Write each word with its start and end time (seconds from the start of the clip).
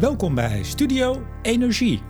Welkom 0.00 0.34
bij 0.34 0.62
Studio 0.62 1.22
Energie. 1.42 2.02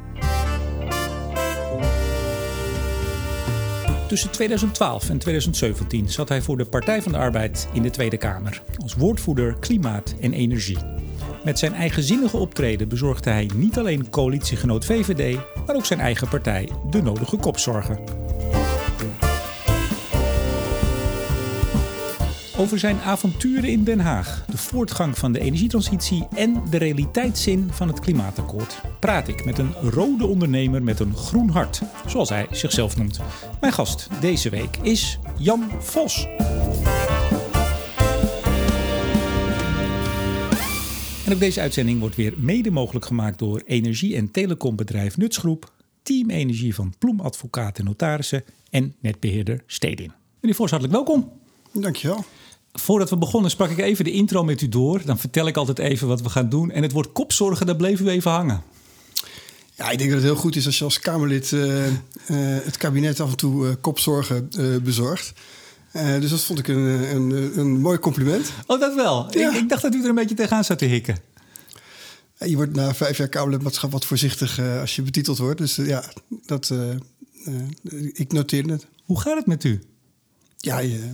Tussen 4.08 4.30
2012 4.30 5.10
en 5.10 5.18
2017 5.18 6.08
zat 6.08 6.28
hij 6.28 6.42
voor 6.42 6.56
de 6.56 6.64
Partij 6.64 7.02
van 7.02 7.12
de 7.12 7.18
Arbeid 7.18 7.68
in 7.72 7.82
de 7.82 7.90
Tweede 7.90 8.16
Kamer 8.16 8.62
als 8.82 8.94
woordvoerder 8.94 9.58
klimaat 9.58 10.14
en 10.20 10.32
energie. 10.32 10.78
Met 11.44 11.58
zijn 11.58 11.74
eigenzinnige 11.74 12.36
optreden 12.36 12.88
bezorgde 12.88 13.30
hij 13.30 13.50
niet 13.54 13.78
alleen 13.78 14.10
coalitiegenoot 14.10 14.84
VVD, 14.84 15.38
maar 15.66 15.76
ook 15.76 15.86
zijn 15.86 16.00
eigen 16.00 16.28
partij 16.28 16.68
de 16.90 17.02
nodige 17.02 17.36
kopzorgen. 17.36 17.98
Over 22.60 22.78
zijn 22.78 23.00
avonturen 23.00 23.70
in 23.70 23.84
Den 23.84 24.00
Haag, 24.00 24.44
de 24.46 24.56
voortgang 24.56 25.18
van 25.18 25.32
de 25.32 25.40
energietransitie 25.40 26.26
en 26.34 26.62
de 26.70 26.76
realiteitszin 26.76 27.68
van 27.72 27.88
het 27.88 28.00
klimaatakkoord 28.00 28.80
praat 28.98 29.28
ik 29.28 29.44
met 29.44 29.58
een 29.58 29.72
rode 29.72 30.26
ondernemer 30.26 30.82
met 30.82 31.00
een 31.00 31.16
groen 31.16 31.48
hart, 31.48 31.80
zoals 32.06 32.28
hij 32.28 32.46
zichzelf 32.50 32.96
noemt. 32.96 33.20
Mijn 33.60 33.72
gast 33.72 34.08
deze 34.20 34.50
week 34.50 34.76
is 34.76 35.18
Jan 35.38 35.70
Vos. 35.78 36.26
En 41.26 41.32
ook 41.32 41.38
deze 41.38 41.60
uitzending 41.60 42.00
wordt 42.00 42.16
weer 42.16 42.34
mede 42.36 42.70
mogelijk 42.70 43.04
gemaakt 43.04 43.38
door 43.38 43.62
energie- 43.66 44.16
en 44.16 44.30
telecombedrijf 44.30 45.16
Nutsgroep, 45.16 45.72
Team 46.02 46.30
Energie 46.30 46.74
van 46.74 46.94
Ploem 46.98 47.20
Advocaat 47.20 47.78
en 47.78 47.84
Notarissen 47.84 48.44
en 48.70 48.94
netbeheerder 49.00 49.62
Stedin. 49.66 50.12
Meneer 50.40 50.56
Vos, 50.56 50.70
hartelijk 50.70 50.96
welkom. 50.96 51.32
Dankjewel. 51.72 52.24
Voordat 52.72 53.10
we 53.10 53.16
begonnen 53.16 53.50
sprak 53.50 53.70
ik 53.70 53.78
even 53.78 54.04
de 54.04 54.10
intro 54.10 54.44
met 54.44 54.60
u 54.60 54.68
door. 54.68 55.02
Dan 55.04 55.18
vertel 55.18 55.46
ik 55.46 55.56
altijd 55.56 55.78
even 55.78 56.08
wat 56.08 56.20
we 56.20 56.28
gaan 56.28 56.48
doen. 56.48 56.70
En 56.70 56.82
het 56.82 56.92
woord 56.92 57.12
kopzorgen, 57.12 57.66
daar 57.66 57.76
bleef 57.76 58.00
u 58.00 58.08
even 58.08 58.30
hangen. 58.30 58.62
Ja, 59.74 59.90
ik 59.90 59.98
denk 59.98 60.10
dat 60.10 60.18
het 60.18 60.28
heel 60.28 60.40
goed 60.40 60.56
is 60.56 60.66
als 60.66 60.78
je 60.78 60.84
als 60.84 61.00
Kamerlid 61.00 61.50
uh, 61.50 61.86
uh, 61.86 61.92
het 62.64 62.76
kabinet 62.76 63.20
af 63.20 63.30
en 63.30 63.36
toe 63.36 63.66
uh, 63.66 63.72
kopzorgen 63.80 64.50
bezorgt. 64.82 65.32
dus 65.92 66.30
dat 66.30 66.40
vond 66.40 66.58
ik 66.58 66.68
een, 66.68 67.14
een, 67.14 67.58
een 67.58 67.80
mooi 67.80 67.98
compliment. 67.98 68.52
Oh, 68.66 68.80
dat 68.80 68.94
wel? 68.94 69.38
Ja. 69.38 69.50
Ik, 69.50 69.56
ik, 69.56 69.68
dacht 69.68 69.82
dat 69.82 69.94
u 69.94 70.02
er 70.02 70.08
een 70.08 70.14
beetje 70.14 70.34
tegenaan 70.34 70.64
zat 70.64 70.78
te 70.78 70.84
hikken. 70.84 71.18
Je 72.38 72.56
wordt 72.56 72.74
na 72.74 72.94
vijf 72.94 73.16
jaar 73.16 73.28
Kamerlidmaatschap 73.28 73.92
wat 73.92 74.04
voorzichtig 74.04 74.60
als 74.80 74.96
je 74.96 75.02
betiteld 75.02 75.38
wordt. 75.38 75.58
Dus 75.58 75.76
ja, 75.76 76.04
dat, 76.46 76.72
ik 78.12 78.32
noteer 78.32 78.64
het. 78.64 78.86
Hoe 79.04 79.20
gaat 79.20 79.36
het 79.36 79.46
met 79.46 79.64
u? 79.64 79.82
Ja, 80.56 80.78
je, 80.78 81.10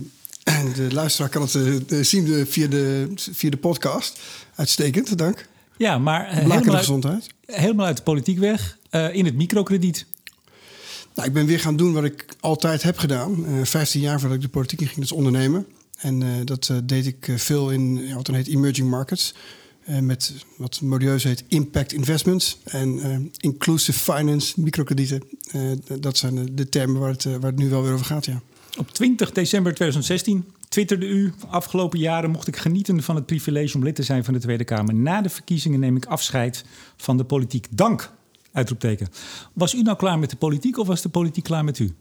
de 0.75 0.87
luisteraar 0.91 1.29
kan 1.29 1.41
het 1.41 1.55
uh, 1.91 2.03
zien 2.03 2.47
via 2.47 2.67
de, 2.67 3.09
via 3.15 3.49
de 3.49 3.57
podcast. 3.57 4.19
Uitstekend, 4.55 5.17
dank. 5.17 5.47
Ja, 5.77 5.97
maar 5.97 6.27
uh, 6.27 6.33
helemaal, 6.33 6.57
uit, 6.57 6.75
gezondheid. 6.75 7.27
helemaal 7.45 7.85
uit 7.85 7.97
de 7.97 8.03
politiek 8.03 8.39
weg, 8.39 8.77
uh, 8.91 9.13
in 9.15 9.25
het 9.25 9.35
microkrediet. 9.35 10.05
Nou, 11.15 11.27
ik 11.27 11.33
ben 11.33 11.45
weer 11.45 11.59
gaan 11.59 11.75
doen 11.75 11.93
wat 11.93 12.03
ik 12.03 12.25
altijd 12.39 12.83
heb 12.83 12.97
gedaan. 12.97 13.45
15 13.63 14.01
jaar 14.01 14.19
voordat 14.19 14.37
ik 14.37 14.43
de 14.43 14.49
politiek 14.49 14.81
in 14.81 14.87
ging, 14.87 14.99
dus 14.99 15.11
ondernemen. 15.11 15.65
En 15.97 16.45
dat 16.45 16.71
deed 16.83 17.05
ik 17.05 17.31
veel 17.35 17.71
in 17.71 18.07
ja, 18.07 18.15
wat 18.15 18.25
dan 18.25 18.35
heet 18.35 18.47
emerging 18.47 18.89
markets. 18.89 19.33
met 20.01 20.33
wat 20.57 20.81
modieus 20.81 21.23
heet 21.23 21.43
impact 21.47 21.93
investments 21.93 22.57
en 22.63 23.31
inclusive 23.37 23.99
finance, 23.99 24.61
microkredieten. 24.61 25.23
dat 25.99 26.17
zijn 26.17 26.35
de, 26.35 26.53
de 26.53 26.69
termen 26.69 26.99
waar 26.99 27.11
het, 27.11 27.23
waar 27.23 27.51
het 27.51 27.55
nu 27.55 27.69
wel 27.69 27.83
weer 27.83 27.93
over 27.93 28.05
gaat, 28.05 28.25
ja. 28.25 28.41
Op 28.77 28.91
20 28.91 29.31
december 29.31 29.73
2016 29.73 30.45
twitterde 30.69 31.05
u... 31.07 31.33
afgelopen 31.49 31.99
jaren 31.99 32.29
mocht 32.29 32.47
ik 32.47 32.57
genieten 32.57 33.03
van 33.03 33.15
het 33.15 33.25
privilege 33.25 33.77
om 33.77 33.83
lid 33.83 33.95
te 33.95 34.03
zijn 34.03 34.23
van 34.23 34.33
de 34.33 34.39
Tweede 34.39 34.63
Kamer. 34.63 34.93
Na 34.93 35.21
de 35.21 35.29
verkiezingen 35.29 35.79
neem 35.79 35.95
ik 35.95 36.05
afscheid 36.05 36.65
van 36.97 37.17
de 37.17 37.23
politiek. 37.23 37.67
Dank! 37.69 38.11
Uitroepteken. 38.51 39.07
Was 39.53 39.73
u 39.73 39.81
nou 39.81 39.97
klaar 39.97 40.19
met 40.19 40.29
de 40.29 40.35
politiek 40.35 40.77
of 40.77 40.87
was 40.87 41.01
de 41.01 41.09
politiek 41.09 41.43
klaar 41.43 41.63
met 41.63 41.79
u? 41.79 41.95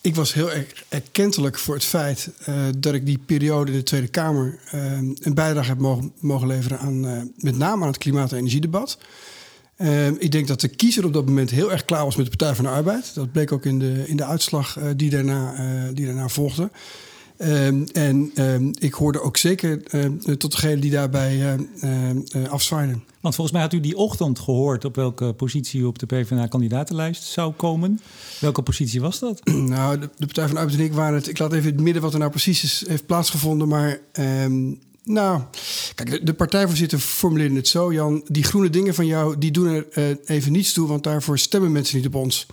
Ik 0.00 0.14
was 0.14 0.34
heel 0.34 0.52
erg 0.52 0.84
erkentelijk 0.88 1.58
voor 1.58 1.74
het 1.74 1.84
feit 1.84 2.30
uh, 2.48 2.54
dat 2.78 2.94
ik 2.94 3.06
die 3.06 3.18
periode 3.18 3.70
in 3.70 3.76
de 3.76 3.82
Tweede 3.82 4.08
Kamer 4.08 4.58
uh, 4.74 4.92
een 5.20 5.34
bijdrage 5.34 5.68
heb 5.68 5.78
mogen, 5.78 6.12
mogen 6.20 6.46
leveren 6.46 6.78
aan 6.78 7.06
uh, 7.06 7.22
met 7.36 7.58
name 7.58 7.82
aan 7.82 7.88
het 7.88 7.98
klimaat- 7.98 8.32
en 8.32 8.38
energiedebat. 8.38 8.98
Uh, 9.78 10.06
ik 10.06 10.32
denk 10.32 10.46
dat 10.46 10.60
de 10.60 10.68
kiezer 10.68 11.04
op 11.04 11.12
dat 11.12 11.26
moment 11.26 11.50
heel 11.50 11.72
erg 11.72 11.84
klaar 11.84 12.04
was 12.04 12.16
met 12.16 12.24
de 12.24 12.36
Partij 12.36 12.54
van 12.54 12.64
de 12.64 12.70
Arbeid. 12.70 13.14
Dat 13.14 13.32
bleek 13.32 13.52
ook 13.52 13.64
in 13.64 13.78
de, 13.78 14.04
in 14.06 14.16
de 14.16 14.24
uitslag 14.24 14.78
uh, 14.78 14.84
die, 14.96 15.10
daarna, 15.10 15.52
uh, 15.52 15.82
die 15.94 16.06
daarna 16.06 16.28
volgde. 16.28 16.70
en 17.92 18.30
ik 18.78 18.94
hoorde 18.94 19.20
ook 19.20 19.36
zeker 19.36 19.82
tot 20.38 20.50
degene 20.50 20.80
die 20.80 20.90
daarbij 20.90 21.58
afzwaaiden. 22.48 23.04
Want 23.20 23.34
volgens 23.34 23.56
mij 23.56 23.66
had 23.66 23.72
u 23.72 23.80
die 23.80 23.96
ochtend 23.96 24.38
gehoord 24.38 24.84
op 24.84 24.96
welke 24.96 25.32
positie 25.32 25.80
u 25.80 25.84
op 25.84 25.98
de 25.98 26.06
PvdA-kandidatenlijst 26.06 27.22
zou 27.22 27.52
komen. 27.52 28.00
Welke 28.40 28.62
positie 28.62 29.00
was 29.00 29.18
dat? 29.18 29.44
nou, 29.74 29.98
de, 29.98 30.10
de, 30.16 30.26
Partij 30.26 30.44
van 30.44 30.54
de 30.54 30.60
Arbeid 30.60 30.78
en 30.78 30.84
ik 30.84 30.92
waren 30.92 31.14
het. 31.14 31.28
Ik 31.28 31.38
laat 31.38 31.52
even 31.52 31.68
in 31.68 31.74
het 31.74 31.84
midden 31.84 32.02
wat 32.02 32.12
er 32.12 32.18
nou 32.18 32.30
precies 32.30 32.62
is, 32.62 32.84
heeft 32.88 33.06
plaatsgevonden. 33.06 33.68
Maar 33.68 33.98
um, 34.12 34.78
nou, 35.06 35.42
kijk, 35.94 36.26
de, 36.26 36.34
partijvoorzitter 36.34 36.98
formuleerde 36.98 37.54
het 37.54 37.68
zo, 37.68 37.92
Jan. 37.92 38.24
Die 38.28 38.44
groene 38.44 38.70
dingen 38.70 38.94
van 38.94 39.06
jou, 39.06 39.38
die 39.38 39.50
doen 39.50 39.66
er 39.66 39.86
uh, 39.94 40.16
even 40.24 40.52
niets 40.52 40.72
toe, 40.72 40.88
want 40.88 41.02
daarvoor 41.02 41.38
stemmen 41.38 41.72
mensen 41.72 41.96
niet 41.96 42.06
op 42.06 42.14
ons. 42.14 42.46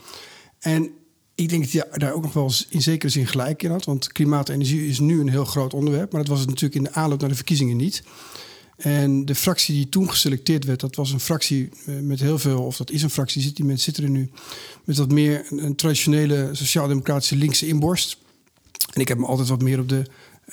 En 0.59 0.91
ik 1.35 1.49
denk 1.49 1.63
dat 1.63 1.71
hij 1.71 1.99
daar 1.99 2.13
ook 2.13 2.23
nog 2.23 2.33
wel 2.33 2.51
in 2.69 2.81
zekere 2.81 3.11
zin 3.11 3.27
gelijk 3.27 3.63
in 3.63 3.71
had. 3.71 3.85
Want 3.85 4.11
klimaat 4.11 4.49
en 4.49 4.53
energie 4.53 4.87
is 4.87 4.99
nu 4.99 5.19
een 5.19 5.29
heel 5.29 5.45
groot 5.45 5.73
onderwerp. 5.73 6.11
Maar 6.11 6.21
dat 6.21 6.29
was 6.29 6.39
het 6.39 6.49
natuurlijk 6.49 6.75
in 6.75 6.83
de 6.83 6.93
aanloop 6.93 7.19
naar 7.19 7.29
de 7.29 7.35
verkiezingen 7.35 7.77
niet. 7.77 8.03
En 8.77 9.25
de 9.25 9.35
fractie 9.35 9.75
die 9.75 9.89
toen 9.89 10.09
geselecteerd 10.09 10.65
werd, 10.65 10.79
dat 10.79 10.95
was 10.95 11.11
een 11.11 11.19
fractie 11.19 11.69
uh, 11.85 11.99
met 11.99 12.19
heel 12.19 12.39
veel, 12.39 12.63
of 12.63 12.77
dat 12.77 12.91
is 12.91 13.03
een 13.03 13.09
fractie, 13.09 13.53
die 13.53 13.65
mensen 13.65 13.83
zitten 13.83 14.03
er 14.03 14.09
nu, 14.09 14.31
met 14.83 14.97
wat 14.97 15.11
meer 15.11 15.45
een 15.49 15.75
traditionele 15.75 16.49
sociaal-democratische 16.51 17.35
linkse 17.35 17.67
inborst. 17.67 18.17
En 18.93 19.01
ik 19.01 19.07
heb 19.07 19.17
me 19.17 19.25
altijd 19.25 19.49
wat 19.49 19.61
meer 19.61 19.79
op 19.79 19.89
de 19.89 20.03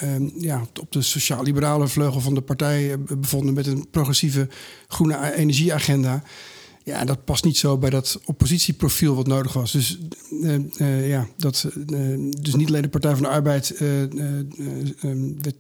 um, 0.03 0.33
ja, 0.39 0.67
op 0.81 0.93
de 0.93 1.03
sociaal-liberale 1.03 1.89
vleugel 1.89 2.21
van 2.21 2.35
de 2.35 2.41
partij 2.41 2.99
bevonden 2.99 3.55
met 3.55 3.67
een 3.67 3.91
progressieve 3.91 4.49
groene 4.89 5.35
energieagenda. 5.35 6.23
Ja, 6.85 7.05
dat 7.05 7.25
past 7.25 7.45
niet 7.45 7.57
zo 7.57 7.79
bij 7.79 7.91
dat 7.91 8.21
oppositieprofiel 8.25 9.15
wat 9.15 9.27
nodig 9.27 9.53
was. 9.53 9.73
Dus, 9.73 9.99
uh, 10.31 10.59
uh, 10.77 11.09
ja, 11.09 11.29
dat, 11.37 11.69
uh, 11.91 12.33
dus 12.41 12.55
niet 12.55 12.69
alleen 12.69 12.83
de 12.83 12.89
Partij 12.89 13.13
van 13.13 13.23
de 13.23 13.29
Arbeid 13.29 13.79
werd, 13.79 14.15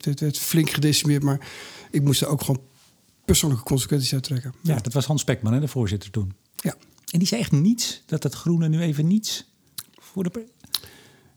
werd, 0.04 0.20
werd, 0.20 0.38
flink 0.38 0.70
gedecimeerd, 0.70 1.22
maar 1.22 1.48
ik 1.90 2.02
moest 2.02 2.20
er 2.20 2.28
ook 2.28 2.40
gewoon 2.40 2.60
persoonlijke 3.24 3.64
consequenties 3.64 4.12
uit 4.12 4.22
trekken. 4.22 4.54
Ja, 4.62 4.76
dat 4.76 4.92
was 4.92 5.06
Hans 5.06 5.20
Spekman, 5.20 5.52
hè, 5.52 5.60
de 5.60 5.68
voorzitter 5.68 6.10
toen. 6.10 6.32
Ja. 6.56 6.74
En 7.10 7.18
die 7.18 7.28
zei 7.28 7.40
echt 7.40 7.52
niets, 7.52 8.02
dat 8.06 8.22
het 8.22 8.34
groene 8.34 8.68
nu 8.68 8.80
even 8.80 9.06
niets 9.06 9.50
voor 10.00 10.22
de 10.22 10.30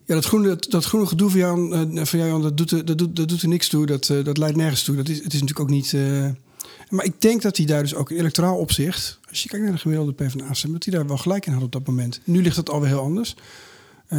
ja, 0.05 0.13
dat 0.13 0.25
groene, 0.25 0.57
dat 0.69 0.85
groene 0.85 1.07
gedoe 1.07 1.29
van 1.29 1.39
jou, 1.39 1.97
jou 2.09 2.41
dat, 2.41 2.57
doet, 2.57 2.87
dat, 2.87 2.97
doet, 2.97 3.15
dat 3.15 3.29
doet 3.29 3.41
er 3.41 3.47
niks 3.47 3.67
toe. 3.67 3.85
Dat, 3.85 4.09
uh, 4.09 4.23
dat 4.23 4.37
leidt 4.37 4.57
nergens 4.57 4.83
toe. 4.83 4.95
Dat 4.95 5.09
is, 5.09 5.17
het 5.17 5.33
is 5.33 5.41
natuurlijk 5.41 5.59
ook 5.59 5.69
niet... 5.69 5.91
Uh, 5.91 6.29
maar 6.89 7.05
ik 7.05 7.21
denk 7.21 7.41
dat 7.41 7.57
hij 7.57 7.65
daar 7.65 7.81
dus 7.81 7.95
ook 7.95 8.11
in 8.11 8.17
electoraal 8.17 8.57
opzicht... 8.57 9.19
als 9.29 9.43
je 9.43 9.49
kijkt 9.49 9.65
naar 9.65 9.73
de 9.73 9.79
gemiddelde 9.79 10.13
PvdA-stem... 10.13 10.71
dat 10.71 10.83
hij 10.83 10.93
daar 10.93 11.07
wel 11.07 11.17
gelijk 11.17 11.45
in 11.45 11.53
had 11.53 11.63
op 11.63 11.71
dat 11.71 11.87
moment. 11.87 12.19
Nu 12.23 12.41
ligt 12.41 12.55
het 12.55 12.69
alweer 12.69 12.89
heel 12.89 12.99
anders. 12.99 13.35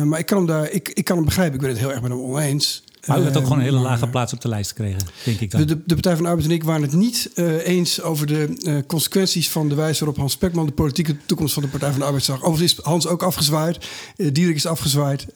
Maar 0.02 0.18
ik 0.18 0.26
kan 0.26 0.36
hem 0.36 0.46
daar... 0.46 0.70
Ik, 0.70 0.88
ik 0.88 1.04
kan 1.04 1.16
hem 1.16 1.24
begrijpen. 1.24 1.54
Ik 1.54 1.60
ben 1.60 1.70
het 1.70 1.78
heel 1.78 1.92
erg 1.92 2.02
met 2.02 2.10
hem 2.10 2.20
oneens. 2.20 2.82
Maar 3.06 3.20
u 3.20 3.24
had 3.24 3.36
ook 3.36 3.42
gewoon 3.42 3.58
een 3.58 3.64
hele 3.64 3.78
lage 3.78 4.08
plaats 4.08 4.32
op 4.32 4.40
de 4.40 4.48
lijst 4.48 4.68
gekregen, 4.68 5.00
denk 5.24 5.40
ik 5.40 5.50
dan. 5.50 5.60
De, 5.60 5.66
de, 5.66 5.82
de 5.86 5.94
Partij 5.94 6.14
van 6.14 6.22
de 6.22 6.28
Arbeid 6.28 6.48
en 6.48 6.54
ik 6.54 6.64
waren 6.64 6.82
het 6.82 6.92
niet 6.92 7.30
uh, 7.34 7.66
eens 7.66 8.02
over 8.02 8.26
de 8.26 8.56
uh, 8.62 8.78
consequenties 8.86 9.50
van 9.50 9.68
de 9.68 9.74
wijze 9.74 9.98
waarop 9.98 10.18
Hans 10.18 10.32
Spekman 10.32 10.66
de 10.66 10.72
politieke 10.72 11.16
toekomst 11.26 11.54
van 11.54 11.62
de 11.62 11.68
Partij 11.68 11.90
van 11.90 11.98
de 11.98 12.04
Arbeid 12.04 12.24
zag. 12.24 12.42
Overigens 12.42 12.78
is 12.78 12.84
Hans 12.84 13.06
ook 13.06 13.22
afgezwaaid, 13.22 13.76
uh, 13.76 14.32
Diederik 14.32 14.56
is 14.56 14.66
afgezwaaid. 14.66 15.26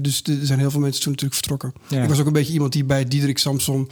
dus 0.00 0.22
er 0.22 0.38
zijn 0.42 0.58
heel 0.58 0.70
veel 0.70 0.80
mensen 0.80 1.02
toen 1.02 1.12
natuurlijk 1.12 1.40
vertrokken. 1.40 1.72
Ja. 1.88 2.02
Ik 2.02 2.08
was 2.08 2.20
ook 2.20 2.26
een 2.26 2.32
beetje 2.32 2.52
iemand 2.52 2.72
die 2.72 2.84
bij 2.84 3.04
Diederik 3.04 3.38
Samson 3.38 3.88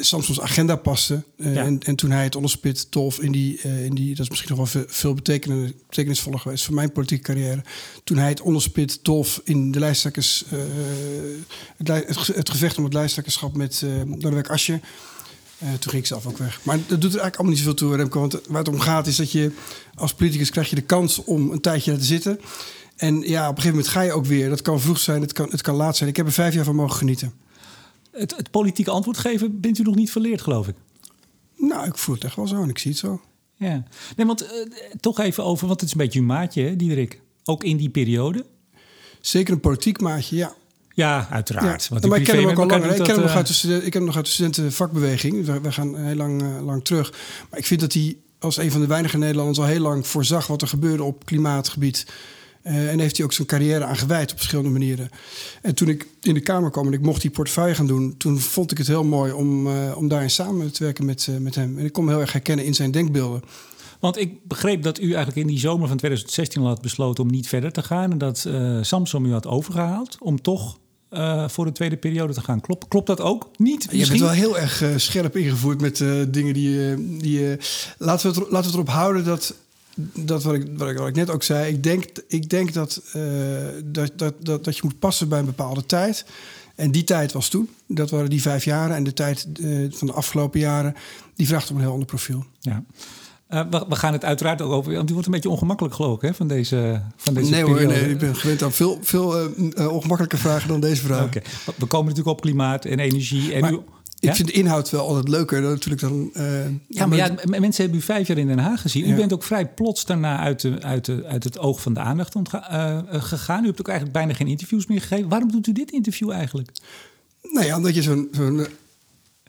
Samsons 0.00 0.40
agenda 0.40 0.76
paste. 0.76 1.22
Uh, 1.36 1.54
ja. 1.54 1.64
en, 1.64 1.80
en, 1.82 1.96
toen 1.96 2.10
hij 2.10 2.24
het 2.24 2.36
onderspit, 2.36 2.90
Tolf, 2.90 3.20
in 3.20 3.32
die, 3.32 3.60
uh, 3.66 3.84
in 3.84 3.94
die, 3.94 4.14
dat 4.14 4.24
is 4.24 4.28
misschien 4.28 4.56
nog 4.56 4.58
wel 4.58 4.82
veel, 4.82 4.94
veel 4.94 5.14
betekenisvoller 5.14 6.38
geweest 6.38 6.64
voor 6.64 6.74
mijn 6.74 6.92
politieke 6.92 7.22
carrière. 7.22 7.62
Toen 8.04 8.16
hij 8.16 8.28
het 8.28 8.40
onderspit, 8.40 9.04
Tolf, 9.04 9.40
in 9.44 9.70
de 9.70 9.78
lijsttrekkers, 9.78 10.44
het, 11.76 11.88
het, 11.88 12.26
het, 12.26 12.50
gevecht 12.50 12.78
om 12.78 12.84
het 12.84 12.92
lijsttrekkerschap 12.92 13.56
met 13.56 13.84
Lodewijk 14.06 14.50
Asje. 14.50 14.80
toen 15.58 15.90
ging 15.90 16.02
ik 16.02 16.06
zelf 16.06 16.26
ook 16.26 16.38
weg. 16.38 16.60
Maar 16.62 16.76
dat 16.76 16.88
doet 16.88 17.14
er 17.14 17.20
eigenlijk 17.20 17.36
allemaal 17.36 17.52
niet 17.52 17.62
zoveel 17.62 17.74
toe, 17.74 17.96
Remco. 17.96 18.20
Want 18.20 18.40
waar 18.48 18.58
het 18.58 18.68
om 18.68 18.80
gaat 18.80 19.06
is 19.06 19.16
dat 19.16 19.32
je 19.32 19.52
als 19.94 20.14
politicus 20.14 20.50
krijg 20.50 20.70
je 20.70 20.76
de 20.76 20.82
kans 20.82 21.24
om 21.24 21.50
een 21.50 21.60
tijdje 21.60 21.96
te 21.96 22.04
zitten. 22.04 22.40
En 22.96 23.20
ja, 23.20 23.42
op 23.42 23.56
een 23.56 23.62
gegeven 23.62 23.70
moment 23.70 23.88
ga 23.88 24.00
je 24.00 24.12
ook 24.12 24.26
weer. 24.26 24.48
Dat 24.48 24.62
kan 24.62 24.80
vroeg 24.80 24.98
zijn, 24.98 25.20
het 25.20 25.32
kan, 25.32 25.48
het 25.50 25.62
kan 25.62 25.74
laat 25.74 25.96
zijn. 25.96 26.08
Ik 26.08 26.16
heb 26.16 26.26
er 26.26 26.32
vijf 26.32 26.54
jaar 26.54 26.64
van 26.64 26.74
mogen 26.74 26.96
genieten 26.96 27.41
het, 28.12 28.36
het 28.36 28.50
politieke 28.50 28.90
antwoord 28.90 29.18
geven 29.18 29.60
bent 29.60 29.78
u 29.78 29.82
nog 29.82 29.94
niet 29.94 30.10
verleerd, 30.10 30.40
geloof 30.40 30.68
ik. 30.68 30.74
Nou, 31.56 31.86
ik 31.86 31.98
voel 31.98 32.14
het 32.14 32.24
echt 32.24 32.36
wel 32.36 32.46
zo 32.46 32.62
en 32.62 32.68
ik 32.68 32.78
zie 32.78 32.90
het 32.90 33.00
zo. 33.00 33.20
Ja, 33.56 33.82
nee, 34.16 34.26
want 34.26 34.42
uh, 34.42 34.48
toch 35.00 35.20
even 35.20 35.44
over, 35.44 35.66
want 35.66 35.80
het 35.80 35.88
is 35.88 35.94
een 35.94 36.02
beetje 36.04 36.18
een 36.18 36.26
maatje, 36.26 36.62
hè, 36.62 36.76
Diederik. 36.76 37.20
Ook 37.44 37.64
in 37.64 37.76
die 37.76 37.90
periode. 37.90 38.46
Zeker 39.20 39.52
een 39.52 39.60
politiek 39.60 40.00
maatje, 40.00 40.36
ja. 40.36 40.54
Ja, 40.94 41.28
uiteraard. 41.30 41.88
Ja. 41.90 42.08
Maar 42.08 42.18
ik 42.18 42.24
ken 42.24 42.36
hem 42.36 42.48
ook 42.48 42.58
al 42.58 42.66
langer. 42.66 42.90
Ik, 42.90 43.02
ken 43.02 43.14
hem 43.14 43.20
nog 43.20 43.34
uit 43.34 43.62
de, 43.62 43.74
ik 43.74 43.90
ken 43.90 43.92
hem 43.92 44.04
nog 44.04 44.16
uit 44.16 44.24
de 44.24 44.30
studentenvakbeweging. 44.30 45.46
We, 45.46 45.60
we 45.60 45.72
gaan 45.72 45.96
heel 45.96 46.14
lang, 46.14 46.42
uh, 46.42 46.64
lang 46.64 46.84
terug. 46.84 47.12
Maar 47.50 47.58
ik 47.58 47.66
vind 47.66 47.80
dat 47.80 47.92
hij 47.92 48.16
als 48.38 48.56
een 48.56 48.70
van 48.70 48.80
de 48.80 48.86
weinige 48.86 49.18
Nederlanders 49.18 49.58
al 49.58 49.64
heel 49.64 49.80
lang 49.80 50.06
voorzag 50.06 50.46
wat 50.46 50.62
er 50.62 50.68
gebeurde 50.68 51.02
op 51.02 51.24
klimaatgebied. 51.24 52.06
Uh, 52.64 52.90
en 52.90 52.98
heeft 52.98 53.16
hij 53.16 53.26
ook 53.26 53.32
zijn 53.32 53.46
carrière 53.46 53.84
aan 53.84 53.96
gewijd 53.96 54.30
op 54.30 54.36
verschillende 54.36 54.70
manieren. 54.70 55.10
En 55.62 55.74
toen 55.74 55.88
ik 55.88 56.06
in 56.22 56.34
de 56.34 56.40
Kamer 56.40 56.70
kwam 56.70 56.86
en 56.86 56.92
ik 56.92 57.00
mocht 57.00 57.20
die 57.20 57.30
portefeuille 57.30 57.74
gaan 57.74 57.86
doen, 57.86 58.14
toen 58.16 58.38
vond 58.38 58.70
ik 58.70 58.78
het 58.78 58.86
heel 58.86 59.04
mooi 59.04 59.32
om, 59.32 59.66
uh, 59.66 59.96
om 59.96 60.08
daarin 60.08 60.30
samen 60.30 60.72
te 60.72 60.84
werken 60.84 61.04
met, 61.04 61.26
uh, 61.30 61.36
met 61.36 61.54
hem. 61.54 61.78
En 61.78 61.84
ik 61.84 61.92
kon 61.92 62.04
me 62.04 62.10
heel 62.10 62.20
erg 62.20 62.32
herkennen 62.32 62.64
in 62.64 62.74
zijn 62.74 62.90
denkbeelden. 62.90 63.42
Want 64.00 64.18
ik 64.18 64.46
begreep 64.46 64.82
dat 64.82 65.00
u 65.00 65.06
eigenlijk 65.06 65.36
in 65.36 65.46
die 65.46 65.58
zomer 65.58 65.88
van 65.88 65.96
2016 65.96 66.62
al 66.62 66.68
had 66.68 66.82
besloten 66.82 67.24
om 67.24 67.30
niet 67.30 67.48
verder 67.48 67.72
te 67.72 67.82
gaan. 67.82 68.10
En 68.10 68.18
dat 68.18 68.48
Samsung 68.80 69.26
u 69.26 69.32
had 69.32 69.46
overgehaald 69.46 70.16
om 70.20 70.42
toch 70.42 70.78
uh, 71.12 71.48
voor 71.48 71.64
de 71.64 71.72
tweede 71.72 71.96
periode 71.96 72.32
te 72.32 72.40
gaan. 72.40 72.60
Klopt, 72.60 72.88
klopt 72.88 73.06
dat 73.06 73.20
ook? 73.20 73.50
Niet? 73.56 73.88
Je 73.90 74.06
bent 74.06 74.20
wel 74.20 74.30
heel 74.30 74.58
erg 74.58 74.82
uh, 74.82 74.96
scherp 74.96 75.36
ingevoerd 75.36 75.80
met 75.80 75.98
uh, 75.98 76.22
dingen 76.28 76.54
die. 76.54 76.96
die 77.18 77.56
laten, 77.98 78.32
we 78.32 78.40
het, 78.40 78.50
laten 78.50 78.70
we 78.70 78.76
erop 78.76 78.88
houden 78.88 79.24
dat. 79.24 79.54
Dat 80.14 80.42
wat 80.42 80.54
ik, 80.54 80.66
wat, 80.76 80.88
ik, 80.88 80.98
wat 80.98 81.08
ik 81.08 81.14
net 81.14 81.30
ook 81.30 81.42
zei, 81.42 81.72
ik 81.72 81.82
denk, 81.82 82.04
ik 82.28 82.50
denk 82.50 82.72
dat, 82.72 83.02
dat, 83.84 84.12
dat, 84.16 84.34
dat, 84.40 84.64
dat 84.64 84.76
je 84.76 84.82
moet 84.84 84.98
passen 84.98 85.28
bij 85.28 85.38
een 85.38 85.44
bepaalde 85.44 85.86
tijd. 85.86 86.24
En 86.74 86.90
die 86.90 87.04
tijd 87.04 87.32
was 87.32 87.48
toen. 87.48 87.68
Dat 87.86 88.10
waren 88.10 88.30
die 88.30 88.42
vijf 88.42 88.64
jaren. 88.64 88.96
En 88.96 89.04
de 89.04 89.12
tijd 89.12 89.46
van 89.90 90.06
de 90.06 90.12
afgelopen 90.12 90.60
jaren, 90.60 90.94
die 91.34 91.46
vraagt 91.46 91.70
om 91.70 91.76
een 91.76 91.82
heel 91.82 91.92
ander 91.92 92.06
profiel. 92.06 92.44
Ja. 92.60 92.84
Uh, 93.52 93.62
we, 93.70 93.84
we, 93.88 93.96
gaan 93.96 94.12
het 94.12 94.24
uiteraard 94.24 94.62
ook 94.62 94.72
over. 94.72 94.92
Want 94.92 95.04
die 95.04 95.12
wordt 95.12 95.26
een 95.26 95.34
beetje 95.34 95.48
ongemakkelijk, 95.48 95.94
geloof 95.94 96.16
ik, 96.16 96.22
hè, 96.22 96.34
van 96.34 96.46
deze, 96.46 97.02
van 97.16 97.34
deze 97.34 97.50
nee, 97.50 97.64
periode. 97.64 97.84
Hoor, 97.84 98.02
nee, 98.02 98.10
ik 98.10 98.18
ben 98.18 98.36
gewend 98.36 98.62
aan 98.62 98.72
veel, 98.72 98.98
veel 99.02 99.50
ongemakkelijke 99.76 100.36
vragen 100.36 100.68
dan 100.68 100.80
deze 100.80 101.02
vraag. 101.02 101.24
Okay. 101.24 101.42
We 101.76 101.86
komen 101.86 102.06
natuurlijk 102.06 102.36
op 102.36 102.40
klimaat 102.40 102.84
en 102.84 102.98
energie. 102.98 103.52
En 103.52 103.60
maar, 103.60 103.74
ik 104.22 104.28
ja? 104.28 104.34
vind 104.34 104.48
de 104.48 104.54
inhoud 104.54 104.90
wel 104.90 105.06
altijd 105.06 105.28
leuker 105.28 105.62
dan 105.62 105.70
natuurlijk 105.70 106.02
dan. 106.02 106.30
Uh, 106.34 106.44
ja, 106.88 107.06
maar 107.06 107.18
ja, 107.18 107.34
mensen 107.44 107.82
hebben 107.82 108.00
u 108.00 108.02
vijf 108.02 108.28
jaar 108.28 108.38
in 108.38 108.46
Den 108.46 108.58
Haag 108.58 108.80
gezien. 108.80 109.06
Ja. 109.06 109.12
U 109.12 109.16
bent 109.16 109.32
ook 109.32 109.42
vrij 109.42 109.68
plots 109.68 110.04
daarna 110.04 110.38
uit, 110.38 110.60
de, 110.60 110.82
uit, 110.82 111.04
de, 111.04 111.24
uit 111.26 111.44
het 111.44 111.58
oog 111.58 111.82
van 111.82 111.94
de 111.94 112.00
aandacht 112.00 112.34
ontga- 112.34 113.04
gegaan. 113.10 113.62
U 113.62 113.66
hebt 113.66 113.80
ook 113.80 113.88
eigenlijk 113.88 114.18
bijna 114.18 114.34
geen 114.34 114.46
interviews 114.46 114.86
meer 114.86 115.00
gegeven. 115.00 115.28
Waarom 115.28 115.50
doet 115.50 115.66
u 115.66 115.72
dit 115.72 115.90
interview 115.90 116.30
eigenlijk? 116.30 116.70
Nou 117.42 117.66
ja, 117.66 117.76
omdat 117.76 117.94
je 117.94 118.02
zo'n 118.02 118.28
zo'n 118.32 118.66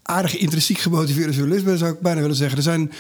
aardige, 0.02 0.38
intrinsiek 0.38 0.78
gemotiveerde 0.78 1.34
journalist 1.34 1.66
bent, 1.66 1.80
zou 1.80 1.94
ik 1.94 2.00
bijna 2.00 2.22
willen 2.22 2.36
zeggen. 2.36 2.58
Er 2.58 2.64
zijn 2.64 2.92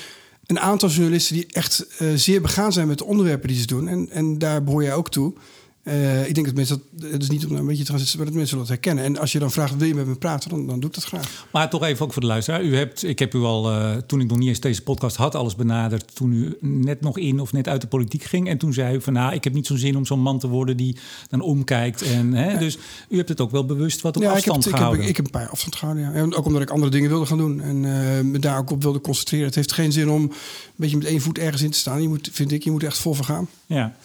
een 0.46 0.60
aantal 0.60 0.90
journalisten 0.90 1.36
die 1.36 1.46
echt 1.52 1.86
uh, 2.02 2.14
zeer 2.16 2.42
begaan 2.42 2.74
zijn 2.74 2.88
met 2.88 2.98
de 2.98 3.06
onderwerpen 3.06 3.48
die 3.48 3.58
ze 3.58 3.66
doen. 3.66 3.88
En, 3.88 4.10
en 4.10 4.38
daar 4.38 4.64
behoor 4.64 4.84
jij 4.84 4.94
ook 4.94 5.10
toe. 5.10 5.34
Uh, 5.84 6.28
ik 6.28 6.34
denk 6.34 6.46
dat 6.46 6.56
mensen 6.56 6.82
dat, 6.92 7.12
het 7.12 7.22
is 7.22 7.30
niet 7.30 7.46
om 7.46 7.56
een 7.56 7.66
beetje 7.66 7.84
te 7.84 7.92
maar 8.18 8.26
dat 8.26 8.34
mensen 8.34 8.58
dat 8.58 8.68
herkennen. 8.68 9.04
En 9.04 9.18
als 9.18 9.32
je 9.32 9.40
dan 9.40 9.52
vraagt, 9.52 9.78
wil 9.78 9.88
je 9.88 9.96
met 9.96 10.08
me 10.08 10.16
praten, 10.16 10.50
dan, 10.50 10.68
dan 10.68 10.80
doe 10.80 10.90
ik 10.90 10.96
dat 10.96 11.04
graag. 11.04 11.48
Maar 11.52 11.70
toch 11.70 11.84
even 11.84 12.06
ook 12.06 12.14
voor 12.14 12.22
de 12.22 12.28
luisteraar. 12.28 12.64
U 12.64 12.76
hebt, 12.76 13.04
ik 13.04 13.20
heb 13.20 13.34
u 13.34 13.40
al, 13.40 13.72
uh, 13.72 13.96
toen 13.96 14.22
ik 14.22 14.28
nog 14.28 14.38
niet 14.38 14.48
eens 14.48 14.60
deze 14.60 14.82
podcast 14.82 15.16
had, 15.16 15.36
alles 15.36 15.56
benaderd. 15.56 16.16
Toen 16.16 16.34
u 16.34 16.58
net 16.60 17.02
nog 17.02 17.18
in 17.18 17.40
of 17.40 17.52
net 17.52 17.68
uit 17.68 17.82
de 17.82 17.88
politiek 17.88 18.24
ging. 18.24 18.48
En 18.48 18.58
toen 18.58 18.74
zei 18.74 18.96
u 18.96 19.02
van, 19.02 19.14
nou, 19.14 19.34
ik 19.34 19.44
heb 19.44 19.54
niet 19.54 19.68
zo'n 19.68 19.78
zin 19.78 19.98
om 19.98 20.06
zo'n 20.06 20.20
man 20.20 20.40
te 20.40 20.48
worden 20.48 20.78
die 20.78 20.98
dan 21.30 21.42
omkijkt. 21.42 22.02
En, 22.02 22.34
hè, 22.34 22.52
ja. 22.52 22.60
Dus 22.60 22.78
u 23.10 23.18
hebt 23.18 23.30
het 23.30 23.42
ook 23.42 23.52
wel 23.52 23.66
bewust 23.66 24.02
wat 24.02 24.16
op 24.16 24.22
ja, 24.22 24.32
afstand 24.32 24.58
ik 24.58 24.64
heb, 24.64 24.74
gehouden. 24.74 25.02
Ik 25.02 25.08
heb, 25.08 25.18
ik 25.18 25.26
heb 25.26 25.36
een 25.36 25.42
paar 25.42 25.52
afstand 25.52 25.76
gehouden, 25.76 26.04
ja. 26.04 26.12
En 26.12 26.36
ook 26.36 26.46
omdat 26.46 26.62
ik 26.62 26.70
andere 26.70 26.92
dingen 26.92 27.10
wilde 27.10 27.26
gaan 27.26 27.38
doen. 27.38 27.62
En 27.62 27.84
uh, 27.84 28.32
me 28.32 28.40
daar 28.40 28.58
ook 28.58 28.72
op 28.72 28.82
wilde 28.82 29.02
concentreren. 29.02 29.46
Het 29.46 29.56
heeft 29.56 29.72
geen 29.72 29.92
zin 29.92 30.10
om 30.10 30.22
een 30.22 30.32
beetje 30.76 30.98
met 30.98 31.06
één 31.06 31.22
voet 31.22 31.38
ergens 31.38 31.62
in 31.62 31.72
te 31.72 31.78
staan. 31.78 32.02
Je 32.02 32.08
moet, 32.08 32.30
vind 32.32 32.52
ik, 32.52 32.64
je 32.64 32.72
moet 32.72 32.84
echt 32.84 32.98
vol 32.98 33.14
voor 33.14 33.26
gaan. 33.26 33.48
Ja. 33.66 33.96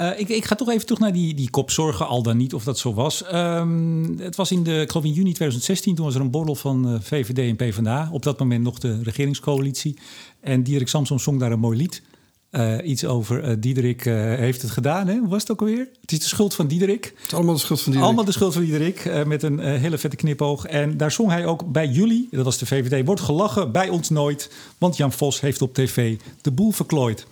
Uh, 0.00 0.20
ik, 0.20 0.28
ik, 0.28 0.44
ga 0.44 0.54
toch 0.54 0.68
even 0.68 0.86
terug 0.86 1.00
naar 1.00 1.12
die, 1.12 1.34
die 1.34 1.50
kopzorgen, 1.50 2.06
al 2.06 2.22
dan 2.22 2.36
niet 2.36 2.54
of 2.54 2.64
dat 2.64 2.78
zo 2.78 2.94
was. 2.94 3.24
Um, 3.32 4.18
het 4.18 4.36
was 4.36 4.50
in, 4.50 4.62
de, 4.62 4.80
ik 4.80 4.90
geloof 4.90 5.04
in 5.06 5.12
juni 5.12 5.32
2016, 5.32 5.94
toen 5.94 6.04
was 6.04 6.14
er 6.14 6.20
een 6.20 6.30
borrel 6.30 6.54
van 6.54 6.88
uh, 6.88 6.94
VVD 7.00 7.38
en 7.38 7.56
PvdA. 7.56 8.08
Op 8.12 8.22
dat 8.22 8.38
moment 8.38 8.62
nog 8.62 8.78
de 8.78 9.02
regeringscoalitie. 9.02 9.98
En 10.40 10.62
Diederik 10.62 10.88
Samson 10.88 11.20
zong 11.20 11.40
daar 11.40 11.52
een 11.52 11.58
mooi 11.58 11.76
lied. 11.76 12.02
Uh, 12.50 12.76
iets 12.84 13.04
over 13.04 13.60
Diederik 13.60 14.04
heeft 14.04 14.62
het 14.62 14.70
gedaan. 14.70 15.06
Hè? 15.06 15.18
Hoe 15.18 15.28
was 15.28 15.40
het 15.40 15.50
ook 15.50 15.60
alweer? 15.60 15.88
Het 16.00 16.12
is 16.12 16.18
de 16.18 16.24
schuld 16.24 16.54
van 16.54 16.66
Diederik. 16.66 17.04
Het 17.04 17.26
is 17.26 17.34
allemaal 17.34 17.54
de 17.54 17.60
schuld 17.60 17.80
van 17.80 17.92
Diederik. 17.92 18.06
Allemaal 18.06 18.32
de 18.32 18.38
schuld 18.38 18.52
van 18.52 18.62
Diederik, 18.62 19.26
met 19.26 19.42
een 19.42 19.58
hele 19.58 19.98
vette 19.98 20.16
knipoog. 20.16 20.66
En 20.66 20.96
daar 20.96 21.12
zong 21.12 21.30
hij 21.30 21.46
ook 21.46 21.72
bij 21.72 21.86
jullie, 21.86 22.28
dat 22.30 22.44
was 22.44 22.58
de 22.58 22.66
VVD, 22.66 23.06
wordt 23.06 23.20
gelachen, 23.20 23.72
bij 23.72 23.88
ons 23.88 24.08
nooit. 24.08 24.50
Want 24.78 24.96
Jan 24.96 25.12
Vos 25.12 25.40
heeft 25.40 25.62
op 25.62 25.74
tv 25.74 26.18
de 26.40 26.50
boel 26.50 26.70
verklooid. 26.70 27.26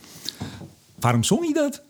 Waarom 1.00 1.24
zong 1.24 1.44
hij 1.44 1.52
dat? 1.52 1.82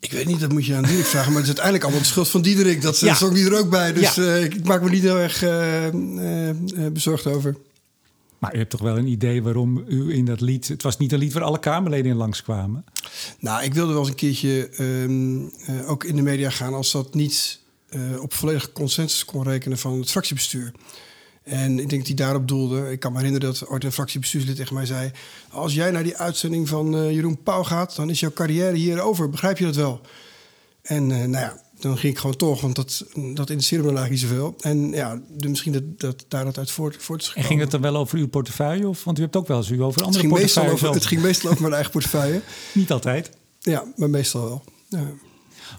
Ik 0.00 0.12
weet 0.12 0.26
niet, 0.26 0.40
dat 0.40 0.52
moet 0.52 0.66
je 0.66 0.74
aan 0.74 0.82
Diederik 0.82 1.06
vragen. 1.06 1.32
Maar 1.32 1.42
het 1.42 1.50
is 1.50 1.58
uiteindelijk 1.60 1.84
allemaal 1.84 2.02
de 2.02 2.08
schuld 2.08 2.28
van 2.28 2.42
Diederik. 2.42 2.82
Dat 2.82 2.98
ja. 2.98 3.14
zong 3.14 3.34
die 3.34 3.46
er 3.46 3.58
ook 3.58 3.70
bij. 3.70 3.92
Dus 3.92 4.14
ja. 4.14 4.22
uh, 4.22 4.44
ik 4.44 4.64
maak 4.64 4.82
me 4.82 4.90
niet 4.90 5.02
heel 5.02 5.18
erg 5.18 5.42
uh, 5.42 5.92
uh, 5.92 6.50
bezorgd 6.92 7.26
over. 7.26 7.56
Maar 8.38 8.54
u 8.54 8.58
hebt 8.58 8.70
toch 8.70 8.80
wel 8.80 8.98
een 8.98 9.06
idee 9.06 9.42
waarom 9.42 9.84
u 9.88 10.14
in 10.14 10.24
dat 10.24 10.40
lied... 10.40 10.68
Het 10.68 10.82
was 10.82 10.98
niet 10.98 11.12
een 11.12 11.18
lied 11.18 11.32
waar 11.32 11.42
alle 11.42 11.58
Kamerleden 11.58 12.10
in 12.10 12.16
langskwamen? 12.16 12.84
Nou, 13.38 13.62
ik 13.62 13.74
wilde 13.74 13.92
wel 13.92 14.00
eens 14.00 14.10
een 14.10 14.14
keertje 14.14 14.70
um, 14.80 15.52
ook 15.86 16.04
in 16.04 16.16
de 16.16 16.22
media 16.22 16.50
gaan... 16.50 16.74
als 16.74 16.92
dat 16.92 17.14
niet 17.14 17.60
op 18.18 18.34
volledige 18.34 18.72
consensus 18.72 19.24
kon 19.24 19.42
rekenen 19.42 19.78
van 19.78 19.98
het 19.98 20.10
fractiebestuur. 20.10 20.72
En 21.46 21.78
ik 21.78 21.88
denk 21.88 22.00
dat 22.00 22.06
hij 22.06 22.26
daarop 22.26 22.48
doelde. 22.48 22.92
Ik 22.92 23.00
kan 23.00 23.12
me 23.12 23.18
herinneren 23.18 23.48
dat 23.48 23.68
ooit 23.68 23.84
een 23.84 23.92
fractiebestuurslid 23.92 24.56
tegen 24.56 24.74
mij 24.74 24.86
zei... 24.86 25.10
als 25.50 25.74
jij 25.74 25.90
naar 25.90 26.02
die 26.02 26.16
uitzending 26.16 26.68
van 26.68 26.94
uh, 26.94 27.10
Jeroen 27.10 27.42
Pauw 27.42 27.62
gaat... 27.62 27.96
dan 27.96 28.10
is 28.10 28.20
jouw 28.20 28.32
carrière 28.32 28.76
hier 28.76 29.00
over. 29.00 29.30
Begrijp 29.30 29.58
je 29.58 29.64
dat 29.64 29.76
wel? 29.76 30.00
En 30.82 31.10
uh, 31.10 31.16
nou 31.16 31.30
ja, 31.30 31.60
dan 31.78 31.98
ging 31.98 32.12
ik 32.12 32.18
gewoon 32.18 32.36
toch, 32.36 32.60
want 32.60 32.76
dat, 32.76 33.04
dat 33.14 33.50
interesseerde 33.50 33.84
me 33.84 33.98
eigenlijk 33.98 34.10
niet 34.10 34.20
zoveel. 34.20 34.54
En 34.60 34.90
ja, 34.90 35.20
de, 35.28 35.48
misschien 35.48 35.72
dat, 35.72 36.00
dat 36.00 36.24
daar 36.28 36.44
dat 36.44 36.58
uit 36.58 36.70
voort, 36.70 36.96
voort 36.98 37.22
is 37.22 37.32
En 37.34 37.44
ging 37.44 37.60
het 37.60 37.70
dan 37.70 37.80
wel 37.80 37.96
over 37.96 38.18
uw 38.18 38.28
portefeuille? 38.28 38.88
Of, 38.88 39.04
want 39.04 39.18
u 39.18 39.22
hebt 39.22 39.36
ook 39.36 39.48
wel 39.48 39.56
eens 39.56 39.70
u 39.70 39.82
over 39.82 40.02
andere 40.02 40.22
het 40.22 40.32
portefeuilles... 40.32 40.82
Over, 40.82 40.94
het 40.94 41.06
ging 41.06 41.22
meestal 41.22 41.50
over 41.50 41.62
mijn 41.62 41.74
eigen 41.74 41.92
portefeuille. 41.92 42.40
niet 42.72 42.92
altijd? 42.92 43.30
Ja, 43.60 43.84
maar 43.96 44.10
meestal 44.10 44.42
wel. 44.44 44.64
Ja. 44.88 45.12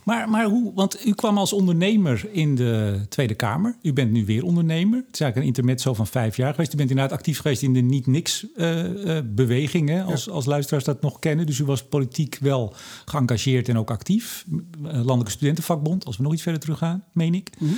Maar, 0.03 0.29
maar 0.29 0.45
hoe, 0.45 0.73
want 0.73 1.05
u 1.05 1.13
kwam 1.13 1.37
als 1.37 1.53
ondernemer 1.53 2.29
in 2.31 2.55
de 2.55 3.05
Tweede 3.09 3.35
Kamer. 3.35 3.77
U 3.81 3.93
bent 3.93 4.11
nu 4.11 4.25
weer 4.25 4.43
ondernemer. 4.43 4.97
Het 4.97 5.13
is 5.13 5.21
eigenlijk 5.21 5.37
een 5.37 5.55
intermezzo 5.55 5.93
van 5.93 6.07
vijf 6.07 6.37
jaar 6.37 6.51
geweest. 6.51 6.73
U 6.73 6.77
bent 6.77 6.89
inderdaad 6.89 7.17
actief 7.17 7.39
geweest 7.39 7.61
in 7.61 7.73
de 7.73 7.79
niet-niks-beweging, 7.79 9.89
uh, 9.89 9.95
uh, 9.95 10.07
als, 10.07 10.25
ja. 10.25 10.31
als 10.31 10.45
luisteraars 10.45 10.83
dat 10.83 11.01
nog 11.01 11.19
kennen. 11.19 11.45
Dus 11.45 11.59
u 11.59 11.65
was 11.65 11.83
politiek 11.83 12.37
wel 12.41 12.75
geëngageerd 13.05 13.69
en 13.69 13.77
ook 13.77 13.91
actief. 13.91 14.45
Landelijke 14.81 15.31
Studentenvakbond, 15.31 16.05
als 16.05 16.17
we 16.17 16.23
nog 16.23 16.33
iets 16.33 16.41
verder 16.41 16.61
teruggaan, 16.61 17.03
meen 17.11 17.33
ik. 17.33 17.49
Mm 17.59 17.67
-hmm. 17.67 17.77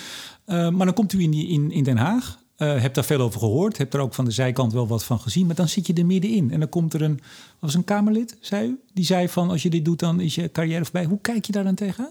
uh, 0.55 0.69
maar 0.69 0.85
dan 0.85 0.95
komt 0.95 1.13
u 1.13 1.21
in, 1.21 1.31
die, 1.31 1.47
in, 1.47 1.71
in 1.71 1.83
Den 1.83 1.97
Haag. 1.97 2.39
Uh, 2.59 2.81
heb 2.81 2.93
daar 2.93 3.05
veel 3.05 3.19
over 3.19 3.39
gehoord, 3.39 3.77
heb 3.77 3.93
er 3.93 3.99
ook 3.99 4.13
van 4.13 4.25
de 4.25 4.31
zijkant 4.31 4.73
wel 4.73 4.87
wat 4.87 5.03
van 5.03 5.19
gezien. 5.19 5.45
Maar 5.45 5.55
dan 5.55 5.69
zit 5.69 5.87
je 5.87 5.93
er 5.93 6.05
middenin. 6.05 6.51
En 6.51 6.59
dan 6.59 6.69
komt 6.69 6.93
er 6.93 7.01
een, 7.01 7.19
was 7.59 7.73
een 7.73 7.83
Kamerlid, 7.83 8.37
zei 8.39 8.67
u? 8.67 8.79
Die 8.93 9.05
zei 9.05 9.29
van, 9.29 9.49
als 9.49 9.63
je 9.63 9.69
dit 9.69 9.85
doet, 9.85 9.99
dan 9.99 10.19
is 10.19 10.35
je 10.35 10.51
carrière 10.51 10.83
voorbij. 10.83 11.05
Hoe 11.05 11.19
kijk 11.21 11.45
je 11.45 11.51
daar 11.51 11.63
dan 11.63 11.75
tegen? 11.75 12.09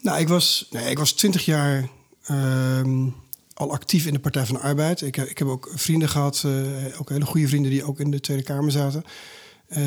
Nou, 0.00 0.20
ik 0.20 0.28
was, 0.28 0.66
nee, 0.70 0.90
ik 0.90 0.98
was 0.98 1.12
twintig 1.12 1.44
jaar 1.44 1.88
uh, 2.30 3.06
al 3.54 3.72
actief 3.72 4.06
in 4.06 4.12
de 4.12 4.18
Partij 4.18 4.46
van 4.46 4.54
de 4.54 4.60
Arbeid. 4.60 5.00
Ik, 5.00 5.16
ik 5.16 5.38
heb 5.38 5.48
ook 5.48 5.70
vrienden 5.74 6.08
gehad, 6.08 6.42
uh, 6.46 7.00
ook 7.00 7.08
hele 7.08 7.24
goede 7.24 7.48
vrienden 7.48 7.70
die 7.70 7.84
ook 7.84 8.00
in 8.00 8.10
de 8.10 8.20
Tweede 8.20 8.42
Kamer 8.42 8.70
zaten. 8.70 9.04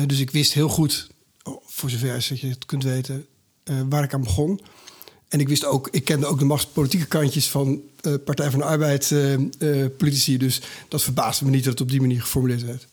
Dus 0.06 0.20
ik 0.20 0.30
wist 0.30 0.52
heel 0.52 0.68
goed, 0.68 1.10
voor 1.64 1.90
zover 1.90 2.26
je 2.34 2.48
het 2.48 2.66
kunt 2.66 2.82
weten, 2.82 3.26
waar 3.88 4.04
ik 4.04 4.14
aan 4.14 4.22
begon. 4.22 4.60
En 5.28 5.40
ik 5.40 5.48
wist 5.48 5.64
ook, 5.64 5.88
ik 5.90 6.04
kende 6.04 6.26
ook 6.26 6.38
de 6.38 6.44
machtspolitieke 6.44 7.06
kantjes 7.06 7.48
van 7.48 7.80
uh, 8.02 8.14
Partij 8.24 8.50
van 8.50 8.58
de 8.58 8.64
Arbeid 8.64 9.10
uh, 9.10 9.32
uh, 9.32 9.86
politici. 9.98 10.36
Dus 10.38 10.62
dat 10.88 11.02
verbaasde 11.02 11.44
me 11.44 11.50
niet 11.50 11.64
dat 11.64 11.72
het 11.72 11.82
op 11.82 11.88
die 11.88 12.00
manier 12.00 12.20
geformuleerd 12.20 12.64
werd. 12.64 12.86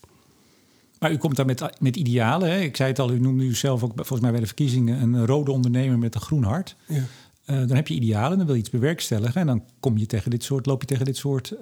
Maar 1.00 1.12
u 1.12 1.18
komt 1.18 1.36
daar 1.36 1.46
met, 1.46 1.80
met 1.80 1.96
idealen. 1.96 2.50
Hè? 2.50 2.60
Ik 2.60 2.76
zei 2.76 2.90
het 2.90 3.00
al, 3.00 3.12
u 3.12 3.20
noemde 3.20 3.44
u 3.44 3.56
zelf 3.56 3.84
ook 3.84 3.92
volgens 3.96 4.20
mij 4.20 4.32
bij 4.32 4.40
de 4.40 4.46
verkiezingen 4.46 5.02
een 5.02 5.26
rode 5.26 5.52
ondernemer 5.52 5.98
met 5.98 6.16
een 6.16 6.22
groen 6.22 6.44
hart. 6.44 6.76
Ja. 6.88 7.06
dan 7.46 7.76
heb 7.76 7.88
je 7.88 7.94
idealen, 7.94 8.38
dan 8.38 8.46
wil 8.46 8.56
je 8.56 8.62
iets 8.62 8.70
bewerkstelligen. 8.70 9.42
En 9.42 9.48
dan 9.48 9.64
kom 9.80 9.98
je 9.98 10.06
tegen 10.06 10.32
dit 10.32 10.44
soort, 10.44 10.66
loop 10.66 10.82
je 10.82 10.88
tegen 10.88 11.06
dit 11.06 11.18
soort 11.18 11.54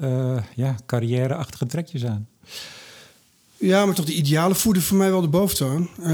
ja, 0.55 0.75
carrière-achtige 0.85 1.65
trekjes 1.65 2.05
aan. 2.05 2.27
Ja, 3.61 3.85
maar 3.85 3.95
toch 3.95 4.05
die 4.05 4.15
idealen 4.15 4.55
voeden 4.55 4.83
voor 4.83 4.97
mij 4.97 5.09
wel 5.09 5.21
de 5.21 5.27
boventoon. 5.27 5.89
Uh, 5.99 6.07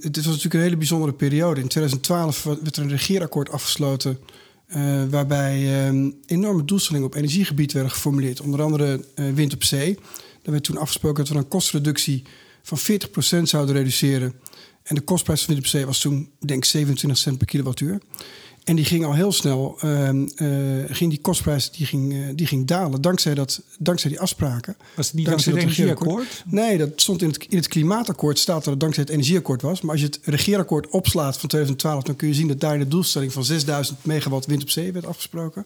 het 0.00 0.16
was 0.16 0.26
natuurlijk 0.26 0.54
een 0.54 0.60
hele 0.60 0.76
bijzondere 0.76 1.12
periode. 1.12 1.60
In 1.60 1.68
2012 1.68 2.42
werd 2.42 2.76
er 2.76 2.82
een 2.82 2.88
regeerakkoord 2.88 3.50
afgesloten... 3.50 4.18
Uh, 4.76 5.02
waarbij 5.10 5.60
uh, 5.92 6.12
enorme 6.26 6.64
doelstellingen 6.64 7.06
op 7.06 7.14
energiegebied 7.14 7.72
werden 7.72 7.92
geformuleerd. 7.92 8.40
Onder 8.40 8.62
andere 8.62 9.04
uh, 9.14 9.30
wind 9.34 9.54
op 9.54 9.64
zee. 9.64 9.94
Daar 10.42 10.52
werd 10.52 10.64
toen 10.64 10.76
afgesproken 10.76 11.24
dat 11.24 11.32
we 11.32 11.38
een 11.38 11.48
kostreductie 11.48 12.22
van 12.62 12.78
40% 13.38 13.42
zouden 13.42 13.74
reduceren. 13.74 14.34
En 14.82 14.94
de 14.94 15.00
kostprijs 15.00 15.42
van 15.42 15.54
wind 15.54 15.66
op 15.66 15.70
zee 15.70 15.86
was 15.86 15.98
toen, 15.98 16.30
denk 16.38 16.64
ik, 16.64 16.70
27 16.70 17.18
cent 17.18 17.38
per 17.38 17.46
kilowattuur. 17.46 18.00
En 18.64 18.76
die 18.76 18.84
ging 18.84 19.04
al 19.04 19.14
heel 19.14 19.32
snel, 19.32 19.76
ehm, 19.80 20.26
eh, 20.36 20.48
ging 20.86 21.10
die 21.10 21.20
kostprijs 21.20 21.70
die 21.70 21.86
ging, 21.86 22.12
eh, 22.12 22.18
die 22.34 22.46
ging 22.46 22.66
dalen 22.66 23.00
dankzij, 23.00 23.34
dat, 23.34 23.62
dankzij 23.78 24.10
die 24.10 24.20
afspraken. 24.20 24.76
Was 24.96 25.06
het 25.06 25.14
niet 25.14 25.26
dankzij, 25.26 25.52
het 25.52 25.62
energieakkoord? 25.62 26.42
Nee, 26.46 26.78
dat 26.78 26.88
stond 26.96 27.22
in 27.22 27.28
het, 27.28 27.46
in 27.48 27.56
het 27.56 27.68
klimaatakkoord 27.68 28.38
staat 28.38 28.64
dat 28.64 28.72
het 28.72 28.80
dankzij 28.80 29.02
het 29.02 29.12
energieakkoord 29.12 29.62
was. 29.62 29.80
Maar 29.80 29.90
als 29.90 30.00
je 30.00 30.06
het 30.06 30.18
regeerakkoord 30.22 30.88
opslaat 30.88 31.38
van 31.38 31.48
2012, 31.48 32.02
dan 32.02 32.16
kun 32.16 32.28
je 32.28 32.34
zien 32.34 32.48
dat 32.48 32.60
daar 32.60 32.78
de 32.78 32.88
doelstelling 32.88 33.32
van 33.32 33.44
6000 33.44 34.04
megawatt 34.04 34.46
wind 34.46 34.62
op 34.62 34.70
zee 34.70 34.92
werd 34.92 35.06
afgesproken. 35.06 35.64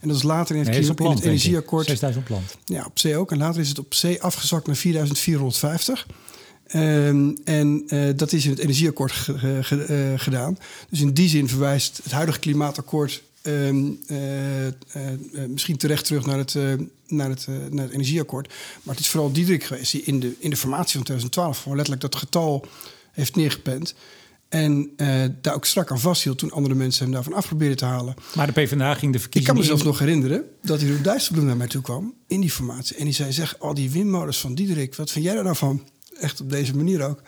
En 0.00 0.08
dat 0.08 0.16
is 0.16 0.22
later 0.22 0.54
in 0.56 0.60
het, 0.60 0.70
Nee, 0.70 0.80
in 0.80 1.10
het 1.10 1.24
energieakkoord. 1.24 1.86
6000 1.86 2.24
op 2.24 2.30
land. 2.30 2.56
Ja, 2.64 2.84
op 2.84 2.98
zee 2.98 3.16
ook. 3.16 3.30
En 3.30 3.38
later 3.38 3.60
is 3.60 3.68
het 3.68 3.78
op 3.78 3.94
zee 3.94 4.22
afgezakt 4.22 4.66
naar 4.66 4.76
4450. 4.76 6.06
Ehm, 6.68 7.30
en 7.44 7.82
eh, 7.88 8.08
dat 8.16 8.32
is 8.32 8.44
in 8.44 8.50
het 8.50 8.58
energieakkoord 8.58 9.12
ge- 9.12 9.38
ge- 9.38 9.58
ge- 9.62 9.82
eh, 9.84 10.20
gedaan. 10.20 10.58
Dus 10.90 11.00
in 11.00 11.12
die 11.12 11.28
zin 11.28 11.48
verwijst 11.48 12.00
het 12.02 12.12
huidige 12.12 12.38
klimaatakkoord 12.38 13.22
ehm, 13.42 13.86
eh, 14.06 14.16
misschien 15.48 15.76
terecht 15.76 16.04
terug 16.04 16.26
naar 16.26 16.38
het, 16.38 16.54
naar, 17.06 17.28
het, 17.28 17.46
naar 17.70 17.84
het 17.84 17.92
energieakkoord. 17.94 18.48
Maar 18.82 18.94
het 18.94 19.04
is 19.04 19.10
vooral 19.10 19.32
Diederik 19.32 19.64
geweest 19.64 19.92
die 19.92 20.02
in 20.02 20.20
de, 20.20 20.34
in 20.38 20.50
de 20.50 20.56
formatie 20.56 20.92
van 20.94 21.02
2012 21.02 21.58
gewoon 21.62 21.76
letterlijk 21.76 22.04
dat 22.12 22.16
getal 22.20 22.66
heeft 23.12 23.36
neergepend. 23.36 23.94
En 24.48 24.90
daar 25.40 25.54
ook 25.54 25.64
strak 25.64 25.90
aan 25.90 26.00
vasthield 26.00 26.38
toen 26.38 26.50
andere 26.50 26.74
mensen 26.74 27.04
hem 27.04 27.12
daarvan 27.12 27.32
af 27.32 27.46
probeerden 27.46 27.76
te 27.76 27.84
halen. 27.84 28.14
Maar 28.34 28.46
de 28.46 28.52
PvdA 28.52 28.94
ging 28.94 29.12
de 29.12 29.16
Ik 29.16 29.22
verkiezingen 29.22 29.44
kan 29.44 29.56
me 29.56 29.62
zelfs 29.68 29.80
in- 29.82 29.86
nog 29.88 29.98
herinneren 29.98 30.44
dat 30.62 30.80
hij 30.80 30.88
door 30.90 31.02
Dijsselbloem 31.02 31.46
naar 31.46 31.56
mij 31.56 31.66
toe 31.66 31.82
kwam 31.82 32.14
in 32.26 32.40
die 32.40 32.50
formatie. 32.50 32.96
En 32.96 33.04
die 33.04 33.14
zei, 33.14 33.32
zeg, 33.32 33.58
al 33.58 33.74
die 33.74 33.90
windmolens 33.90 34.38
van 34.40 34.54
Diederik, 34.54 34.94
wat 34.94 35.10
vind 35.10 35.24
jij 35.24 35.34
daar 35.34 35.44
nou 35.44 35.56
van? 35.56 35.82
Echt 36.20 36.40
op 36.40 36.50
deze 36.50 36.76
manier 36.76 37.02
ook. 37.02 37.22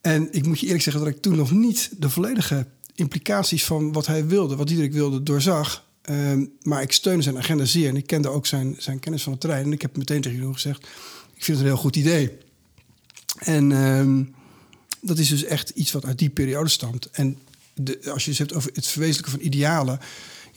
En 0.00 0.28
ik 0.32 0.46
moet 0.46 0.60
je 0.60 0.66
eerlijk 0.66 0.82
zeggen 0.82 1.04
dat 1.04 1.14
ik 1.14 1.22
toen 1.22 1.36
nog 1.36 1.50
niet 1.50 1.90
de 1.96 2.10
volledige 2.10 2.66
implicaties 2.94 3.64
van 3.64 3.92
wat 3.92 4.06
hij 4.06 4.26
wilde, 4.26 4.56
wat 4.56 4.66
Diederik 4.66 4.92
wilde, 4.92 5.22
doorzag. 5.22 5.86
Ehm, 6.02 6.44
maar 6.62 6.82
ik 6.82 6.92
steunde 6.92 7.22
zijn 7.22 7.38
agenda 7.38 7.64
zeer 7.64 7.88
en 7.88 7.96
ik 7.96 8.06
kende 8.06 8.28
ook 8.28 8.46
zijn, 8.46 8.76
zijn 8.78 8.98
kennis 8.98 9.22
van 9.22 9.32
het 9.32 9.40
terrein. 9.40 9.64
En 9.64 9.72
ik 9.72 9.82
heb 9.82 9.96
meteen 9.96 10.20
tegen 10.20 10.38
Jeroen 10.38 10.54
gezegd, 10.54 10.82
ik 11.34 11.44
vind 11.44 11.58
het 11.58 11.66
een 11.66 11.72
heel 11.72 11.82
goed 11.82 11.96
idee. 11.96 12.30
En 13.38 13.72
ehm, 13.72 14.24
dat 15.00 15.18
is 15.18 15.28
dus 15.28 15.44
echt 15.44 15.70
iets 15.70 15.92
wat 15.92 16.04
uit 16.04 16.18
die 16.18 16.30
periode 16.30 16.68
stamt. 16.68 17.10
En 17.10 17.38
de, 17.74 18.10
als 18.12 18.24
je 18.24 18.30
het 18.30 18.38
hebt 18.38 18.54
over 18.54 18.70
het 18.74 18.86
verwezenlijken 18.86 19.32
van 19.32 19.46
idealen. 19.46 20.00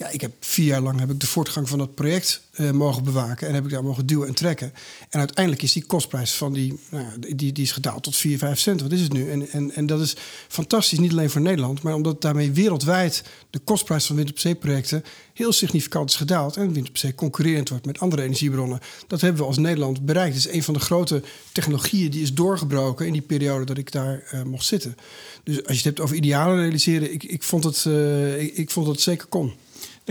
Ja, 0.01 0.09
ik 0.09 0.21
heb 0.21 0.31
vier 0.39 0.65
jaar 0.65 0.81
lang 0.81 0.99
heb 0.99 1.09
ik 1.09 1.19
de 1.19 1.27
voortgang 1.27 1.69
van 1.69 1.77
dat 1.77 1.95
project 1.95 2.41
eh, 2.51 2.71
mogen 2.71 3.03
bewaken. 3.03 3.47
En 3.47 3.53
heb 3.53 3.63
ik 3.63 3.71
daar 3.71 3.83
mogen 3.83 4.05
duwen 4.05 4.27
en 4.27 4.33
trekken. 4.33 4.73
En 5.09 5.19
uiteindelijk 5.19 5.63
is 5.63 5.73
die 5.73 5.85
kostprijs 5.85 6.33
van 6.33 6.53
die, 6.53 6.79
nou 6.89 7.05
die, 7.19 7.51
die 7.51 7.63
is 7.63 7.71
gedaald 7.71 8.03
tot 8.03 8.15
4, 8.15 8.37
5 8.37 8.59
cent. 8.59 8.81
Wat 8.81 8.91
is 8.91 9.01
het 9.01 9.13
nu? 9.13 9.31
En, 9.31 9.49
en, 9.49 9.71
en 9.71 9.85
dat 9.85 10.01
is 10.01 10.15
fantastisch, 10.47 10.99
niet 10.99 11.11
alleen 11.11 11.29
voor 11.29 11.41
Nederland. 11.41 11.81
Maar 11.81 11.93
omdat 11.93 12.21
daarmee 12.21 12.51
wereldwijd 12.51 13.23
de 13.49 13.59
kostprijs 13.59 14.05
van 14.05 14.15
wind 14.15 14.29
op 14.29 14.39
zee 14.39 14.55
projecten 14.55 15.03
heel 15.33 15.51
significant 15.51 16.09
is 16.09 16.15
gedaald. 16.15 16.57
En 16.57 16.73
wind 16.73 16.89
op 16.89 16.97
zee 16.97 17.15
concurrerend 17.15 17.69
wordt 17.69 17.85
met 17.85 17.99
andere 17.99 18.21
energiebronnen. 18.21 18.79
Dat 19.07 19.21
hebben 19.21 19.41
we 19.41 19.47
als 19.47 19.57
Nederland 19.57 20.05
bereikt. 20.05 20.35
Het 20.35 20.45
is 20.45 20.53
een 20.53 20.63
van 20.63 20.73
de 20.73 20.79
grote 20.79 21.21
technologieën 21.51 22.11
die 22.11 22.21
is 22.21 22.33
doorgebroken 22.33 23.05
in 23.05 23.13
die 23.13 23.21
periode 23.21 23.65
dat 23.65 23.77
ik 23.77 23.91
daar 23.91 24.23
eh, 24.29 24.43
mocht 24.43 24.65
zitten. 24.65 24.97
Dus 25.43 25.57
als 25.57 25.67
je 25.67 25.75
het 25.75 25.83
hebt 25.83 25.99
over 25.99 26.15
idealen 26.15 26.57
realiseren, 26.57 27.13
ik, 27.13 27.23
ik, 27.23 27.43
vond, 27.43 27.63
het, 27.63 27.85
eh, 27.85 28.41
ik, 28.41 28.57
ik 28.57 28.69
vond 28.69 28.85
dat 28.85 28.95
het 28.95 29.03
zeker 29.03 29.27
kon. 29.27 29.53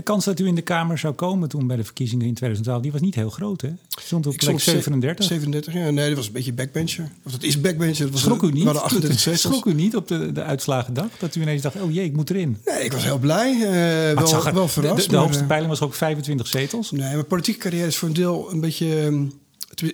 De 0.00 0.06
kans 0.06 0.24
dat 0.24 0.40
u 0.40 0.46
in 0.46 0.54
de 0.54 0.62
Kamer 0.62 0.98
zou 0.98 1.14
komen 1.14 1.48
toen 1.48 1.66
bij 1.66 1.76
de 1.76 1.84
verkiezingen 1.84 2.26
in 2.26 2.34
2012, 2.34 2.82
die 2.82 2.92
was 2.92 3.00
niet 3.00 3.14
heel 3.14 3.30
groot, 3.30 3.60
hè? 3.60 3.68
Stond 3.88 4.26
op 4.26 4.32
plek 4.32 4.42
stond 4.42 4.60
ze- 4.62 4.70
37. 4.70 5.24
37, 5.24 5.72
ja. 5.74 5.90
Nee, 5.90 6.08
dat 6.08 6.16
was 6.16 6.26
een 6.26 6.32
beetje 6.32 6.52
backbencher. 6.52 7.10
Of 7.24 7.32
dat 7.32 7.42
is 7.42 7.60
backbencher. 7.60 8.04
Dat 8.04 8.12
was 8.12 8.20
Schrok 8.20 8.42
u 8.42 8.52
niet? 8.52 8.64
hadden 8.64 8.82
38 8.82 9.20
zetels. 9.20 9.40
Schrok 9.42 9.64
u 9.66 9.72
niet 9.74 9.96
op 9.96 10.08
de, 10.08 10.32
de 10.32 10.42
uitslagendag? 10.42 11.06
Dat 11.18 11.34
u 11.34 11.40
ineens 11.40 11.62
dacht, 11.62 11.80
oh 11.80 11.92
jee, 11.92 12.04
ik 12.04 12.16
moet 12.16 12.30
erin. 12.30 12.56
Nee, 12.64 12.84
ik 12.84 12.92
was 12.92 13.04
heel 13.04 13.18
blij. 13.18 13.54
het 13.56 14.18
wel, 14.18 14.26
zag 14.26 14.50
wel 14.50 14.64
de- 14.64 14.68
verrast. 14.72 14.96
De, 15.02 15.08
de 15.08 15.12
maar, 15.14 15.22
hoogste 15.24 15.40
eh, 15.42 15.46
peiling 15.48 15.70
was 15.70 15.80
ook 15.80 15.94
25 15.94 16.46
zetels. 16.46 16.90
Nee, 16.90 17.00
mijn 17.12 17.26
politieke 17.26 17.58
carrière 17.60 17.86
is 17.86 17.96
voor 17.96 18.08
een 18.08 18.14
deel 18.14 18.52
een 18.52 18.60
beetje... 18.60 19.00
ehm, 19.00 19.24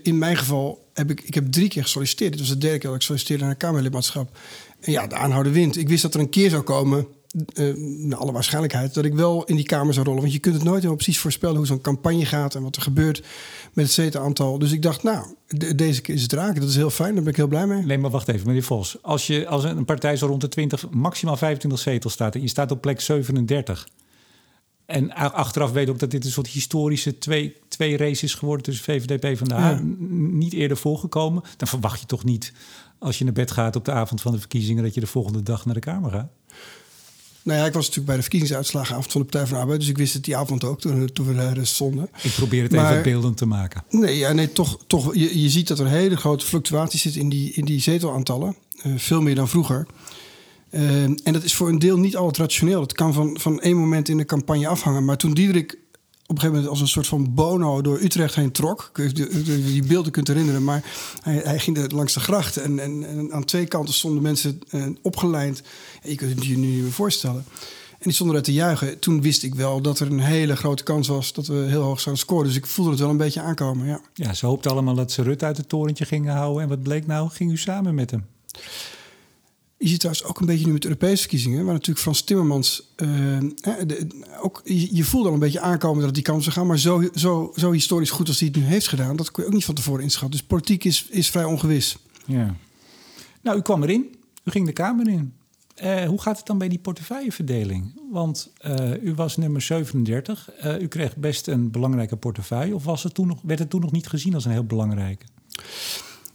In 0.03 0.19
mijn 0.19 0.37
geval 0.37 0.89
heb 0.95 1.11
ik, 1.11 1.21
ik 1.21 1.35
heb 1.35 1.53
drie 1.53 1.69
keer 1.69 1.83
gesolliciteerd. 1.83 2.31
Dit 2.33 2.41
was 2.41 2.49
de 2.49 2.59
derde 2.59 2.79
keer 2.79 2.89
dat 2.91 2.99
ik 2.99 3.05
solliciteerde 3.05 3.43
naar 3.43 3.53
een 3.53 3.59
Kamerlidmaatschap. 3.59 4.39
En 4.81 4.93
ja, 4.93 5.07
de 5.07 5.15
aanhouden 5.15 5.53
wint. 5.53 5.77
Ik 5.77 5.89
wist 5.89 6.03
dat 6.03 6.15
er 6.15 6.21
een 6.21 6.31
keer 6.31 6.51
zou 6.51 6.63
komen, 6.63 7.07
eh, 7.55 7.75
naar 7.77 8.19
alle 8.19 8.33
waarschijnlijkheid... 8.33 8.95
dat 8.95 9.05
ik 9.05 9.15
wel 9.15 9.45
in 9.45 9.57
die 9.57 9.65
Kamer 9.65 9.95
zou 9.95 10.07
rollen. 10.07 10.21
Want 10.21 10.33
je 10.33 10.39
kunt 10.39 10.55
het 10.55 10.65
nooit 10.65 10.77
helemaal 10.77 10.97
precies 10.97 11.19
voorspellen 11.19 11.57
hoe 11.57 11.67
zo'n 11.67 11.81
campagne 11.81 12.27
gaat... 12.27 12.55
en 12.55 12.63
wat 12.63 12.77
er 12.77 12.83
gebeurt 12.83 13.23
met 13.73 13.85
het 13.85 13.95
zetelaantal. 13.95 14.59
Dus 14.59 14.73
ik 14.73 14.83
dacht, 14.83 15.03
nou, 15.03 15.27
de- 15.49 15.75
deze 15.75 16.01
keer 16.01 16.15
is 16.15 16.23
het 16.23 16.33
raken. 16.33 16.61
Dat 16.61 16.71
is 16.71 16.77
heel 16.77 16.91
fijn, 16.91 17.15
daar 17.15 17.23
ben 17.23 17.31
ik 17.33 17.37
heel 17.39 17.47
blij 17.47 17.67
mee. 17.67 17.83
Nee, 17.83 17.99
maar 17.99 18.11
wacht 18.11 18.29
even, 18.29 18.47
meneer 18.47 18.63
Vos. 18.63 18.97
Als, 19.03 19.27
je, 19.27 19.47
als 19.47 19.65
een 19.65 19.85
partij 19.85 20.17
zo 20.17 20.27
rond 20.27 20.41
de 20.41 20.49
20, 20.49 20.91
maximaal 20.91 21.37
25 21.37 21.81
zetels 21.81 22.13
staat... 22.13 22.35
en 22.35 22.41
je 22.41 22.49
staat 22.49 22.71
op 22.71 22.81
plek 22.81 23.01
37... 23.01 23.89
en 24.87 25.13
achteraf 25.15 25.73
weet 25.73 25.89
ook 25.89 25.99
dat 25.99 26.11
dit 26.11 26.25
een 26.25 26.31
soort 26.31 26.47
historische 26.49 27.19
twee, 27.19 27.57
twee 27.69 27.97
race 27.97 28.25
is 28.25 28.35
geworden... 28.35 28.65
tussen 28.65 28.85
VVD 28.85 29.11
en 29.11 29.19
PvdA, 29.19 29.71
Ja. 29.71 29.81
niet 30.33 30.53
eerder 30.53 30.77
voorgekomen... 30.77 31.43
dan 31.57 31.69
verwacht 31.69 32.01
je 32.01 32.07
toch 32.07 32.25
niet, 32.25 32.53
als 32.99 33.19
je 33.19 33.25
naar 33.25 33.33
bed 33.33 33.51
gaat 33.51 33.77
op 33.77 33.85
de 33.85 33.93
avond 33.93 34.21
van 34.21 34.33
de 34.33 34.39
verkiezingen... 34.39 34.83
dat 34.83 34.95
je 34.95 35.01
de 35.01 35.07
volgende 35.07 35.43
dag 35.43 35.65
naar 35.65 35.75
de 35.75 35.81
Kamer 35.81 36.11
gaat? 36.11 36.31
Nou 37.47 37.59
ja, 37.59 37.67
ik 37.67 37.73
was 37.73 37.83
natuurlijk 37.83 38.07
bij 38.07 38.17
de 38.17 38.23
verkiezingsuitslagenavond 38.23 39.13
van 39.13 39.21
de 39.21 39.27
Partij 39.27 39.47
van 39.49 39.57
de 39.57 39.63
Arbeid. 39.63 39.81
Dus 39.81 39.89
ik 39.89 39.97
wist 39.97 40.15
het 40.15 40.25
die 40.25 40.37
avond 40.37 40.65
ook 40.65 40.81
toen, 40.81 41.13
toen 41.13 41.27
we 41.27 41.35
daar 41.35 41.67
stonden. 41.67 42.09
Ik 42.23 42.33
probeer 42.33 42.63
het 42.63 42.73
Maar- 42.73 42.91
even 42.91 43.03
beeldend 43.03 43.37
te 43.37 43.47
maken. 43.47 43.83
Nee, 43.91 44.17
ja, 44.17 44.33
nee 44.33 44.53
toch, 44.53 44.79
toch, 44.87 45.15
je, 45.15 45.43
je 45.43 45.49
ziet 45.51 45.69
dat 45.69 45.79
er 45.79 45.89
hele 45.89 46.17
grote 46.17 46.47
fluctuaties 46.47 47.03
zitten 47.03 47.21
in 47.21 47.29
die, 47.29 47.53
in 47.53 47.65
die 47.65 47.81
zetelaantallen. 47.81 48.57
Eh, 48.83 48.93
veel 48.97 49.21
meer 49.21 49.35
dan 49.35 49.49
vroeger. 49.49 49.87
Eh, 50.71 51.03
en 51.03 51.33
dat 51.33 51.43
is 51.45 51.55
voor 51.55 51.69
een 51.69 51.79
deel 51.79 51.99
niet 51.99 52.17
altijd 52.17 52.37
rationeel. 52.37 52.81
Dat 52.81 52.93
kan 52.93 53.13
van, 53.13 53.39
van 53.41 53.61
één 53.61 53.77
moment 53.77 54.09
in 54.09 54.17
de 54.17 54.25
campagne 54.25 54.69
afhangen. 54.69 55.05
Maar 55.05 55.17
toen 55.17 55.35
Diederik 55.35 55.79
op 56.27 56.35
een 56.35 56.41
gegeven 56.41 56.55
moment 56.55 56.69
als 56.69 56.81
een 56.81 56.89
soort 56.89 57.07
van 57.07 57.35
bono 57.35 57.81
door 57.81 58.01
Utrecht 58.01 58.35
heen 58.35 58.53
trok. 58.53 58.91
Die 59.45 59.87
beelden 59.87 60.13
kunt 60.13 60.29
herinneren. 60.29 60.65
Maar 60.65 60.85
hij, 61.21 61.41
hij 61.45 61.59
ging 61.59 61.93
langs 61.93 62.13
de 62.13 62.21
grachten. 62.21 62.63
En, 62.63 62.79
en, 62.79 63.09
en 63.09 63.33
aan 63.33 63.45
twee 63.45 63.67
kanten 63.67 63.95
stonden 63.95 64.23
mensen 64.23 64.61
eh, 64.71 64.87
opgelijnd. 65.03 65.63
Ja, 66.03 66.11
je 66.11 66.17
kunt 66.17 66.35
het 66.35 66.45
je 66.45 66.59
nu 66.59 66.67
niet 66.67 66.83
meer 66.83 66.93
voorstellen. 66.93 67.45
En 67.91 68.03
die 68.03 68.13
stonden 68.13 68.35
daar 68.35 68.45
te 68.45 68.53
juichen. 68.53 68.99
Toen 68.99 69.23
wist 69.23 69.43
ik 69.43 69.55
wel 69.55 69.81
dat 69.81 69.99
er 69.99 70.11
een 70.11 70.21
hele 70.21 70.57
grote 70.57 70.83
kans 70.83 71.09
was 71.09 71.33
dat 71.33 71.47
we 71.47 71.55
heel 71.55 71.83
hoog 71.83 72.01
zouden 72.01 72.25
scoren. 72.25 72.47
Dus 72.47 72.57
ik 72.57 72.67
voelde 72.67 72.91
het 72.91 73.01
wel 73.01 73.11
een 73.11 73.17
beetje 73.17 73.41
aankomen. 73.41 73.87
Ja. 73.87 74.01
Ja, 74.15 74.35
ze 74.35 74.47
hoopten 74.47 74.71
allemaal 74.71 74.95
dat 74.95 75.13
ze 75.13 75.23
Rutte 75.23 75.45
uit 75.45 75.57
het 75.57 75.69
torentje 75.69 76.05
gingen 76.05 76.35
houden. 76.35 76.63
En 76.63 76.69
wat 76.69 76.83
bleek 76.83 77.07
nou? 77.07 77.31
Ging 77.31 77.51
u 77.51 77.57
samen 77.57 77.95
met 77.95 78.11
hem? 78.11 78.27
Je 79.79 79.89
ziet 79.89 80.01
trouwens 80.01 80.27
ook 80.27 80.41
een 80.41 80.47
beetje 80.47 80.67
nu 80.67 80.73
met 80.73 80.83
de 80.83 80.89
Europese 80.89 81.21
verkiezingen, 81.21 81.65
waar 81.65 81.73
natuurlijk 81.73 82.01
Frans 82.01 82.23
Timmermans 82.23 82.93
eh, 82.97 83.09
de- 83.87 84.07
ook, 84.43 84.61
je, 84.65 84.95
je 84.97 85.05
voelde 85.05 85.29
al 85.29 85.35
een 85.35 85.41
beetje 85.41 85.61
aankomen 85.61 85.97
dat 86.07 86.17
het 86.17 86.25
die 86.27 86.41
zou 86.41 86.55
gaan, 86.57 86.67
maar 86.67 86.79
zo, 86.79 87.03
zo, 87.15 87.53
zo 87.57 87.73
historisch 87.73 88.11
goed 88.11 88.29
als 88.29 88.39
hij 88.39 88.49
het 88.49 88.57
nu 88.57 88.63
heeft 88.63 88.89
gedaan, 88.89 89.17
dat 89.17 89.31
kon 89.31 89.43
je 89.43 89.49
ook 89.49 89.55
niet 89.55 89.65
van 89.65 89.75
tevoren 89.75 90.03
inschatten. 90.03 90.39
Dus 90.39 90.47
politiek 90.47 90.85
is, 90.85 91.07
is 91.11 91.31
vrij 91.31 91.45
ongewis. 91.45 91.97
Ja. 92.27 92.55
Nou, 93.43 93.59
u 93.59 93.63
kwam 93.63 93.83
erin. 93.83 94.15
U 94.45 94.51
ging 94.51 94.67
de 94.67 94.73
Kamer 94.73 95.09
in. 95.09 95.33
Eh, 95.75 96.05
hoe 96.05 96.21
gaat 96.21 96.37
het 96.37 96.47
dan 96.47 96.59
bij 96.59 96.69
die 96.69 96.79
portefeuilleverdeling? 96.79 98.01
Want 98.11 98.53
eh, 98.59 99.03
u 99.03 99.15
was 99.15 99.37
nummer 99.37 99.61
37. 99.63 100.51
Eh, 100.51 100.81
u 100.81 100.89
kreeg 100.89 101.17
best 101.17 101.47
een 101.47 101.71
belangrijke 101.71 102.17
portefeuille. 102.17 102.75
Of 102.75 102.85
was 102.85 103.03
het 103.03 103.15
toen 103.15 103.27
nog, 103.27 103.39
werd 103.43 103.59
het 103.59 103.71
toen 103.71 103.81
nog 103.81 103.93
niet 103.93 104.07
gezien 104.07 104.35
als 104.35 104.45
een 104.45 104.51
heel 104.51 104.65
belangrijke? 104.65 105.25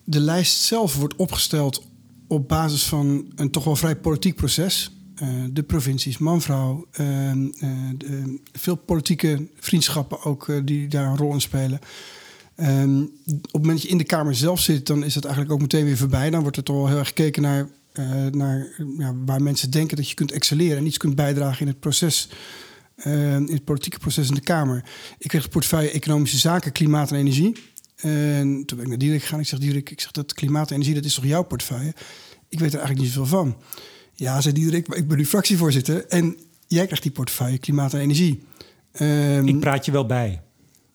De 0.03 0.19
lijst 0.19 0.61
zelf 0.61 0.95
wordt 0.95 1.15
opgesteld 1.15 1.83
op 2.31 2.47
basis 2.47 2.83
van 2.83 3.25
een 3.35 3.51
toch 3.51 3.63
wel 3.63 3.75
vrij 3.75 3.95
politiek 3.95 4.35
proces. 4.35 4.91
Eh, 5.15 5.27
de 5.51 5.63
provincies, 5.63 6.17
man-vrouw, 6.17 6.87
eh, 6.91 7.31
eh, 7.31 7.37
de- 7.97 8.39
veel 8.51 8.75
politieke 8.75 9.47
vriendschappen 9.59 10.23
ook 10.23 10.47
eh, 10.49 10.59
die 10.65 10.87
daar 10.87 11.05
een 11.05 11.17
rol 11.17 11.33
in 11.33 11.41
spelen. 11.41 11.79
Ehm, 12.55 13.01
op 13.01 13.07
het 13.41 13.51
moment 13.53 13.71
dat 13.71 13.81
je 13.81 13.87
in 13.87 13.97
de 13.97 14.03
Kamer 14.03 14.35
zelf 14.35 14.59
zit, 14.59 14.87
dan 14.87 15.03
is 15.03 15.13
dat 15.13 15.23
eigenlijk 15.23 15.53
ook 15.53 15.61
meteen 15.61 15.85
weer 15.85 15.97
voorbij. 15.97 16.29
Dan 16.29 16.41
wordt 16.41 16.57
er 16.57 16.63
toch 16.63 16.75
wel 16.75 16.87
heel 16.87 16.97
erg 16.97 17.07
gekeken 17.07 17.41
naar, 17.41 17.69
eh, 17.91 18.25
naar 18.31 18.67
ja, 18.97 19.13
waar 19.25 19.41
mensen 19.41 19.71
denken 19.71 19.97
dat 19.97 20.09
je 20.09 20.15
kunt 20.15 20.31
excelleren 20.31 20.77
en 20.77 20.85
iets 20.85 20.97
kunt 20.97 21.15
bijdragen 21.15 21.61
in 21.61 21.67
het 21.67 21.79
proces. 21.79 22.29
eh, 22.95 23.35
in 23.35 23.51
het 23.51 23.63
politieke 23.63 23.99
proces 23.99 24.27
in 24.27 24.33
de 24.35 24.41
Kamer. 24.41 24.83
Ik 25.17 25.27
kreeg 25.29 25.43
de 25.43 25.49
portefeuille 25.49 25.91
Economische 25.91 26.37
Zaken, 26.37 26.71
Klimaat 26.71 27.11
en 27.11 27.17
Energie. 27.17 27.55
En 28.01 28.63
toen 28.65 28.77
ben 28.77 28.85
ik 28.85 28.87
naar 28.87 28.97
Dierik 28.97 29.21
gegaan. 29.21 29.39
Ik 29.39 29.47
zeg, 29.47 29.59
Dierik, 29.59 29.89
ik 29.89 30.01
zeg, 30.01 30.11
dat 30.11 30.33
klimaat 30.33 30.69
en 30.69 30.73
energie, 30.73 30.95
dat 30.95 31.05
is 31.05 31.13
toch 31.13 31.25
jouw 31.25 31.43
portefeuille? 31.43 31.93
Ik 32.49 32.59
weet 32.59 32.73
er 32.73 32.79
eigenlijk 32.79 32.99
niet 32.99 33.11
zoveel 33.11 33.37
van. 33.37 33.57
Ja, 34.15 34.41
zei 34.41 34.53
Dierik, 34.53 34.87
maar 34.87 34.97
ik 34.97 35.07
ben 35.07 35.17
nu 35.17 35.25
fractievoorzitter. 35.25 36.05
En 36.07 36.37
jij 36.67 36.85
krijgt 36.85 37.03
die 37.03 37.11
portefeuille 37.11 37.57
klimaat 37.57 37.93
en 37.93 37.99
energie. 37.99 38.43
Ehm, 38.91 39.47
Ik 39.47 39.59
praat 39.59 39.85
je 39.85 39.91
wel 39.91 40.05
bij. 40.05 40.41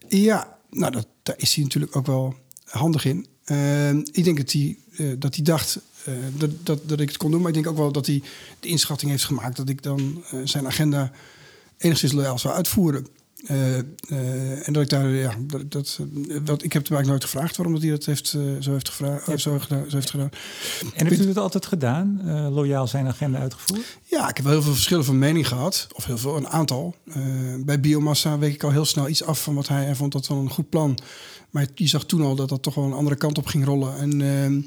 ja, 0.09 0.59
nou, 0.71 0.93
dat, 0.93 1.07
daar 1.23 1.35
is 1.39 1.55
hij 1.55 1.65
natuurlijk 1.65 1.97
ook 1.97 2.07
wel 2.07 2.35
handig 2.65 3.05
in. 3.05 3.27
Ehm, 3.45 3.99
ik 4.13 4.25
denk 4.25 4.37
dat 4.37 4.53
hij, 4.53 4.79
eh, 4.97 5.07
dat 5.19 5.35
hij 5.35 5.45
dacht 5.45 5.79
eh, 6.05 6.15
dat, 6.37 6.51
dat, 6.63 6.89
dat 6.89 7.01
ik 7.01 7.09
het 7.09 7.17
kon 7.17 7.31
doen. 7.31 7.41
Maar 7.41 7.49
ik 7.49 7.55
denk 7.55 7.67
ook 7.67 7.77
wel 7.77 7.93
dat 7.93 8.07
hij 8.07 8.23
de 8.61 8.69
inschatting 8.69 9.11
heeft 9.11 9.25
gemaakt... 9.25 9.57
dat 9.57 9.69
ik 9.69 9.83
dan 9.83 10.25
eh, 10.31 10.41
zijn 10.45 10.67
agenda 10.67 11.13
enigszins 11.79 12.13
loyaal 12.13 12.39
zou 12.39 12.55
uitvoeren. 12.55 13.07
Uh, 13.51 13.77
uh, 13.77 14.67
en 14.67 14.73
dat 14.73 14.83
ik 14.83 14.89
daar, 14.89 15.09
ja, 15.09 15.35
dat, 15.41 15.71
dat, 15.73 15.99
wat, 16.45 16.63
ik 16.63 16.73
heb 16.73 16.87
hem 16.87 16.97
eigenlijk 16.97 17.07
nooit 17.07 17.25
gevraagd 17.25 17.57
waarom 17.57 17.75
dat 17.75 17.83
hij 17.83 17.93
dat 17.93 18.05
heeft, 18.05 18.33
uh, 18.37 18.43
zo, 18.61 18.73
heeft 18.73 18.89
gevraagd, 18.89 19.27
ja. 19.27 19.37
zo, 19.37 19.59
gedaan, 19.59 19.85
zo 19.89 19.95
heeft 19.97 20.11
gedaan. 20.11 20.31
En 20.95 21.07
heeft 21.07 21.25
u 21.25 21.29
het 21.29 21.39
altijd 21.39 21.67
gedaan, 21.67 22.21
loyaal 22.53 22.87
zijn 22.87 23.07
agenda 23.07 23.39
uitgevoerd? 23.39 23.99
Ja, 24.05 24.29
ik 24.29 24.37
heb 24.37 24.45
wel 24.45 24.55
heel 24.55 24.63
veel 24.63 24.73
verschillen 24.73 25.05
van 25.05 25.19
mening 25.19 25.49
gehad, 25.49 25.89
of 25.93 26.05
heel 26.05 26.19
veel, 26.19 26.37
een 26.37 26.49
aantal. 26.49 26.95
bij 27.59 27.81
biomassa 27.81 28.39
week 28.39 28.55
ik 28.55 28.63
al 28.63 28.71
heel 28.71 28.85
snel 28.85 29.09
iets 29.09 29.25
af 29.25 29.43
van 29.43 29.55
wat 29.55 29.69
hij, 29.69 29.85
hij 29.85 29.95
vond 29.95 30.13
dat 30.13 30.27
wel 30.27 30.39
een 30.39 30.51
goed 30.51 30.69
plan. 30.69 30.99
Maar 31.51 31.67
je 31.75 31.87
zag 31.87 32.05
toen 32.05 32.23
al 32.23 32.35
dat 32.35 32.49
dat 32.49 32.63
toch 32.63 32.75
wel 32.75 32.85
een 32.85 32.93
andere 32.93 33.17
kant 33.17 33.39
op 33.39 33.47
ging 33.47 33.65
rollen. 33.65 33.99
En 33.99 34.11
ehm, 34.13 34.61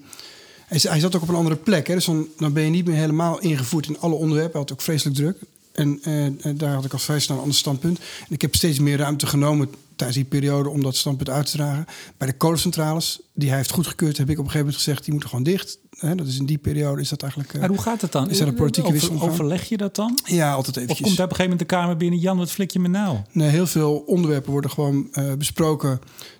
hij, 0.65 0.79
hij, 0.81 0.99
zat 0.99 1.15
ook 1.15 1.21
op 1.21 1.29
een 1.29 1.35
andere 1.35 1.55
plek. 1.55 1.87
Hè? 1.87 1.93
Dus 1.93 2.05
dan, 2.05 2.27
dan 2.37 2.53
ben 2.53 2.63
je 2.63 2.69
niet 2.69 2.85
meer 2.85 2.95
helemaal 2.95 3.39
ingevoerd 3.39 3.87
in 3.87 3.99
alle 3.99 4.15
onderwerpen. 4.15 4.51
Hij 4.51 4.61
had 4.61 4.71
ook 4.71 4.81
vreselijk 4.81 5.15
druk. 5.15 5.37
En, 5.79 5.99
en 6.03 6.57
daar 6.57 6.73
had 6.73 6.85
ik 6.85 6.93
al 6.93 6.99
vrij 6.99 7.19
snel 7.19 7.35
een 7.35 7.41
ander 7.41 7.57
standpunt. 7.57 7.99
En 7.99 8.33
ik 8.33 8.41
heb 8.41 8.55
steeds 8.55 8.79
meer 8.79 8.97
ruimte 8.97 9.27
genomen 9.27 9.69
tijdens 9.99 10.19
die 10.19 10.27
periode 10.27 10.69
om 10.69 10.83
dat 10.83 10.95
standpunt 10.95 11.29
uit 11.29 11.45
te 11.45 11.57
dragen. 11.57 11.85
Bij 12.17 12.27
de 12.27 12.33
kolencentrales, 12.33 13.19
die 13.33 13.47
hij 13.47 13.57
heeft 13.57 13.71
goedgekeurd, 13.71 14.17
heb 14.17 14.29
ik 14.29 14.39
op 14.39 14.45
een 14.45 14.51
gegeven 14.51 14.65
moment 14.65 14.83
gezegd, 14.83 15.03
die 15.03 15.11
moeten 15.11 15.29
gewoon 15.29 15.45
dicht. 15.45 15.77
dat 16.15 16.27
is 16.27 16.37
in 16.37 16.45
die 16.45 16.57
periode 16.57 17.01
is 17.01 17.09
dat 17.09 17.21
eigenlijk. 17.21 17.59
maar 17.59 17.69
hoe 17.69 17.81
gaat 17.81 18.01
het 18.01 18.11
dan? 18.11 18.29
Is 18.29 18.39
er 18.39 18.47
een 18.47 18.53
politieke 18.53 18.91
wissel? 18.91 19.21
Overleg 19.21 19.69
je 19.69 19.77
dat 19.77 19.95
dan? 19.95 20.19
Ja, 20.23 20.53
altijd 20.53 20.75
eventjes. 20.75 20.99
Of 20.99 21.05
komt 21.05 21.17
daar 21.17 21.25
op 21.25 21.31
een 21.31 21.37
gegeven 21.37 21.57
moment 21.57 21.69
de 21.69 21.75
Kamer 21.75 21.97
binnen, 21.97 22.19
Jan, 22.19 22.37
wat 22.37 22.51
flik 22.51 22.71
je 22.71 22.79
me 22.79 22.87
nou? 22.87 23.17
Nee, 23.31 23.49
heel 23.49 23.67
veel 23.67 23.97
onderwerpen 23.97 24.51
worden 24.51 24.71
gewoon 24.71 25.07
uh, 25.13 25.33
besproken. 25.33 25.99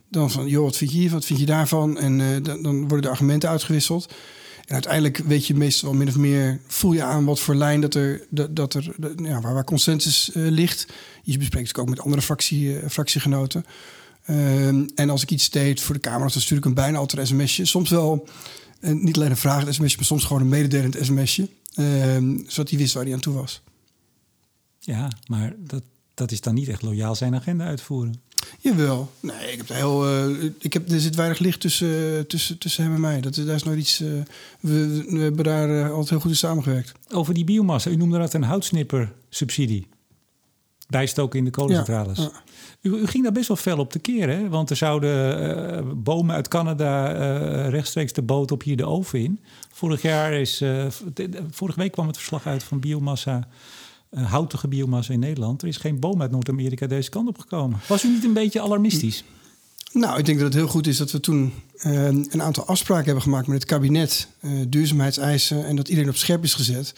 Dan 0.10 0.31
van, 0.31 0.48
joh, 0.48 0.63
wat 0.63 0.75
vind 0.75 0.91
je 0.91 0.98
hier, 0.98 1.12
wat 1.12 1.25
vind 1.25 1.39
je 1.39 1.46
daarvan? 1.46 1.98
En 1.98 2.19
uh, 2.19 2.27
dan, 2.43 2.62
dan 2.62 2.79
worden 2.79 3.01
de 3.01 3.10
argumenten 3.10 3.50
uitgewisseld. 3.50 4.13
En 4.70 4.76
uiteindelijk 4.76 5.18
weet 5.18 5.48
je 5.48 5.56
meestal 5.56 5.94
min 5.94 6.08
of 6.08 6.18
meer, 6.18 6.60
voel 6.68 6.94
je 6.94 7.04
aan 7.04 7.26
wat 7.26 7.40
voor 7.40 7.56
lijn 7.56 7.82
dat 7.82 7.96
er, 7.96 8.26
dat, 8.30 8.56
dat 8.56 8.74
er 8.74 8.96
ja, 9.24 9.42
waar, 9.42 9.54
waar 9.54 9.64
consensus 9.64 10.30
uh, 10.36 10.52
ligt. 10.52 10.88
Je 11.24 11.38
bespreekt 11.38 11.68
het 11.68 11.78
ook 11.78 11.90
met 11.90 12.00
andere 12.00 12.22
fractie, 12.22 12.82
uh, 12.82 12.90
fractiegenoten. 12.90 13.66
Uh, 14.26 14.68
en 14.68 15.10
als 15.10 15.22
ik 15.22 15.32
iets 15.32 15.50
deed 15.50 15.82
voor 15.82 15.96
de 15.96 16.02
Kamer, 16.02 16.32
dan 16.32 16.42
stuur 16.42 16.58
ik 16.58 16.66
een 16.66 16.74
bijna 16.74 16.98
altijd 16.98 17.22
een 17.22 17.28
sms'je. 17.28 17.66
Soms 17.66 17.90
wel, 17.90 18.28
uh, 18.80 18.92
niet 18.92 19.16
alleen 19.16 19.30
een 19.30 19.38
vraag, 19.38 19.74
sms'je, 19.74 19.96
maar 19.98 20.06
soms 20.06 20.24
gewoon 20.24 20.42
een 20.42 20.50
mededelend 20.50 20.98
sms'je. 21.02 21.50
Ehm, 21.74 22.38
zodat 22.48 22.70
hij 22.70 22.80
wist 22.80 22.94
waar 22.94 23.04
hij 23.04 23.14
aan 23.14 23.20
toe 23.20 23.34
was. 23.34 23.62
Ja, 24.80 25.12
maar 25.28 25.56
dat, 25.58 25.84
dat 26.14 26.32
is 26.32 26.42
dan 26.42 26.54
niet 26.54 26.68
echt 26.68 26.82
loyaal 26.82 27.16
zijn 27.16 27.36
agenda 27.36 27.66
uitvoeren. 27.66 28.22
Jawel. 28.62 29.12
Nee, 29.20 29.51
ik 29.51 29.58
heb 29.58 29.68
heel. 29.68 30.28
Uh, 30.30 30.51
ik 30.60 30.74
heb, 30.74 30.92
er 30.92 31.00
zit 31.00 31.16
weinig 31.16 31.39
licht 31.39 31.60
tussen, 31.60 32.28
tussen, 32.28 32.58
tussen 32.58 32.84
hem 32.84 32.94
en 32.94 33.01
mij. 33.01 33.22
Dat, 33.22 33.36
daar 33.36 33.56
is 33.56 33.63
nooit 33.63 33.80
iets. 33.80 34.01
Uh, 34.01 34.10
we, 34.60 35.06
we, 35.10 35.20
hebben 35.20 35.44
daar 35.44 35.89
altijd 35.89 36.10
heel 36.10 36.20
goed 36.20 36.30
in 36.30 36.38
samengewerkt. 36.38 36.92
Over 37.12 37.34
die 37.34 37.44
biomassa. 37.44 37.89
U 37.89 37.96
noemde 37.96 38.18
dat 38.18 38.34
een 38.34 38.44
houtsnipper-subsidie. 38.44 39.88
Bijstoken 40.88 41.39
in 41.39 41.46
de 41.46 41.51
kolencentrales. 41.51 42.18
Ja, 42.18 42.24
ja. 42.24 42.42
U, 42.82 42.96
u, 42.96 43.08
ging 43.08 43.24
daar 43.24 43.34
best 43.34 43.48
wel 43.48 43.58
fel 43.58 43.78
op 43.78 43.92
te 43.92 44.00
keer, 44.00 44.30
hè? 44.30 44.50
Want 44.50 44.70
er 44.70 44.75
zouden 44.75 46.04
bomen 46.04 46.36
uit 46.36 46.48
Canada 46.48 47.12
rechtstreeks 47.68 48.13
de 48.13 48.22
boot 48.22 48.51
op 48.51 48.63
hier 48.63 48.78
de 48.78 48.86
oven 48.86 49.20
in. 49.20 49.39
Vorig 49.72 50.01
jaar 50.01 50.34
is. 50.34 50.63
Vorige 51.50 51.80
week 51.80 51.92
kwam 51.92 52.08
het 52.08 52.18
verslag 52.18 52.48
uit 52.48 52.63
van 52.63 52.80
biomassa 52.80 53.48
houtige 54.16 54.68
biomassa 54.68 55.13
in 55.13 55.20
Nederland. 55.20 55.62
Er 55.62 55.68
is 55.68 55.78
geen 55.78 56.00
boom 56.00 56.22
uit 56.22 56.32
Noord-Amerika 56.32 56.88
deze 56.88 57.10
kant 57.10 57.28
op 57.28 57.38
gekomen. 57.38 57.80
Was 57.88 58.04
u 58.04 58.10
niet 58.10 58.24
een 58.24 58.34
beetje 58.34 58.62
alarmistisch? 58.62 59.24
Nou, 59.92 60.20
ik 60.20 60.25
denk 60.25 60.38
dat 60.38 60.48
het 60.48 60.58
heel 60.58 60.68
goed 60.68 60.88
is 60.88 60.98
dat 60.98 61.12
we 61.12 61.20
toen 61.20 61.54
uh, 61.84 62.06
een 62.06 62.42
aantal 62.42 62.66
afspraken 62.66 63.06
hebben 63.06 63.24
gemaakt 63.24 63.48
met 63.48 63.56
het 63.56 63.70
kabinet, 63.70 64.28
uh, 64.42 64.66
duurzaamheidseisen 64.68 65.66
en 65.66 65.75
dat 65.75 65.88
iedereen 65.88 66.10
op 66.10 66.16
scherp 66.16 66.44
is 66.44 66.54
gezet. 66.54 66.94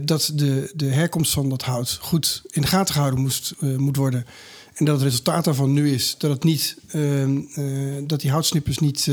dat 0.00 0.32
de, 0.34 0.72
de 0.74 0.86
herkomst 0.86 1.32
van 1.32 1.48
dat 1.48 1.62
hout 1.62 1.98
goed 2.00 2.42
in 2.50 2.62
de 2.62 2.68
gaten 2.68 2.94
gehouden 2.94 3.20
moest, 3.20 3.54
moet 3.60 3.96
worden. 3.96 4.26
En 4.74 4.84
dat 4.84 4.94
het 4.94 5.04
resultaat 5.04 5.44
daarvan 5.44 5.72
nu 5.72 5.92
is 5.92 6.14
dat, 6.18 6.30
het 6.30 6.44
niet, 6.44 6.76
ehm, 6.88 7.40
dat 8.06 8.20
die 8.20 8.30
houtsnippers 8.30 8.78
niet, 8.78 9.10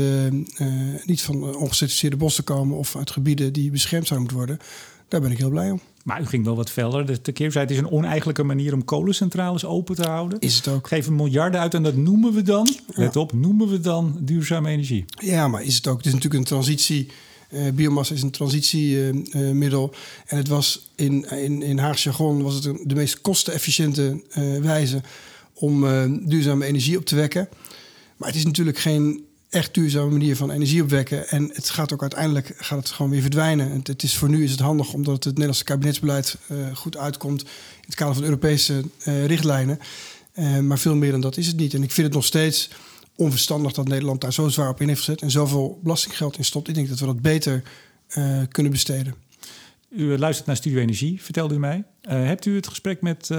niet 1.04 1.22
van 1.22 1.56
ongecertificeerde 1.56 2.16
bossen 2.16 2.44
komen 2.44 2.76
of 2.76 2.96
uit 2.96 3.10
gebieden 3.10 3.52
die 3.52 3.70
beschermd 3.70 4.06
zouden 4.06 4.28
moeten 4.28 4.46
worden. 4.46 4.66
Daar 5.08 5.20
ben 5.20 5.30
ik 5.30 5.38
heel 5.38 5.50
blij 5.50 5.70
om. 5.70 5.80
Maar 6.06 6.20
u 6.20 6.26
ging 6.26 6.44
wel 6.44 6.56
wat 6.56 6.70
verder. 6.70 7.22
De 7.22 7.32
keerzijde 7.32 7.72
is 7.72 7.78
een 7.78 7.90
oneigenlijke 7.90 8.42
manier 8.42 8.74
om 8.74 8.84
kolencentrales 8.84 9.64
open 9.64 9.94
te 9.94 10.08
houden. 10.08 10.40
Is 10.40 10.56
het 10.56 10.68
ook. 10.68 10.88
Geven 10.88 11.14
miljarden 11.14 11.60
uit 11.60 11.74
en 11.74 11.82
dat 11.82 11.96
noemen 11.96 12.32
we 12.32 12.42
dan, 12.42 12.68
ja. 12.86 13.02
let 13.02 13.16
op, 13.16 13.32
noemen 13.32 13.68
we 13.68 13.80
dan 13.80 14.16
duurzame 14.20 14.70
energie. 14.70 15.04
Ja, 15.20 15.48
maar 15.48 15.62
is 15.62 15.76
het 15.76 15.86
ook. 15.86 15.96
Het 15.96 16.06
is 16.06 16.12
natuurlijk 16.12 16.40
een 16.40 16.48
transitie. 16.48 17.08
Uh, 17.50 17.70
biomassa 17.70 18.14
is 18.14 18.22
een 18.22 18.30
transitiemiddel. 18.30 19.90
Uh, 19.92 19.98
en 20.26 20.36
het 20.36 20.48
was 20.48 20.90
in, 20.94 21.30
in, 21.30 21.62
in 21.62 21.78
Haags 21.78 22.02
jargon 22.02 22.42
was 22.42 22.54
het 22.54 22.62
de 22.84 22.94
meest 22.94 23.20
kostenefficiënte 23.20 24.22
uh, 24.38 24.60
wijze 24.60 25.00
om 25.54 25.80
duurzame 26.28 26.64
energie 26.64 26.98
op 26.98 27.04
te 27.04 27.16
wekken. 27.16 27.48
Maar 28.16 28.28
het 28.28 28.36
is 28.36 28.44
natuurlijk 28.44 28.78
geen 28.78 29.25
echt 29.50 29.74
duurzame 29.74 30.10
manier 30.10 30.36
van 30.36 30.50
energie 30.50 30.82
opwekken. 30.82 31.28
En 31.28 31.50
het 31.52 31.70
gaat 31.70 31.92
ook 31.92 32.00
uiteindelijk 32.00 32.54
gaat 32.56 32.78
het 32.78 32.90
gewoon 32.90 33.10
weer 33.10 33.20
verdwijnen. 33.20 33.80
Het, 33.82 34.02
is 34.02 34.16
voor 34.16 34.28
nu 34.28 34.44
is 34.44 34.50
het 34.50 34.60
handig 34.60 34.92
omdat 34.92 35.14
het 35.14 35.32
Nederlandse 35.32 35.64
kabinetsbeleid 35.64 36.38
uh, 36.50 36.76
goed 36.76 36.96
uitkomt 36.96 37.42
in 37.42 37.48
het 37.86 37.94
kader 37.94 38.14
van 38.14 38.24
Europese 38.24 38.82
uh, 39.08 39.26
richtlijnen. 39.26 39.78
Uh, 40.34 40.58
maar 40.58 40.78
veel 40.78 40.94
meer 40.94 41.10
dan 41.10 41.20
dat 41.20 41.36
is 41.36 41.46
het 41.46 41.56
niet. 41.56 41.74
En 41.74 41.82
ik 41.82 41.92
vind 41.92 42.06
het 42.06 42.16
nog 42.16 42.24
steeds 42.24 42.70
onverstandig 43.14 43.72
dat 43.72 43.88
Nederland 43.88 44.20
daar 44.20 44.32
zo 44.32 44.48
zwaar 44.48 44.68
op 44.68 44.80
in 44.80 44.88
heeft 44.88 45.00
gezet 45.00 45.22
en 45.22 45.30
zoveel 45.30 45.80
belastinggeld 45.82 46.38
in 46.38 46.44
stopt. 46.44 46.68
Ik 46.68 46.74
denk 46.74 46.88
dat 46.88 46.98
we 46.98 47.06
dat 47.06 47.20
beter 47.20 47.62
kunnen 48.48 48.72
besteden. 48.72 49.14
U 49.88 50.18
luistert 50.18 50.46
naar 50.46 50.56
Studio 50.56 50.80
Energie, 50.80 51.22
vertelde 51.22 51.54
u 51.54 51.58
mij. 51.58 51.84
hebt 52.00 52.46
u 52.46 52.54
het 52.54 52.66
gesprek 52.66 53.02
met 53.02 53.30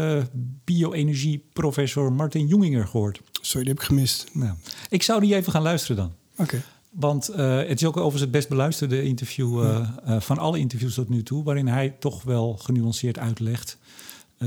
bio-energie-professor 0.65 2.13
Martin 2.13 2.47
Jonginger 2.47 2.87
gehoord? 2.87 3.21
Sorry, 3.47 3.63
die 3.63 3.73
heb 3.73 3.81
ik 3.81 3.87
gemist. 3.87 4.27
Nou, 4.33 4.55
ik 4.89 5.03
zou 5.03 5.19
die 5.19 5.35
even 5.35 5.51
gaan 5.51 5.61
luisteren 5.61 5.95
dan. 5.95 6.13
Oké. 6.31 6.41
Okay. 6.41 6.61
Want 6.89 7.29
uh, 7.29 7.57
het 7.57 7.81
is 7.81 7.85
ook 7.85 7.95
overigens 7.95 8.21
het 8.21 8.31
best 8.31 8.49
beluisterde 8.49 9.03
interview 9.03 9.63
uh, 9.63 9.89
uh, 10.07 10.19
van 10.19 10.37
alle 10.37 10.59
interviews 10.59 10.93
tot 10.93 11.09
nu 11.09 11.23
toe, 11.23 11.43
waarin 11.43 11.67
hij 11.67 11.89
toch 11.89 12.23
wel 12.23 12.57
genuanceerd 12.57 13.19
uitlegt 13.19 13.77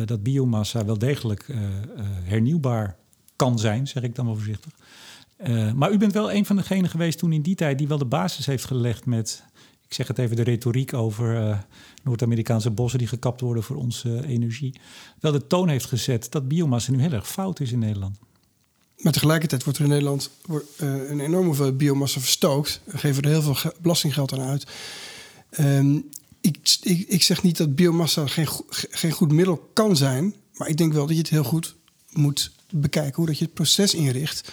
dat 0.05 0.23
biomassa 0.23 0.85
wel 0.85 0.99
degelijk 0.99 1.47
hernieuwbaar 2.23 2.97
kan 3.37 3.59
zijn, 3.59 3.87
zeg 3.87 4.03
ik 4.03 4.15
dan 4.15 4.27
wel 4.27 4.35
voorzichtig. 4.35 4.73
maar 5.75 5.93
u 5.93 5.99
bent 5.99 6.13
wel 6.13 6.33
een 6.33 6.47
van 6.47 6.57
degenen 6.57 6.91
geweest 6.91 7.19
toen 7.19 7.33
in 7.33 7.43
die 7.43 7.55
tijd 7.55 7.79
die 7.79 7.89
wel 7.89 7.99
de 7.99 8.05
basis 8.05 8.47
heeft 8.47 8.65
gelegd 8.65 9.07
met, 9.07 9.45
ik 9.87 9.95
zeg 9.95 10.09
het 10.09 10.19
even, 10.19 10.37
de 10.37 10.43
retoriek 10.43 10.95
over 10.95 11.59
Noord-Amerikaanse 12.03 12.71
bossen 12.71 12.99
die 12.99 13.09
gekapt 13.09 13.41
worden 13.41 13.63
voor 13.63 13.77
onze 13.77 14.27
energie. 14.27 14.81
Wel 15.21 15.33
de 15.33 15.47
toon 15.47 15.69
heeft 15.69 15.87
gezet 15.87 16.31
dat 16.31 16.49
biomassa 16.49 16.93
nu 16.93 17.01
heel 17.01 17.13
erg 17.13 17.29
fout 17.29 17.61
is 17.61 17.73
in 17.73 17.79
Nederland. 17.79 18.19
Maar 19.01 19.13
tegelijkertijd 19.13 19.65
wordt 19.65 19.79
er 19.79 19.85
in 19.85 19.91
Nederland 19.91 20.31
uh, 20.51 20.57
een 20.79 21.21
enorme 21.21 21.47
hoeveelheid 21.47 21.79
biomassa 21.79 22.21
verstookt. 22.21 22.81
We 22.85 22.99
geven 22.99 23.23
er 23.23 23.29
heel 23.29 23.43
veel 23.43 23.73
belastinggeld 23.81 24.33
aan 24.33 24.41
uit. 24.41 24.67
Um, 25.59 26.09
ik, 26.41 26.79
ik, 27.07 27.23
zeg 27.23 27.43
niet 27.43 27.57
dat 27.57 27.75
biomassa 27.75 28.27
geen, 28.27 28.49
geen 28.71 29.11
goed 29.11 29.33
middel 29.33 29.71
kan 29.73 29.97
zijn. 29.97 30.35
Maar 30.55 30.69
ik 30.69 30.77
denk 30.77 30.93
wel 30.93 31.07
dat 31.07 31.15
je 31.15 31.21
het 31.21 31.31
heel 31.31 31.45
goed 31.45 31.77
moet 32.11 32.51
bekijken. 32.71 33.15
Hoe 33.15 33.27
dat 33.27 33.39
je 33.39 33.45
het 33.45 33.55
proces 33.55 33.95
inricht. 33.95 34.53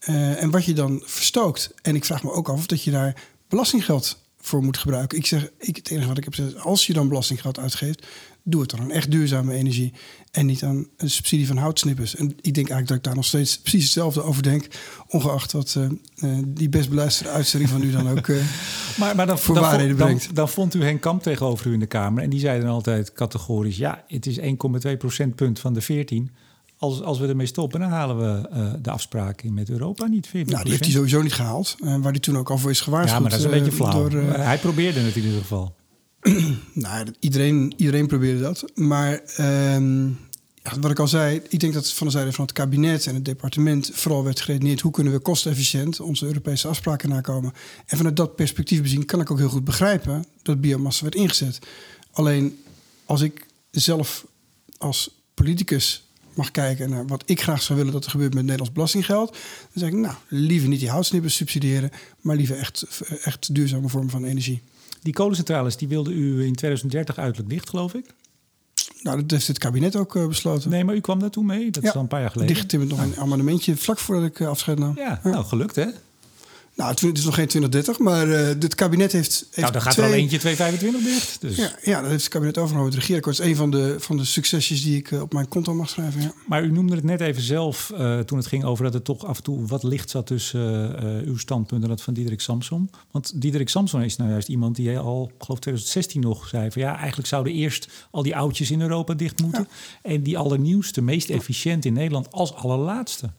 Uh, 0.00 0.42
en 0.42 0.50
wat 0.50 0.64
je 0.64 0.72
dan 0.72 1.02
verstookt. 1.04 1.70
En 1.82 1.94
ik 1.94 2.04
vraag 2.04 2.22
me 2.22 2.30
ook 2.32 2.48
af 2.48 2.58
of 2.58 2.66
dat 2.66 2.82
je 2.82 2.90
daar 2.90 3.22
belastinggeld 3.48 4.18
voor 4.40 4.62
moet 4.62 4.78
gebruiken. 4.78 5.18
Ik 5.18 5.26
zeg, 5.26 5.50
ik, 5.58 5.76
het 5.76 5.90
enige 5.90 6.08
wat 6.08 6.18
ik 6.18 6.24
heb 6.24 6.34
gezegd, 6.34 6.58
als 6.58 6.86
je 6.86 6.92
dan 6.92 7.08
belastinggeld 7.08 7.58
uitgeeft, 7.58 8.06
doe 8.50 8.60
het 8.60 8.70
dan 8.70 8.80
aan 8.80 8.90
echt 8.90 9.10
duurzame 9.10 9.54
energie. 9.54 9.92
En 10.30 10.46
niet 10.46 10.62
aan 10.62 10.86
een 10.96 11.10
subsidie 11.10 11.46
van 11.46 11.56
houtsnippers. 11.56 12.16
En 12.16 12.26
ik 12.26 12.54
denk 12.54 12.56
eigenlijk 12.56 12.86
dat 12.88 12.96
ik 12.96 13.02
daar 13.02 13.14
nog 13.14 13.24
steeds 13.24 13.58
precies 13.58 13.82
hetzelfde 13.82 14.22
over 14.22 14.42
denk. 14.42 14.66
Ongeacht 15.08 15.52
wat 15.52 15.74
uh, 15.78 15.84
uh, 16.16 16.38
die 16.46 16.68
best 16.68 16.88
beluisterde 16.88 17.32
uitzending 17.32 17.70
van 17.70 17.82
u 17.82 17.90
dan 17.90 18.08
ook 18.08 18.26
uh, 18.26 18.42
maar, 18.98 19.16
maar 19.16 19.26
dan, 19.26 19.38
voor 19.38 19.54
dan, 19.54 19.64
waarheden 19.64 19.96
dan, 19.96 20.06
brengt. 20.06 20.34
Dan, 20.34 20.48
vond 20.48 20.74
u 20.74 20.82
Henk 20.82 21.00
Kamp 21.00 21.22
tegenover 21.22 21.66
u 21.66 21.72
in 21.72 21.80
de 21.80 21.86
Kamer. 21.86 22.22
En 22.22 22.30
die 22.30 22.40
zei 22.40 22.60
dan 22.60 22.70
altijd 22.70 23.12
categorisch... 23.12 23.76
ja, 23.76 24.04
het 24.06 24.26
is 24.26 24.38
1,2 24.40 24.46
procentpunt 24.98 25.60
van 25.60 25.72
de 25.72 25.80
14 25.80 26.30
als, 26.78 27.02
als 27.02 27.18
we 27.18 27.26
ermee 27.26 27.46
stoppen, 27.46 27.80
dan 27.80 27.88
halen 27.88 28.18
we 28.18 28.48
uh, 28.52 28.72
de 28.82 28.90
afspraken 28.90 29.54
met 29.54 29.70
Europa 29.70 30.06
niet. 30.06 30.28
14%. 30.28 30.30
Nou, 30.30 30.44
die 30.62 30.70
heeft 30.70 30.84
hij 30.84 30.92
sowieso 30.92 31.22
niet 31.22 31.32
gehaald. 31.32 31.76
Waar 31.78 32.10
hij 32.10 32.20
toen 32.20 32.38
ook 32.38 32.50
al 32.50 32.58
voor 32.58 32.70
is 32.70 32.80
gewaarschuwd. 32.80 33.16
Ja, 33.16 33.20
maar 33.20 33.30
dat 33.30 33.38
is 33.38 33.44
een 33.44 33.50
beetje 33.50 33.72
flauw. 33.72 34.08
Door, 34.08 34.22
hij 34.22 34.58
probeerde 34.58 35.00
het 35.00 35.16
in 35.16 35.22
ieder 35.22 35.38
geval. 35.38 35.74
nou, 36.72 37.06
iedereen, 37.20 37.74
iedereen 37.76 38.06
probeerde 38.06 38.40
dat. 38.40 38.64
Maar 38.74 39.22
um, 39.74 40.18
ja, 40.62 40.78
wat 40.80 40.90
ik 40.90 40.98
al 40.98 41.08
zei, 41.08 41.42
ik 41.48 41.60
denk 41.60 41.72
dat 41.72 41.92
van 41.92 42.06
de 42.06 42.12
zijde 42.12 42.32
van 42.32 42.44
het 42.44 42.54
kabinet 42.54 43.06
en 43.06 43.14
het 43.14 43.24
departement 43.24 43.90
vooral 43.92 44.24
werd 44.24 44.40
geredeneerd 44.40 44.80
hoe 44.80 44.92
kunnen 44.92 45.12
we 45.12 45.18
kostefficiënt 45.18 46.00
onze 46.00 46.26
Europese 46.26 46.68
afspraken 46.68 47.08
nakomen. 47.08 47.52
En 47.86 47.96
vanuit 47.96 48.16
dat 48.16 48.36
perspectief 48.36 48.82
bezien 48.82 49.04
kan 49.04 49.20
ik 49.20 49.30
ook 49.30 49.38
heel 49.38 49.48
goed 49.48 49.64
begrijpen 49.64 50.24
dat 50.42 50.60
biomassa 50.60 51.02
werd 51.02 51.14
ingezet. 51.14 51.58
Alleen 52.12 52.58
als 53.04 53.20
ik 53.20 53.46
zelf 53.70 54.26
als 54.78 55.10
politicus 55.34 56.08
mag 56.34 56.50
kijken 56.50 56.90
naar 56.90 57.06
wat 57.06 57.22
ik 57.26 57.42
graag 57.42 57.62
zou 57.62 57.78
willen 57.78 57.92
dat 57.92 58.04
er 58.04 58.10
gebeurt 58.10 58.34
met 58.34 58.42
Nederlands 58.42 58.72
belastinggeld, 58.72 59.30
dan 59.30 59.38
zeg 59.74 59.88
ik, 59.88 59.94
nou, 59.94 60.14
liever 60.28 60.68
niet 60.68 60.80
die 60.80 60.90
houtsnippers 60.90 61.34
subsidiëren, 61.34 61.90
maar 62.20 62.36
liever 62.36 62.56
echt, 62.56 62.86
echt 63.22 63.54
duurzame 63.54 63.88
vormen 63.88 64.10
van 64.10 64.24
energie. 64.24 64.62
Die 65.02 65.12
kolencentrales 65.12 65.76
die 65.76 65.88
wilde 65.88 66.12
u 66.12 66.44
in 66.44 66.54
2030 66.54 67.18
uiterlijk 67.18 67.50
dicht, 67.50 67.68
geloof 67.68 67.94
ik? 67.94 68.06
Nou, 69.02 69.20
dat 69.20 69.30
heeft 69.30 69.46
het 69.46 69.58
kabinet 69.58 69.96
ook 69.96 70.14
uh, 70.14 70.26
besloten. 70.26 70.70
Nee, 70.70 70.84
maar 70.84 70.94
u 70.94 71.00
kwam 71.00 71.18
daartoe 71.18 71.44
mee. 71.44 71.70
Dat 71.70 71.82
is 71.82 71.94
al 71.94 72.00
een 72.00 72.08
paar 72.08 72.20
jaar 72.20 72.30
geleden. 72.30 72.54
Dichtgetimmerd 72.54 72.90
nog 72.90 73.00
een 73.00 73.16
amendement 73.16 73.64
vlak 73.74 73.98
voordat 73.98 74.24
ik 74.24 74.40
afscheid 74.40 74.78
nam. 74.78 74.96
Ja, 74.96 75.20
nou 75.22 75.44
gelukt 75.44 75.76
hè? 75.76 75.86
Nou, 76.78 76.90
het 76.90 77.18
is 77.18 77.24
nog 77.24 77.34
geen 77.34 77.46
2030, 77.46 77.98
maar 77.98 78.28
uh, 78.28 78.46
het 78.46 78.74
kabinet 78.74 79.12
heeft, 79.12 79.38
heeft. 79.38 79.56
Nou, 79.56 79.72
dan 79.72 79.82
gaat 79.82 79.96
er 79.96 80.04
al 80.04 80.12
eentje 80.12 80.38
225 80.38 81.12
dicht. 81.12 81.40
Dus. 81.40 81.56
Ja, 81.56 81.72
ja, 81.82 82.00
dat 82.00 82.10
heeft 82.10 82.22
het 82.22 82.32
kabinet 82.32 82.58
overgenomen. 82.58 82.90
Het 82.90 83.00
regeerakkoord 83.00 83.38
is 83.38 83.44
een 83.44 83.56
van 83.56 83.70
de, 83.70 83.96
van 83.98 84.16
de 84.16 84.24
succesjes 84.24 84.82
die 84.82 84.96
ik 84.96 85.10
uh, 85.10 85.20
op 85.20 85.32
mijn 85.32 85.48
konto 85.48 85.74
mag 85.74 85.88
schrijven. 85.88 86.20
Ja. 86.20 86.32
Maar 86.46 86.64
u 86.64 86.70
noemde 86.70 86.94
het 86.94 87.04
net 87.04 87.20
even 87.20 87.42
zelf 87.42 87.92
uh, 87.92 88.18
toen 88.18 88.38
het 88.38 88.46
ging 88.46 88.64
over 88.64 88.84
dat 88.84 88.94
er 88.94 89.02
toch 89.02 89.24
af 89.24 89.36
en 89.36 89.42
toe 89.42 89.66
wat 89.66 89.82
licht 89.82 90.10
zat 90.10 90.26
tussen 90.26 90.66
uw 91.24 91.36
standpunt 91.36 91.82
en 91.82 91.88
dat 91.88 92.02
van 92.02 92.14
Diederik 92.14 92.40
Samson. 92.40 92.90
Want 93.10 93.40
Diederik 93.40 93.68
Samson 93.68 94.02
is 94.02 94.16
nou 94.16 94.30
juist 94.30 94.48
iemand 94.48 94.76
die 94.76 94.98
al, 94.98 95.30
geloof 95.38 95.58
2016 95.58 96.20
nog 96.20 96.48
zei 96.48 96.70
van 96.70 96.82
ja, 96.82 96.96
eigenlijk 96.96 97.28
zouden 97.28 97.52
eerst 97.52 97.88
al 98.10 98.22
die 98.22 98.36
oudjes 98.36 98.70
in 98.70 98.80
Europa 98.80 99.14
dicht 99.14 99.42
moeten. 99.42 99.68
Ja. 99.70 100.10
En 100.10 100.22
die 100.22 100.38
allernieuwste, 100.38 101.02
meest 101.02 101.30
efficiënt 101.30 101.84
in 101.84 101.92
Nederland 101.92 102.32
als 102.32 102.54
allerlaatste. 102.54 103.30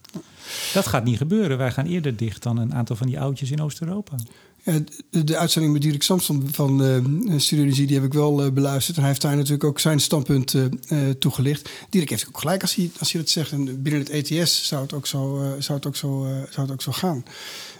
Dat 0.73 0.87
gaat 0.87 1.03
niet 1.03 1.17
gebeuren. 1.17 1.57
Wij 1.57 1.71
gaan 1.71 1.85
eerder 1.85 2.15
dicht 2.15 2.43
dan 2.43 2.57
een 2.57 2.73
aantal 2.73 2.95
van 2.95 3.07
die 3.07 3.19
oudjes 3.19 3.51
in 3.51 3.61
Oost-Europa. 3.61 4.15
Ja, 4.63 4.79
de, 5.09 5.23
de, 5.23 5.37
uitzending 5.37 5.73
met 5.73 5.81
Dirk 5.81 6.03
Samson 6.03 6.47
van 6.51 6.81
uh, 6.81 7.39
Studio 7.39 7.63
Energie, 7.63 7.87
die 7.87 7.95
heb 7.95 8.05
ik 8.05 8.13
wel 8.13 8.45
uh, 8.45 8.51
beluisterd. 8.51 8.95
En 8.95 9.01
hij 9.01 9.11
heeft 9.11 9.23
daar 9.23 9.35
natuurlijk 9.35 9.63
ook 9.63 9.79
zijn 9.79 9.99
standpunt 9.99 10.53
uh, 10.53 11.09
toegelicht. 11.09 11.69
Dirk 11.89 12.09
heeft 12.09 12.27
ook 12.27 12.39
gelijk 12.39 12.61
als 12.61 12.75
hij, 12.75 12.91
als 12.99 13.11
hij 13.11 13.21
dat 13.21 13.29
zegt. 13.29 13.51
En 13.51 13.81
binnen 13.81 14.01
het 14.01 14.09
ETS 14.09 14.67
zou 14.67 14.81
het 14.81 14.93
ook 14.93 15.07
zo, 15.07 15.53
zou 15.59 15.77
het 15.77 15.87
ook 15.87 15.95
zo, 15.95 16.27
zou 16.49 16.61
het 16.61 16.71
ook 16.71 16.81
zo 16.81 16.91
gaan. 16.91 17.23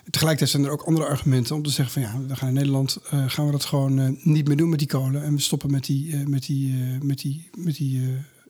Tegelijkertijd 0.09 0.49
zijn 0.49 0.65
er 0.65 0.71
ook 0.71 0.81
andere 0.81 1.07
argumenten 1.07 1.55
om 1.55 1.63
te 1.63 1.69
zeggen 1.69 1.93
van 1.93 2.01
ja, 2.01 2.27
we 2.27 2.35
gaan 2.35 2.47
in 2.47 2.53
Nederland 2.53 2.97
gaan 3.27 3.45
we 3.45 3.51
dat 3.51 3.65
gewoon 3.65 4.17
niet 4.23 4.47
meer 4.47 4.57
doen 4.57 4.69
met 4.69 4.79
die 4.79 4.87
kolen. 4.87 5.23
En 5.23 5.35
we 5.35 5.41
stoppen 5.41 5.71
met 5.71 5.85
die, 5.85 6.15
met 6.15 6.45
die, 6.45 6.73
met 7.01 7.19
die, 7.19 7.49
met 7.57 7.75
die 7.75 8.01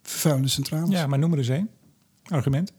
vervuilende 0.03 0.49
centrales. 0.49 0.89
Ja, 0.89 1.07
maar 1.07 1.19
noem 1.19 1.31
er 1.31 1.37
eens 1.37 1.47
één 1.49 1.69
argument. 2.27 2.71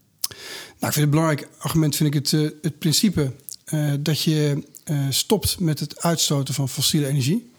Nou, 0.81 0.93
ik 0.93 0.93
vind 0.93 0.95
het 0.95 1.09
belangrijk 1.09 1.47
argument 1.57 1.95
vind 1.95 2.15
ik 2.15 2.23
het, 2.23 2.31
uh, 2.31 2.49
het 2.61 2.79
principe 2.79 3.33
uh, 3.73 3.93
dat 3.99 4.21
je 4.21 4.63
uh, 4.85 5.05
stopt 5.09 5.59
met 5.59 5.79
het 5.79 6.01
uitstoten 6.01 6.53
van 6.53 6.69
fossiele 6.69 7.07
energie. 7.07 7.49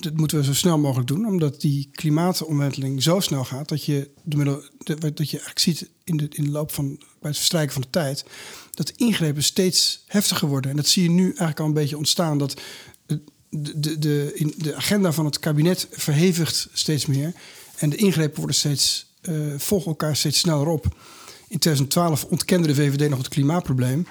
dat 0.00 0.16
moeten 0.16 0.38
we 0.38 0.44
zo 0.44 0.54
snel 0.54 0.78
mogelijk 0.78 1.08
doen, 1.08 1.26
omdat 1.26 1.60
die 1.60 1.88
klimaatomwenteling 1.92 3.02
zo 3.02 3.20
snel 3.20 3.44
gaat 3.44 3.68
dat 3.68 3.84
je, 3.84 4.10
de 4.22 4.36
middel, 4.36 4.62
de, 4.78 4.94
dat 4.94 5.30
je 5.30 5.36
eigenlijk 5.40 5.58
ziet 5.58 5.88
in 6.04 6.16
de, 6.16 6.28
in 6.30 6.44
de 6.44 6.50
loop 6.50 6.72
van 6.72 6.96
bij 6.96 7.30
het 7.30 7.36
verstrijken 7.36 7.72
van 7.72 7.82
de 7.82 7.90
tijd 7.90 8.24
dat 8.70 8.86
de 8.86 8.92
ingrepen 8.96 9.42
steeds 9.42 10.04
heftiger 10.06 10.48
worden. 10.48 10.70
En 10.70 10.76
dat 10.76 10.86
zie 10.86 11.02
je 11.02 11.10
nu 11.10 11.24
eigenlijk 11.24 11.60
al 11.60 11.66
een 11.66 11.72
beetje 11.72 11.96
ontstaan. 11.96 12.38
Dat 12.38 12.60
de, 13.06 13.22
de, 13.80 13.98
de, 13.98 14.32
in 14.34 14.54
de 14.56 14.74
agenda 14.74 15.12
van 15.12 15.24
het 15.24 15.38
kabinet 15.38 15.88
verhevigt 15.90 16.68
steeds 16.72 17.06
meer. 17.06 17.32
En 17.76 17.90
de 17.90 17.96
ingrepen 17.96 18.36
worden 18.36 18.56
steeds, 18.56 19.06
volgen 19.56 19.88
elkaar 19.88 20.16
steeds 20.16 20.38
sneller 20.38 20.66
op. 20.66 20.96
In 21.52 21.58
2012 21.58 22.24
ontkende 22.24 22.66
de 22.66 22.74
VVD 22.74 23.08
nog 23.08 23.18
het 23.18 23.28
klimaatprobleem. 23.28 24.06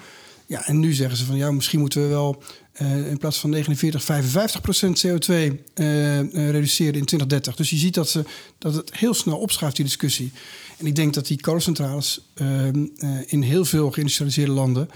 Ja, 0.46 0.66
en 0.66 0.78
nu 0.78 0.92
zeggen 0.92 1.16
ze 1.16 1.24
van 1.24 1.36
ja, 1.36 1.50
misschien 1.50 1.80
moeten 1.80 2.02
we 2.02 2.08
wel 2.08 2.42
uh, 2.82 3.10
in 3.10 3.18
plaats 3.18 3.38
van 3.38 3.50
49, 3.50 4.04
55 4.04 4.60
procent 4.60 5.06
CO2 5.06 5.30
uh, 5.30 6.18
uh, 6.18 6.50
reduceren 6.50 6.94
in 6.94 7.04
2030. 7.04 7.56
Dus 7.56 7.70
je 7.70 7.76
ziet 7.76 7.94
dat, 7.94 8.08
ze, 8.08 8.24
dat 8.58 8.74
het 8.74 8.96
heel 8.96 9.14
snel 9.14 9.38
opschuift, 9.38 9.76
die 9.76 9.84
discussie. 9.84 10.32
En 10.78 10.86
ik 10.86 10.94
denk 10.94 11.14
dat 11.14 11.26
die 11.26 11.40
kolencentrales 11.40 12.20
ehm, 12.34 12.86
eh, 12.96 13.08
in 13.26 13.42
heel 13.42 13.64
veel 13.64 13.90
geïndustrialiseerde 13.90 14.52
landen 14.52 14.88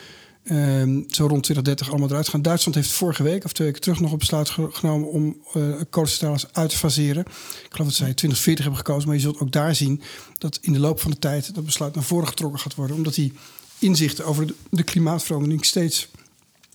Um, 0.52 1.04
zo 1.08 1.26
rond 1.26 1.42
2030 1.42 1.90
allemaal 1.90 2.08
eruit 2.08 2.28
gaan. 2.28 2.42
Duitsland 2.42 2.76
heeft 2.76 2.92
vorige 2.92 3.22
week 3.22 3.44
of 3.44 3.52
twee 3.52 3.66
weken 3.66 3.82
terug 3.82 4.00
nog 4.00 4.12
een 4.12 4.18
besluit 4.18 4.50
genomen 4.70 5.10
om 5.10 5.36
uh, 5.56 5.80
kolencentrales 5.90 6.46
uit 6.52 6.70
te 6.70 6.76
faseren. 6.76 7.22
Ik 7.64 7.68
geloof 7.70 7.86
dat 7.86 7.96
zij 7.96 8.14
2040 8.14 8.64
hebben 8.64 8.84
gekozen, 8.84 9.08
maar 9.08 9.16
je 9.16 9.22
zult 9.22 9.40
ook 9.40 9.52
daar 9.52 9.74
zien 9.74 10.02
dat 10.38 10.58
in 10.62 10.72
de 10.72 10.78
loop 10.78 11.00
van 11.00 11.10
de 11.10 11.18
tijd 11.18 11.54
dat 11.54 11.64
besluit 11.64 11.94
naar 11.94 12.04
voren 12.04 12.28
getrokken 12.28 12.60
gaat 12.60 12.74
worden, 12.74 12.96
omdat 12.96 13.14
die 13.14 13.32
inzichten 13.78 14.24
over 14.24 14.46
de, 14.46 14.54
de 14.70 14.82
klimaatverandering 14.82 15.64
steeds 15.64 16.08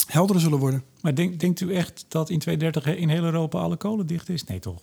helderder 0.06 0.42
zullen 0.42 0.60
worden. 0.60 0.84
Maar 1.02 1.16
denk, 1.16 1.40
denkt 1.40 1.60
u 1.60 1.74
echt 1.74 2.06
dat 2.08 2.30
in 2.30 2.40
2030 2.40 3.02
in 3.02 3.10
heel 3.10 3.24
Europa 3.24 3.60
alle 3.60 3.78
kolen 3.78 4.08
dicht 4.08 4.30
is? 4.30 4.44
Nee, 4.44 4.60
toch? 4.60 4.80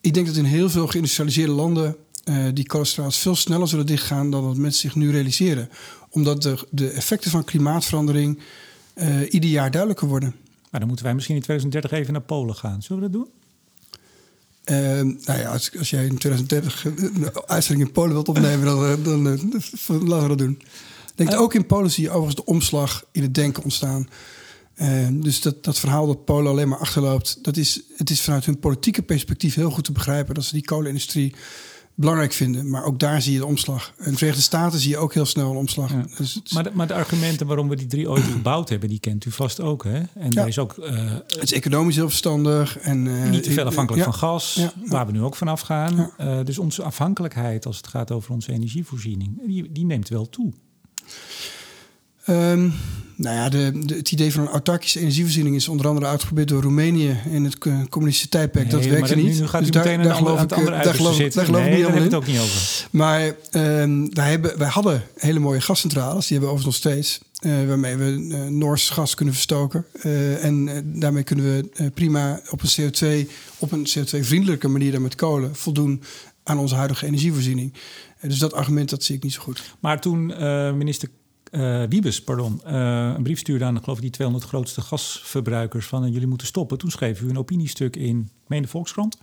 Ik 0.00 0.14
denk 0.14 0.26
dat 0.26 0.36
in 0.36 0.44
heel 0.44 0.70
veel 0.70 0.86
geïndustrialiseerde 0.86 1.52
landen 1.52 1.96
uh, 2.28 2.46
die 2.54 2.66
kolencentrales 2.66 3.18
veel 3.18 3.36
sneller 3.36 3.68
zullen 3.68 3.86
dichtgaan 3.86 4.30
dan 4.30 4.44
wat 4.46 4.56
mensen 4.56 4.80
zich 4.80 4.94
nu 4.94 5.10
realiseren 5.10 5.68
omdat 6.16 6.42
de, 6.42 6.66
de 6.70 6.90
effecten 6.90 7.30
van 7.30 7.44
klimaatverandering 7.44 8.38
uh, 8.94 9.32
ieder 9.32 9.50
jaar 9.50 9.70
duidelijker 9.70 10.08
worden. 10.08 10.34
Maar 10.70 10.80
dan 10.80 10.88
moeten 10.88 11.06
wij 11.06 11.14
misschien 11.14 11.36
in 11.36 11.42
2030 11.42 11.98
even 11.98 12.12
naar 12.12 12.22
Polen 12.22 12.54
gaan. 12.54 12.82
Zullen 12.82 13.02
we 13.02 13.10
dat 13.10 13.20
doen? 13.20 13.30
Uh, 14.64 15.16
nou 15.26 15.40
ja, 15.40 15.50
als, 15.50 15.78
als, 15.78 15.90
jij 15.90 16.04
in 16.04 16.18
2030 16.18 16.84
een 16.84 17.30
uitzending 17.46 17.86
in 17.86 17.92
Polen 17.92 18.12
wilt 18.12 18.28
opnemen, 18.28 18.66
dan, 18.66 18.84
eh, 18.84 19.04
dan, 19.04 19.24
dan, 19.24 20.08
laten 20.08 20.22
we 20.22 20.28
dat 20.28 20.38
doen. 20.38 20.58
Ik 21.16 21.26
denk 21.26 21.40
ook 21.40 21.54
in 21.54 21.66
Polen 21.66 21.90
zie 21.90 22.04
je 22.04 22.10
overigens 22.10 22.36
de 22.36 22.44
omslag 22.44 23.04
in 23.12 23.22
het 23.22 23.34
denken 23.34 23.62
ontstaan. 23.62 24.08
Uh, 24.76 25.08
dus 25.12 25.40
dat, 25.40 25.64
dat 25.64 25.78
verhaal 25.78 26.06
dat 26.06 26.24
Polen 26.24 26.50
alleen 26.50 26.68
maar 26.68 26.78
achterloopt, 26.78 27.38
dat 27.44 27.56
is, 27.56 27.82
het 27.96 28.10
is 28.10 28.20
vanuit 28.20 28.44
hun 28.44 28.58
politieke 28.58 29.02
perspectief 29.02 29.54
heel 29.54 29.70
goed 29.70 29.84
te 29.84 29.92
begrijpen 29.92 30.34
dat 30.34 30.44
ze 30.44 30.52
die 30.52 30.64
kolenindustrie 30.64 31.34
belangrijk 31.96 32.32
vinden. 32.32 32.70
Maar 32.70 32.84
ook 32.84 32.98
daar 32.98 33.22
zie 33.22 33.32
je 33.32 33.38
de 33.38 33.46
omslag. 33.46 33.92
In 33.98 34.10
de 34.10 34.16
Verenigde 34.16 34.42
Staten 34.42 34.78
zie 34.78 34.90
je 34.90 34.96
ook 34.96 35.14
heel 35.14 35.26
snel 35.26 35.50
een 35.50 35.56
omslag. 35.56 35.92
Dus 35.92 36.40
maar, 36.52 36.62
de, 36.62 36.70
maar 36.72 36.86
de 36.86 36.94
argumenten 36.94 37.46
waarom 37.46 37.68
we 37.68 37.76
die 37.76 37.86
drie 37.86 38.10
ooit 38.10 38.24
gebouwd 38.36 38.68
hebben, 38.68 38.88
die 38.88 39.00
kent 39.00 39.24
u 39.24 39.30
vast 39.30 39.60
ook. 39.60 39.84
Hè? 39.84 40.02
En 40.14 40.30
ja. 40.30 40.44
is 40.44 40.58
ook. 40.58 40.76
Uh, 40.78 41.12
het 41.26 41.42
is 41.42 41.52
economisch 41.52 41.96
heel 41.96 42.08
verstandig. 42.08 42.78
En, 42.78 43.06
uh, 43.06 43.30
niet 43.30 43.42
te 43.42 43.50
veel 43.50 43.66
afhankelijk 43.66 44.04
van 44.04 44.14
gas, 44.14 44.60
waar 44.84 45.06
we 45.06 45.12
nu 45.12 45.22
ook 45.22 45.36
van 45.36 45.48
afgaan. 45.48 46.10
Uh, 46.20 46.38
dus 46.44 46.58
onze 46.58 46.82
afhankelijkheid 46.82 47.66
als 47.66 47.76
het 47.76 47.86
gaat 47.86 48.10
over 48.10 48.32
onze 48.32 48.52
energievoorziening, 48.52 49.46
die, 49.46 49.72
die 49.72 49.84
neemt 49.84 50.08
wel 50.08 50.28
toe. 50.28 50.52
Um, 52.28 52.74
nou 53.16 53.36
ja, 53.36 53.48
de, 53.48 53.72
de, 53.84 53.94
het 53.94 54.12
idee 54.12 54.32
van 54.32 54.42
een 54.42 54.48
autarkische 54.48 55.00
energievoorziening 55.00 55.56
is 55.56 55.68
onder 55.68 55.86
andere 55.88 56.06
uitgeprobeerd 56.06 56.48
door 56.48 56.62
Roemenië 56.62 57.16
in 57.30 57.44
het 57.44 57.58
communistische 57.88 58.28
tijdperk. 58.28 58.64
Nee, 58.64 58.80
dat 58.80 58.90
werkte 58.90 59.14
dat, 59.14 59.24
niet. 59.24 59.40
Nu 59.40 59.46
gaat 59.46 59.60
dus 59.60 59.70
u 59.74 59.78
meteen 59.78 59.96
daar, 59.96 60.06
daar 60.06 60.16
geloof 60.16 60.34
ik, 60.34 60.40
het 60.40 60.52
andere 60.52 60.82
daar 60.82 60.94
geloof, 60.94 61.14
zitten. 61.14 61.36
Daar 61.36 61.44
geloof 61.44 61.62
nee, 61.62 61.82
ik 61.82 61.94
niet 61.94 62.02
het 62.02 62.14
ook 62.14 62.26
niet 62.26 62.38
over. 62.38 62.86
Maar 62.90 63.34
um, 63.50 64.14
wij, 64.14 64.30
hebben, 64.30 64.58
wij 64.58 64.68
hadden 64.68 65.02
hele 65.16 65.38
mooie 65.38 65.60
gascentrales, 65.60 66.26
die 66.26 66.38
hebben 66.38 66.48
we 66.48 66.54
overigens 66.54 66.84
nog 66.84 66.94
steeds. 66.94 67.20
Uh, 67.40 67.66
waarmee 67.66 67.96
we 67.96 68.04
uh, 68.04 68.46
Noors 68.46 68.90
gas 68.90 69.14
kunnen 69.14 69.34
verstoken. 69.34 69.84
Uh, 70.02 70.44
en 70.44 70.82
daarmee 71.00 71.22
kunnen 71.22 71.44
we 71.44 71.90
prima 71.90 72.40
op 72.50 72.60
een 72.62 72.92
CO2, 72.92 73.30
op 73.58 73.72
een 73.72 73.86
CO2-vriendelijke 73.98 74.68
manier 74.68 74.92
dan 74.92 75.02
met 75.02 75.14
kolen 75.14 75.54
voldoen 75.54 76.02
aan 76.42 76.58
onze 76.58 76.74
huidige 76.74 77.06
energievoorziening. 77.06 77.72
dus 78.20 78.38
dat 78.38 78.52
argument 78.52 78.90
dat 78.90 79.02
zie 79.02 79.16
ik 79.16 79.22
niet 79.22 79.32
zo 79.32 79.42
goed. 79.42 79.62
Maar 79.80 80.00
toen 80.00 80.26
minister 80.78 81.08
uh, 81.50 81.82
Wiebes, 81.88 82.22
pardon, 82.22 82.60
uh, 82.66 83.12
een 83.16 83.22
brief 83.22 83.38
stuurde 83.38 83.64
aan 83.64 83.82
geloof 83.82 83.96
ik, 83.96 84.02
die 84.02 84.10
200 84.10 84.48
grootste 84.48 84.80
gasverbruikers 84.80 85.86
van 85.86 86.04
uh, 86.04 86.12
jullie 86.12 86.26
moeten 86.26 86.46
stoppen. 86.46 86.78
Toen 86.78 86.90
schreef 86.90 87.20
u 87.20 87.28
een 87.28 87.38
opiniestuk 87.38 87.96
in 87.96 88.30
Meen 88.46 88.68
Volkskrant. 88.68 89.18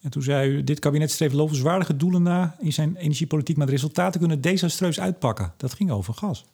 En 0.00 0.10
toen 0.10 0.22
zei 0.22 0.50
u, 0.50 0.64
dit 0.64 0.78
kabinet 0.78 1.10
streeft 1.10 1.34
lovenswaardige 1.34 1.96
doelen 1.96 2.22
na 2.22 2.56
in 2.60 2.72
zijn 2.72 2.96
energiepolitiek, 2.96 3.56
maar 3.56 3.66
de 3.66 3.72
resultaten 3.72 4.20
kunnen 4.20 4.40
desastreus 4.40 5.00
uitpakken. 5.00 5.52
Dat 5.56 5.74
ging 5.74 5.90
over 5.90 6.14
gas. 6.14 6.44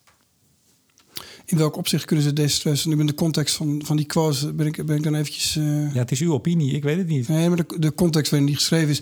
In 1.45 1.57
welk 1.57 1.77
opzicht 1.77 2.05
kunnen 2.05 2.25
ze 2.25 2.33
desastreus? 2.33 2.85
Nu 2.85 2.99
in 2.99 3.07
de 3.07 3.15
context 3.15 3.57
van, 3.57 3.83
van 3.85 3.97
die 3.97 4.07
quotes 4.07 4.55
ben 4.55 4.67
ik, 4.67 4.87
ben 4.87 4.97
ik 4.97 5.03
dan 5.03 5.15
eventjes... 5.15 5.55
Ja, 5.55 5.99
het 5.99 6.11
is 6.11 6.21
uw 6.21 6.33
opinie, 6.33 6.73
ik 6.73 6.83
weet 6.83 6.97
het 6.97 7.07
niet. 7.07 7.29
Nee, 7.29 7.49
maar 7.49 7.57
de, 7.57 7.79
de 7.79 7.95
context 7.95 8.31
waarin 8.31 8.49
die 8.49 8.57
geschreven 8.57 8.89
is 8.89 9.01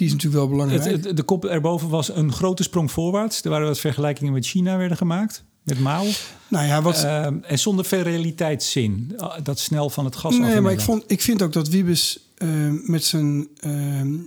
die 0.00 0.08
is 0.08 0.14
natuurlijk 0.14 0.42
wel 0.42 0.50
belangrijk. 0.50 1.04
Het, 1.04 1.16
de 1.16 1.22
kop 1.22 1.44
erboven 1.44 1.88
was 1.88 2.08
een 2.14 2.32
grote 2.32 2.62
sprong 2.62 2.90
voorwaarts. 2.90 3.42
Er 3.42 3.50
waren 3.50 3.66
wat 3.66 3.78
vergelijkingen 3.78 4.32
met 4.32 4.46
China 4.46 4.76
werden 4.76 4.96
gemaakt. 4.96 5.44
Met 5.62 5.80
Mao. 5.80 6.06
Nou 6.48 6.66
ja, 6.66 6.82
wat... 6.82 7.04
Uh, 7.04 7.26
en 7.26 7.58
zonder 7.58 7.84
veel 7.84 8.02
realiteitszin. 8.02 9.12
Ah, 9.16 9.34
dat 9.42 9.58
snel 9.58 9.90
van 9.90 10.04
het 10.04 10.16
gas 10.16 10.38
Nee, 10.38 10.60
maar 10.60 10.72
ik, 10.72 10.80
vond, 10.80 11.04
ik 11.06 11.20
vind 11.20 11.42
ook 11.42 11.52
dat 11.52 11.68
Wiebes 11.68 12.20
uh, 12.38 12.48
met 12.82 13.04
zijn... 13.04 13.48
Uh, 13.64 14.18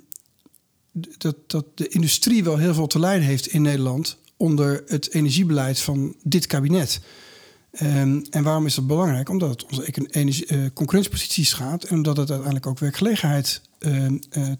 dat, 1.18 1.36
dat 1.48 1.66
de 1.76 1.88
industrie 1.88 2.44
wel 2.44 2.58
heel 2.58 2.74
veel 2.74 2.88
te 2.88 3.00
lijden 3.00 3.28
heeft 3.28 3.48
in 3.48 3.62
Nederland... 3.62 4.18
onder 4.38 4.84
het 4.88 5.14
energiebeleid 5.14 5.80
van 5.80 6.16
dit 6.24 6.48
kabinet. 6.48 7.02
Um, 7.82 8.26
en 8.30 8.44
waarom 8.44 8.66
is 8.66 8.76
dat 8.76 8.88
belangrijk? 8.88 9.30
Omdat 9.30 9.50
het 9.50 9.66
onze 9.66 10.08
energie, 10.10 10.52
uh, 10.52 10.66
concurrentiepositie 10.74 11.46
schaadt... 11.46 11.84
en 11.84 11.96
omdat 11.96 12.18
het 12.18 12.30
uiteindelijk 12.30 12.68
ook 12.68 12.80
werkgelegenheid 12.80 13.62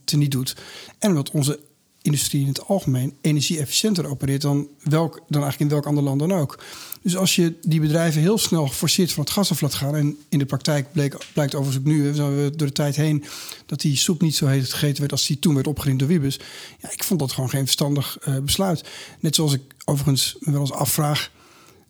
teniet 0.04 0.32
doet. 0.32 0.56
En 1.00 1.10
omdat 1.10 1.32
onze 1.32 1.60
industrie 2.02 2.42
in 2.42 2.48
het 2.48 2.68
algemeen 2.68 3.14
energie-efficiënter 3.22 4.06
opereert... 4.06 4.42
Dan, 4.42 4.68
welk, 4.84 5.14
dan 5.14 5.42
eigenlijk 5.42 5.60
in 5.60 5.68
welk 5.68 5.86
ander 5.86 6.04
land 6.04 6.20
dan 6.20 6.32
ook. 6.32 6.64
Dus 7.02 7.18
als 7.18 7.36
je 7.36 7.54
die 7.62 7.80
bedrijven 7.80 8.22
heel 8.22 8.38
snel 8.38 8.68
geforceerd 8.68 9.12
van 9.12 9.24
het 9.24 9.34
gas 9.34 9.52
af 9.52 9.62
laat 9.62 9.74
gaan... 9.74 9.96
en 9.96 10.18
in 10.30 10.40
de 10.40 10.46
praktijk 10.46 10.92
bleek, 10.92 11.18
blijkt 11.34 11.56
overigens 11.56 11.86
ook 11.86 11.92
nu, 11.92 12.12
we 12.12 12.52
door 12.56 12.68
de 12.68 12.74
tijd 12.74 12.96
heen... 12.96 13.24
dat 13.66 13.82
die 13.82 13.98
soep 13.98 14.22
niet 14.22 14.36
zo 14.36 14.48
heet 14.48 14.74
gegeten 14.74 15.00
werd 15.00 15.12
als 15.12 15.28
die 15.28 15.40
toen 15.40 15.54
werd 15.54 15.68
opgerind 15.68 16.00
door 16.00 16.08
Wiebes. 16.08 16.40
Ja, 16.82 16.92
ik 16.92 17.04
vond 17.04 17.20
dat 17.20 17.32
gewoon 17.32 17.50
geen 17.50 17.64
verstandig 17.64 18.18
besluit. 18.44 18.84
Net 19.20 19.36
zoals 19.36 19.54
ik 19.54 19.62
overigens 19.86 20.38
wel 20.40 20.60
eens 20.60 20.72
afvraag 20.72 21.32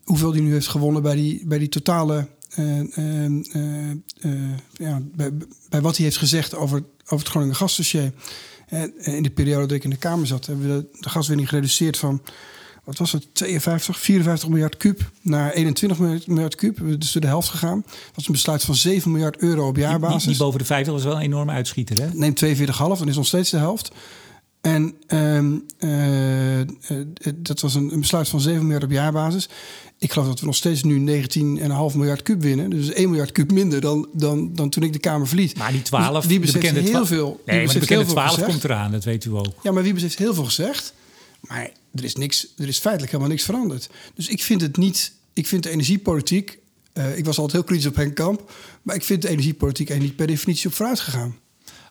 hoeveel 0.04 0.32
die 0.32 0.42
nu 0.42 0.52
heeft 0.52 0.68
gewonnen 0.68 1.02
bij 1.02 1.14
die, 1.14 1.46
bij 1.46 1.58
die 1.58 1.68
totale. 1.68 2.28
Uh, 2.58 2.80
uh, 2.96 4.50
ja, 4.72 5.02
bij, 5.14 5.32
bij, 5.68 5.80
wat 5.80 5.96
hij 5.96 6.04
heeft 6.04 6.16
gezegd 6.16 6.54
over, 6.54 6.82
over 7.04 7.18
het 7.18 7.28
Groningen 7.28 7.56
gasdossier. 7.56 8.12
in 8.96 9.22
de 9.22 9.30
periode 9.30 9.66
dat 9.66 9.76
ik 9.76 9.84
in 9.84 9.90
de 9.90 9.96
Kamer 9.96 10.26
zat, 10.26 10.46
hebben 10.46 10.76
we 10.76 10.86
de, 11.00 11.08
gaswinning 11.08 11.48
gereduceerd 11.48 11.98
van 11.98 12.22
wat 12.84 12.98
was 12.98 13.12
het, 13.12 13.26
52, 13.32 13.98
54 13.98 14.48
miljard 14.48 14.76
kuub 14.76 15.10
naar 15.20 15.52
21 15.52 16.26
miljard 16.26 16.54
kuub. 16.54 16.78
We 16.78 16.98
dus 16.98 17.12
de 17.12 17.26
helft 17.26 17.48
gegaan. 17.48 17.82
Dat 17.86 18.14
was 18.14 18.26
een 18.26 18.32
besluit 18.32 18.62
van 18.62 18.74
7 18.74 19.10
miljard 19.10 19.36
euro 19.36 19.68
op 19.68 19.76
jaarbasis. 19.76 20.24
Niet, 20.24 20.38
boven 20.38 20.58
de 20.58 20.64
50, 20.64 20.92
dat 20.92 21.02
was 21.02 21.12
wel 21.12 21.20
een 21.20 21.26
enorme 21.26 21.52
uitschieter, 21.52 22.00
hè? 22.00 22.08
Neem 22.12 22.34
42,5, 22.44 22.76
dan 22.76 23.08
is 23.08 23.16
nog 23.16 23.26
steeds 23.26 23.50
de 23.50 23.56
helft. 23.56 23.90
En 24.64 24.94
um, 25.08 25.64
uh, 25.78 26.60
dat 27.34 27.60
was 27.60 27.74
een, 27.74 27.92
een, 27.92 28.00
besluit 28.00 28.28
van 28.28 28.40
7 28.40 28.62
miljard 28.62 28.84
op 28.84 28.90
jaarbasis. 28.90 29.48
Ik 29.98 30.12
geloof 30.12 30.28
dat 30.28 30.40
we 30.40 30.46
nog 30.46 30.54
steeds 30.54 30.82
nu 30.82 31.24
19,5 31.28 31.96
miljard 31.96 32.22
kub 32.22 32.42
winnen. 32.42 32.70
Dus 32.70 32.92
1 32.92 33.08
miljard 33.08 33.32
kub 33.32 33.52
minder 33.52 33.80
dan, 33.80 34.08
dan, 34.12 34.54
dan 34.54 34.70
toen 34.70 34.82
ik 34.82 34.92
de 34.92 34.98
Kamer 34.98 35.26
verliet. 35.26 35.58
Maar 35.58 35.72
die 35.72 35.82
12, 35.82 36.20
dus 36.20 36.26
wie 36.26 36.40
beseft 36.40 36.70
heel 36.70 37.06
veel. 37.06 37.42
Nee, 37.46 37.64
maar 37.64 37.74
de 37.74 37.80
bekende 37.80 38.04
12 38.04 38.44
komt 38.44 38.64
eraan, 38.64 38.92
dat 38.92 39.04
weet 39.04 39.24
u 39.24 39.30
ook. 39.30 39.54
Ja, 39.62 39.72
maar 39.72 39.82
wie 39.82 39.94
heeft 40.00 40.18
heel 40.18 40.34
veel 40.34 40.44
gezegd. 40.44 40.94
Maar 41.40 41.70
er 41.94 42.04
is, 42.04 42.14
niks, 42.14 42.46
er 42.56 42.68
is 42.68 42.78
feitelijk 42.78 43.12
helemaal 43.12 43.32
niks 43.32 43.44
veranderd. 43.44 43.90
Dus 44.14 44.28
ik 44.28 44.42
vind 44.42 44.60
het 44.60 44.76
niet. 44.76 45.12
Ik 45.32 45.46
vind 45.46 45.62
de 45.62 45.70
energiepolitiek. 45.70 46.58
Uh, 46.94 47.18
ik 47.18 47.24
was 47.24 47.38
altijd 47.38 47.52
heel 47.52 47.64
kritisch 47.64 47.86
op 47.86 47.96
Henk 47.96 48.14
Kamp. 48.14 48.52
Maar 48.82 48.96
ik 48.96 49.04
vind 49.04 49.22
de 49.22 49.28
energiepolitiek 49.28 49.88
eigenlijk 49.88 50.18
niet 50.18 50.26
per 50.26 50.36
definitie 50.36 50.68
op 50.68 50.74
vooruit 50.74 51.00
gegaan. 51.00 51.36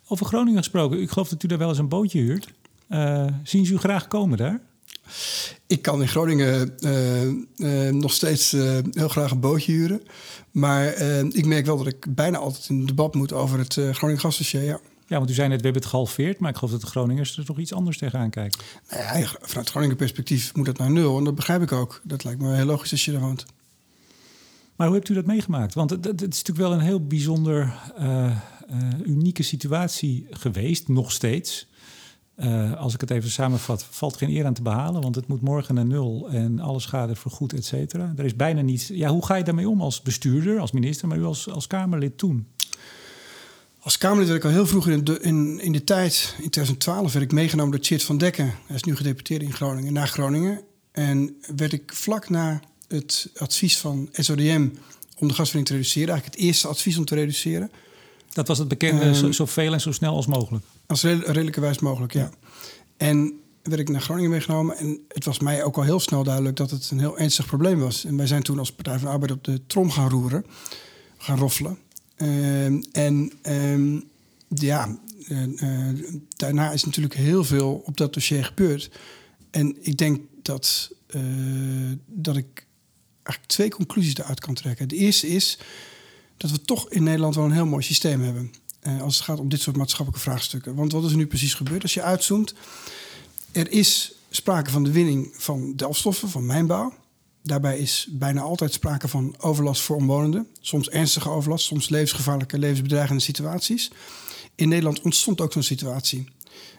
Over 0.07 0.25
Groningen 0.25 0.57
gesproken, 0.57 1.01
ik 1.01 1.09
geloof 1.09 1.29
dat 1.29 1.43
u 1.43 1.47
daar 1.47 1.57
wel 1.57 1.69
eens 1.69 1.77
een 1.77 1.87
bootje 1.87 2.19
huurt. 2.19 2.47
Uh, 2.93 3.25
zien 3.43 3.65
ze 3.65 3.73
u 3.73 3.77
graag 3.77 4.07
komen 4.07 4.37
daar? 4.37 4.61
Ik 5.67 5.81
kan 5.81 6.01
in 6.01 6.07
Groningen 6.07 6.73
uh, 7.57 7.89
nog 7.89 8.13
steeds 8.13 8.51
heel 8.91 9.07
graag 9.07 9.31
een 9.31 9.39
bootje 9.39 9.71
huren. 9.71 10.01
Maar 10.51 10.85
ik 11.31 11.45
merk 11.45 11.65
wel 11.65 11.77
dat 11.77 11.87
ik 11.87 12.15
bijna 12.15 12.37
altijd 12.37 12.69
in 12.69 12.85
debat 12.85 13.15
moet 13.15 13.33
over 13.33 13.59
het 13.59 13.73
Groningen 13.73 14.21
gasdossier. 14.21 14.63
Ja. 14.63 14.79
Ja, 15.07 15.17
want 15.17 15.29
u 15.29 15.33
zei 15.33 15.47
net, 15.47 15.57
we 15.57 15.63
hebben 15.63 15.81
het 15.81 15.91
gehalveerd, 15.91 16.39
maar 16.39 16.49
ik 16.49 16.55
geloof 16.55 16.71
dat 16.71 16.81
de 16.81 16.87
Groningers 16.87 17.37
er 17.37 17.45
toch 17.45 17.59
iets 17.59 17.73
anders 17.73 17.97
tegenaan 17.97 18.29
kijken. 18.29 18.59
Nou 18.89 19.19
ja, 19.19 19.27
vanuit 19.41 19.69
Groningen 19.69 19.95
perspectief 19.95 20.55
moet 20.55 20.65
dat 20.65 20.77
naar 20.77 20.91
nul. 20.91 21.17
En 21.17 21.23
dat 21.23 21.35
begrijp 21.35 21.61
ik 21.61 21.71
ook. 21.71 22.01
Dat 22.03 22.23
lijkt 22.23 22.41
me 22.41 22.55
heel 22.55 22.65
logisch 22.65 22.91
als 22.91 23.05
je 23.05 23.11
daar 23.11 23.21
woont. 23.21 23.45
Maar 24.75 24.87
hoe 24.87 24.95
hebt 24.95 25.09
u 25.09 25.13
dat 25.13 25.25
meegemaakt? 25.25 25.73
Want 25.73 25.89
het, 25.89 26.05
het 26.05 26.21
is 26.21 26.27
natuurlijk 26.27 26.57
wel 26.57 26.73
een 26.73 26.79
heel 26.79 27.07
bijzonder, 27.07 27.73
uh, 27.99 28.05
uh, 28.05 28.35
unieke 29.05 29.43
situatie 29.43 30.27
geweest, 30.29 30.87
nog 30.87 31.11
steeds. 31.11 31.67
Uh, 32.39 32.73
als 32.73 32.93
ik 32.93 33.01
het 33.01 33.11
even 33.11 33.29
samenvat, 33.29 33.87
valt 33.89 34.17
geen 34.17 34.29
eer 34.29 34.45
aan 34.45 34.53
te 34.53 34.61
behalen, 34.61 35.01
want 35.01 35.15
het 35.15 35.27
moet 35.27 35.41
morgen 35.41 35.75
naar 35.75 35.85
nul 35.85 36.29
en 36.29 36.59
alle 36.59 36.79
schade 36.79 37.15
vergoed, 37.15 37.53
et 37.53 37.65
cetera. 37.65 38.13
Er 38.17 38.25
is 38.25 38.35
bijna 38.35 38.61
niets. 38.61 38.87
Ja, 38.87 39.09
hoe 39.09 39.25
ga 39.25 39.35
je 39.35 39.43
daarmee 39.43 39.69
om 39.69 39.81
als 39.81 40.01
bestuurder, 40.01 40.59
als 40.59 40.71
minister, 40.71 41.07
maar 41.07 41.17
u 41.17 41.23
als, 41.23 41.49
als 41.49 41.67
Kamerlid 41.67 42.17
toen? 42.17 42.47
Als 43.79 43.97
Kamerlid 43.97 44.27
werd 44.27 44.39
ik 44.39 44.45
al 44.45 44.55
heel 44.55 44.67
vroeg 44.67 44.87
in 44.87 45.03
de, 45.03 45.19
in, 45.19 45.59
in 45.59 45.71
de 45.71 45.83
tijd, 45.83 46.35
in 46.41 46.49
2012, 46.49 47.13
werd 47.13 47.25
ik 47.25 47.31
meegenomen 47.31 47.71
door 47.71 47.85
Chit 47.85 48.03
van 48.03 48.17
Dekken. 48.17 48.53
Hij 48.65 48.75
is 48.75 48.83
nu 48.83 48.95
gedeputeerd 48.95 49.41
in 49.41 49.53
Groningen, 49.53 49.93
naar 49.93 50.07
Groningen. 50.07 50.61
En 50.91 51.35
werd 51.55 51.73
ik 51.73 51.93
vlak 51.93 52.29
na 52.29 52.61
het 52.87 53.31
advies 53.35 53.77
van 53.77 54.09
SODM 54.11 54.69
om 55.17 55.27
de 55.27 55.33
gaswinning 55.33 55.67
te 55.67 55.73
reduceren, 55.73 56.09
eigenlijk 56.09 56.37
het 56.37 56.45
eerste 56.45 56.67
advies 56.67 56.97
om 56.97 57.05
te 57.05 57.15
reduceren. 57.15 57.71
Dat 58.33 58.47
was 58.47 58.57
het 58.57 58.67
bekende, 58.67 59.05
um, 59.05 59.13
zo, 59.13 59.31
zo, 59.31 59.45
veel 59.45 59.73
en 59.73 59.81
zo 59.81 59.91
snel 59.91 60.15
als 60.15 60.25
mogelijk? 60.25 60.65
Als 60.85 61.03
redelijke 61.03 61.59
wijs 61.59 61.79
mogelijk, 61.79 62.13
ja. 62.13 62.29
En 62.97 63.39
werd 63.63 63.79
ik 63.79 63.89
naar 63.89 64.01
Groningen 64.01 64.29
meegenomen. 64.29 64.77
En 64.77 64.99
het 65.07 65.25
was 65.25 65.39
mij 65.39 65.63
ook 65.63 65.77
al 65.77 65.83
heel 65.83 65.99
snel 65.99 66.23
duidelijk 66.23 66.55
dat 66.55 66.71
het 66.71 66.89
een 66.91 66.99
heel 66.99 67.17
ernstig 67.17 67.45
probleem 67.45 67.79
was. 67.79 68.05
En 68.05 68.17
wij 68.17 68.27
zijn 68.27 68.43
toen 68.43 68.59
als 68.59 68.71
Partij 68.71 68.93
van 68.93 69.03
de 69.03 69.13
Arbeid 69.13 69.31
op 69.31 69.43
de 69.43 69.65
trom 69.67 69.91
gaan 69.91 70.09
roeren, 70.09 70.45
gaan 71.17 71.37
roffelen. 71.37 71.77
Ehm, 72.15 72.81
en 72.91 73.31
ehm, 73.41 73.99
ja, 74.47 74.97
uh, 75.27 75.89
daarna 76.35 76.71
is 76.71 76.83
natuurlijk 76.83 77.15
heel 77.15 77.43
veel 77.43 77.81
op 77.85 77.97
dat 77.97 78.13
dossier 78.13 78.45
gebeurd. 78.45 78.91
En 79.51 79.77
ik 79.81 79.97
denk 79.97 80.19
dat, 80.41 80.91
uh, 81.15 81.91
dat 82.05 82.37
ik 82.37 82.65
eigenlijk 83.23 83.47
twee 83.47 83.69
conclusies 83.69 84.17
eruit 84.17 84.39
kan 84.39 84.53
trekken. 84.53 84.87
De 84.87 84.95
eerste 84.95 85.27
is 85.27 85.59
dat 86.43 86.51
we 86.51 86.61
toch 86.61 86.89
in 86.89 87.03
Nederland 87.03 87.35
wel 87.35 87.45
een 87.45 87.51
heel 87.51 87.65
mooi 87.65 87.83
systeem 87.83 88.21
hebben. 88.21 88.53
Uh, 88.87 89.01
als 89.01 89.15
het 89.15 89.25
gaat 89.25 89.39
om 89.39 89.49
dit 89.49 89.61
soort 89.61 89.77
maatschappelijke 89.77 90.29
vraagstukken. 90.29 90.75
Want 90.75 90.91
wat 90.91 91.03
is 91.03 91.11
er 91.11 91.17
nu 91.17 91.27
precies 91.27 91.53
gebeurd 91.53 91.81
als 91.81 91.93
je 91.93 92.01
uitzoomt? 92.01 92.53
Er 93.51 93.71
is 93.71 94.13
sprake 94.29 94.69
van 94.69 94.83
de 94.83 94.91
winning 94.91 95.33
van 95.37 95.75
delfstoffen, 95.75 96.29
van 96.29 96.45
mijnbouw. 96.45 96.93
Daarbij 97.43 97.77
is 97.77 98.07
bijna 98.11 98.41
altijd 98.41 98.73
sprake 98.73 99.07
van 99.07 99.35
overlast 99.39 99.81
voor 99.81 99.95
omwonenden. 99.95 100.47
Soms 100.61 100.89
ernstige 100.89 101.29
overlast, 101.29 101.65
soms 101.65 101.89
levensgevaarlijke, 101.89 102.59
levensbedreigende 102.59 103.21
situaties. 103.21 103.91
In 104.55 104.69
Nederland 104.69 105.01
ontstond 105.01 105.41
ook 105.41 105.53
zo'n 105.53 105.63
situatie. 105.63 106.27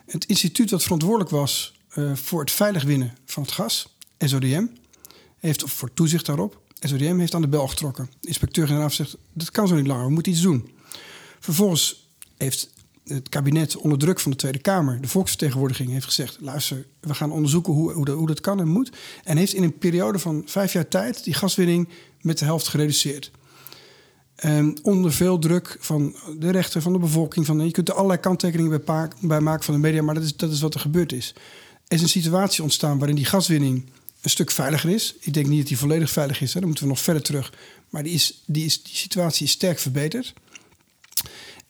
Het 0.07 0.25
instituut 0.25 0.69
dat 0.69 0.83
verantwoordelijk 0.83 1.31
was 1.31 1.75
uh, 1.95 2.17
voor 2.17 2.41
het 2.41 2.51
veilig 2.51 2.83
winnen 2.83 3.17
van 3.25 3.43
het 3.43 3.53
gas, 3.53 3.97
SODM, 4.19 4.67
heeft, 5.39 5.63
voor 5.67 5.95
toezicht 5.95 6.27
daarop, 6.27 6.63
SODM 6.89 7.19
heeft 7.19 7.35
aan 7.35 7.41
de 7.41 7.49
bel 7.49 7.69
getrokken. 7.69 8.11
De 8.21 8.29
inspecteur-generaal 8.29 8.91
zegt, 8.91 9.17
dat 9.33 9.51
kan 9.51 9.69
zo 9.69 9.75
niet 9.75 9.87
langer, 9.87 10.07
we 10.07 10.13
moeten 10.13 10.33
iets 10.33 10.41
doen. 10.41 10.71
Vervolgens 11.41 12.09
heeft 12.37 12.73
het 13.05 13.29
kabinet 13.29 13.77
onder 13.77 13.99
druk 13.99 14.21
van 14.21 14.31
de 14.31 14.37
Tweede 14.37 14.59
Kamer, 14.59 15.01
de 15.01 15.09
volksvertegenwoordiging, 15.09 15.91
heeft 15.91 16.05
gezegd: 16.05 16.39
luister, 16.41 16.87
we 17.01 17.15
gaan 17.15 17.33
onderzoeken 17.33 17.73
hoe, 17.73 17.93
hoe, 18.11 18.27
dat, 18.27 18.41
kan 18.41 18.61
en 18.61 18.69
moet. 18.69 18.93
En 19.25 19.37
heeft 19.37 19.53
in 19.53 19.63
een 19.63 19.79
periode 19.79 20.19
van 20.19 20.43
vijf 20.47 20.73
jaar 20.73 20.89
tijd 20.89 21.25
die 21.25 21.35
gaswinning 21.35 21.89
met 22.21 22.39
de 22.39 22.45
helft 22.45 22.69
gereduceerd. 22.69 23.31
Um, 24.45 24.75
onder 24.83 25.13
veel 25.13 25.39
druk 25.39 25.77
van 25.81 26.15
de 26.39 26.51
rechter, 26.51 26.83
van 26.83 26.93
de 26.93 26.99
bevolking. 26.99 27.47
Van, 27.47 27.65
je 27.65 27.71
kunt 27.71 27.89
er 27.89 27.95
allerlei 27.95 28.21
kanttekeningen 28.21 28.85
bij, 28.85 29.09
bij 29.21 29.41
maken 29.41 29.65
van 29.65 29.75
de 29.75 29.81
media, 29.81 30.03
maar 30.03 30.15
dat 30.15 30.25
is, 30.25 30.37
dat 30.37 30.51
is 30.51 30.61
wat 30.61 30.75
er 30.75 30.81
gebeurd 30.81 31.13
is. 31.13 31.35
Er 31.89 31.97
is 31.97 32.03
een 32.03 32.09
situatie 32.09 32.63
ontstaan 32.63 32.99
waarin 32.99 33.17
die 33.17 33.25
gaswinning 33.25 33.91
een 34.25 34.31
stuk 34.31 34.51
veiliger 34.51 34.91
is. 34.91 35.15
Ik 35.21 35.35
denk 35.35 35.47
niet 35.47 35.59
dat 35.59 35.69
die 35.69 35.79
volledig 35.79 36.11
veilig 36.11 36.41
is, 36.41 36.55
hè. 36.55 36.59
dan 36.59 36.69
moeten 36.69 36.85
we 36.87 36.91
nog 36.91 37.01
verder 37.03 37.23
terug. 37.23 37.53
Maar 37.89 38.03
die, 38.03 38.13
is, 38.13 38.43
die, 38.47 38.65
is, 38.65 38.83
die 38.83 38.95
situatie 38.95 39.47
is 39.47 39.53
sterk 39.53 39.79
verbeterd. 39.79 40.35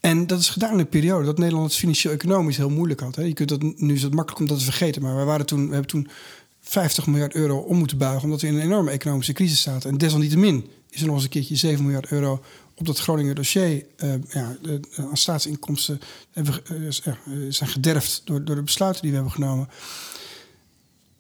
En 0.00 0.26
dat 0.26 0.40
is 0.40 0.48
gedaan 0.48 0.72
in 0.72 0.78
een 0.78 0.88
periode 0.88 1.24
dat 1.24 1.38
Nederland 1.38 1.66
het 1.66 1.78
financieel-economisch 1.78 2.56
heel 2.56 2.70
moeilijk 2.70 3.00
had. 3.00 3.16
Hè. 3.16 3.22
Je 3.22 3.32
kunt 3.32 3.48
dat, 3.48 3.62
nu 3.62 3.94
is 3.94 4.02
het 4.02 4.14
makkelijk 4.14 4.40
om 4.40 4.46
dat 4.46 4.58
te 4.58 4.64
vergeten, 4.64 5.02
maar 5.02 5.16
we, 5.16 5.24
waren 5.24 5.46
toen, 5.46 5.66
we 5.66 5.72
hebben 5.72 5.90
toen 5.90 6.08
50 6.60 7.06
miljard 7.06 7.34
euro 7.34 7.58
om 7.58 7.76
moeten 7.76 7.98
buigen... 7.98 8.24
omdat 8.24 8.40
we 8.40 8.46
in 8.46 8.54
een 8.54 8.60
enorme 8.60 8.90
economische 8.90 9.32
crisis 9.32 9.62
zaten. 9.62 9.90
En 9.90 9.98
desalniettemin 9.98 10.70
is 10.90 11.00
er 11.00 11.06
nog 11.06 11.14
eens 11.14 11.24
een 11.24 11.30
keertje 11.30 11.56
7 11.56 11.84
miljard 11.84 12.10
euro 12.10 12.42
op 12.74 12.86
dat 12.86 12.98
Groninger 12.98 13.34
dossier... 13.34 13.84
Uh, 14.04 14.14
ja, 14.28 14.56
aan 14.96 15.16
staatsinkomsten 15.16 16.00
hebben, 16.32 16.62
uh, 16.72 16.86
zijn 17.48 17.70
gederfd 17.70 18.22
door, 18.24 18.44
door 18.44 18.56
de 18.56 18.62
besluiten 18.62 19.02
die 19.02 19.10
we 19.10 19.16
hebben 19.16 19.34
genomen. 19.34 19.68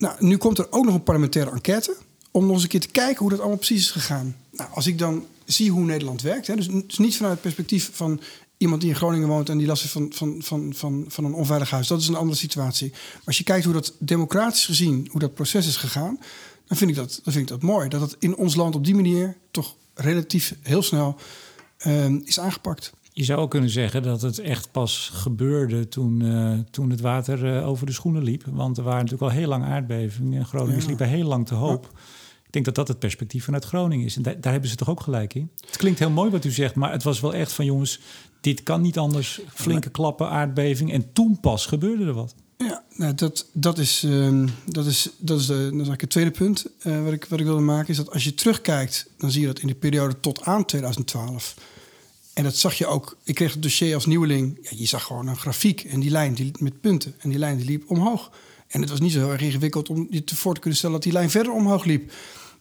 Nou, 0.04 0.16
nu 0.18 0.36
komt 0.36 0.58
er 0.58 0.66
ook 0.70 0.84
nog 0.84 0.94
een 0.94 1.02
parlementaire 1.02 1.50
enquête... 1.50 1.96
om 2.30 2.44
nog 2.44 2.54
eens 2.54 2.62
een 2.62 2.68
keer 2.68 2.80
te 2.80 2.88
kijken 2.88 3.18
hoe 3.18 3.30
dat 3.30 3.38
allemaal 3.38 3.56
precies 3.56 3.80
is 3.80 3.90
gegaan. 3.90 4.36
Nou, 4.50 4.70
als 4.72 4.86
ik 4.86 4.98
dan 4.98 5.26
zie 5.44 5.70
hoe 5.70 5.84
Nederland 5.84 6.22
werkt... 6.22 6.46
Hè, 6.46 6.56
dus, 6.56 6.68
dus 6.68 6.98
niet 6.98 7.16
vanuit 7.16 7.32
het 7.32 7.42
perspectief 7.42 7.90
van 7.92 8.20
iemand 8.56 8.80
die 8.80 8.90
in 8.90 8.96
Groningen 8.96 9.28
woont 9.28 9.48
en 9.48 9.58
die 9.58 9.66
last 9.66 9.82
heeft 9.82 9.92
van, 9.92 10.12
van, 10.12 10.36
van, 10.42 10.72
van, 10.74 11.04
van 11.08 11.24
een 11.24 11.34
onveilig 11.34 11.70
huis. 11.70 11.86
Dat 11.86 12.00
is 12.00 12.08
een 12.08 12.14
andere 12.14 12.38
situatie. 12.38 12.90
Maar 12.90 13.22
als 13.24 13.38
je 13.38 13.44
kijkt 13.44 13.64
hoe 13.64 13.74
dat 13.74 13.92
democratisch 13.98 14.64
gezien, 14.64 15.08
hoe 15.10 15.20
dat 15.20 15.34
proces 15.34 15.66
is 15.66 15.76
gegaan, 15.76 16.18
dan 16.66 16.76
vind 16.76 16.90
ik 16.90 16.96
dat, 16.96 17.20
dan 17.22 17.32
vind 17.32 17.50
ik 17.50 17.60
dat 17.60 17.62
mooi. 17.62 17.88
Dat 17.88 18.00
het 18.00 18.16
in 18.18 18.36
ons 18.36 18.54
land 18.54 18.74
op 18.74 18.84
die 18.84 18.94
manier 18.94 19.36
toch 19.50 19.74
relatief 19.94 20.54
heel 20.62 20.82
snel 20.82 21.16
uh, 21.86 22.06
is 22.24 22.40
aangepakt. 22.40 22.92
Je 23.16 23.24
zou 23.24 23.40
ook 23.40 23.50
kunnen 23.50 23.70
zeggen 23.70 24.02
dat 24.02 24.22
het 24.22 24.38
echt 24.38 24.70
pas 24.70 25.10
gebeurde 25.12 25.88
toen, 25.88 26.20
uh, 26.20 26.58
toen 26.70 26.90
het 26.90 27.00
water 27.00 27.56
uh, 27.56 27.68
over 27.68 27.86
de 27.86 27.92
schoenen 27.92 28.22
liep. 28.22 28.44
Want 28.50 28.76
er 28.76 28.84
waren 28.84 29.04
natuurlijk 29.04 29.30
al 29.32 29.38
heel 29.38 29.48
lang 29.48 29.64
aardbevingen. 29.64 30.46
Groningen 30.46 30.80
ja. 30.80 30.86
liepen 30.86 31.08
heel 31.08 31.26
lang 31.26 31.46
te 31.46 31.54
hoop. 31.54 31.88
Ja. 31.92 31.98
Ik 32.46 32.52
denk 32.52 32.64
dat 32.64 32.74
dat 32.74 32.88
het 32.88 32.98
perspectief 32.98 33.44
vanuit 33.44 33.64
Groningen 33.64 34.06
is. 34.06 34.16
En 34.16 34.22
daar, 34.22 34.40
daar 34.40 34.52
hebben 34.52 34.70
ze 34.70 34.76
toch 34.76 34.90
ook 34.90 35.00
gelijk 35.00 35.34
in. 35.34 35.50
Het 35.66 35.76
klinkt 35.76 35.98
heel 35.98 36.10
mooi 36.10 36.30
wat 36.30 36.44
u 36.44 36.50
zegt, 36.50 36.74
maar 36.74 36.92
het 36.92 37.02
was 37.02 37.20
wel 37.20 37.34
echt 37.34 37.52
van 37.52 37.64
jongens, 37.64 38.00
dit 38.40 38.62
kan 38.62 38.80
niet 38.80 38.98
anders. 38.98 39.40
Flinke 39.48 39.90
klappen, 39.90 40.28
aardbeving. 40.28 40.92
En 40.92 41.12
toen 41.12 41.40
pas 41.40 41.66
gebeurde 41.66 42.04
er 42.04 42.12
wat. 42.12 42.34
Ja, 42.56 42.84
nou, 42.96 43.14
dat, 43.14 43.46
dat 43.52 43.78
is, 43.78 44.04
uh, 44.04 44.46
dat 44.66 44.86
is, 44.86 45.10
dat 45.18 45.40
is, 45.40 45.46
de, 45.46 45.70
dat 45.72 45.80
is 45.80 45.88
het 45.88 46.10
tweede 46.10 46.30
punt 46.30 46.66
uh, 46.82 47.04
wat, 47.04 47.12
ik, 47.12 47.24
wat 47.24 47.40
ik 47.40 47.46
wilde 47.46 47.60
maken. 47.60 47.88
Is 47.88 47.96
dat 47.96 48.10
als 48.10 48.24
je 48.24 48.34
terugkijkt, 48.34 49.10
dan 49.18 49.30
zie 49.30 49.40
je 49.40 49.46
dat 49.46 49.58
in 49.58 49.66
de 49.66 49.74
periode 49.74 50.20
tot 50.20 50.42
aan 50.42 50.64
2012. 50.64 51.54
En 52.34 52.44
dat 52.44 52.56
zag 52.56 52.74
je 52.74 52.86
ook. 52.86 53.16
Ik 53.24 53.34
kreeg 53.34 53.52
het 53.52 53.62
dossier 53.62 53.94
als 53.94 54.06
nieuweling. 54.06 54.58
Ja, 54.62 54.70
je 54.74 54.86
zag 54.86 55.04
gewoon 55.04 55.26
een 55.26 55.36
grafiek 55.36 55.80
en 55.80 56.00
die 56.00 56.10
lijn 56.10 56.34
die, 56.34 56.50
met 56.58 56.80
punten. 56.80 57.14
En 57.18 57.28
die 57.28 57.38
lijn 57.38 57.56
die 57.56 57.66
liep 57.66 57.90
omhoog. 57.90 58.30
En 58.68 58.80
het 58.80 58.90
was 58.90 59.00
niet 59.00 59.12
zo 59.12 59.18
heel 59.18 59.32
erg 59.32 59.40
ingewikkeld 59.40 59.88
om 59.88 60.06
je 60.10 60.24
te 60.24 60.36
voor 60.36 60.54
te 60.54 60.60
kunnen 60.60 60.78
stellen 60.78 60.96
dat 60.96 61.04
die 61.04 61.12
lijn 61.12 61.30
verder 61.30 61.52
omhoog 61.52 61.84
liep. 61.84 62.12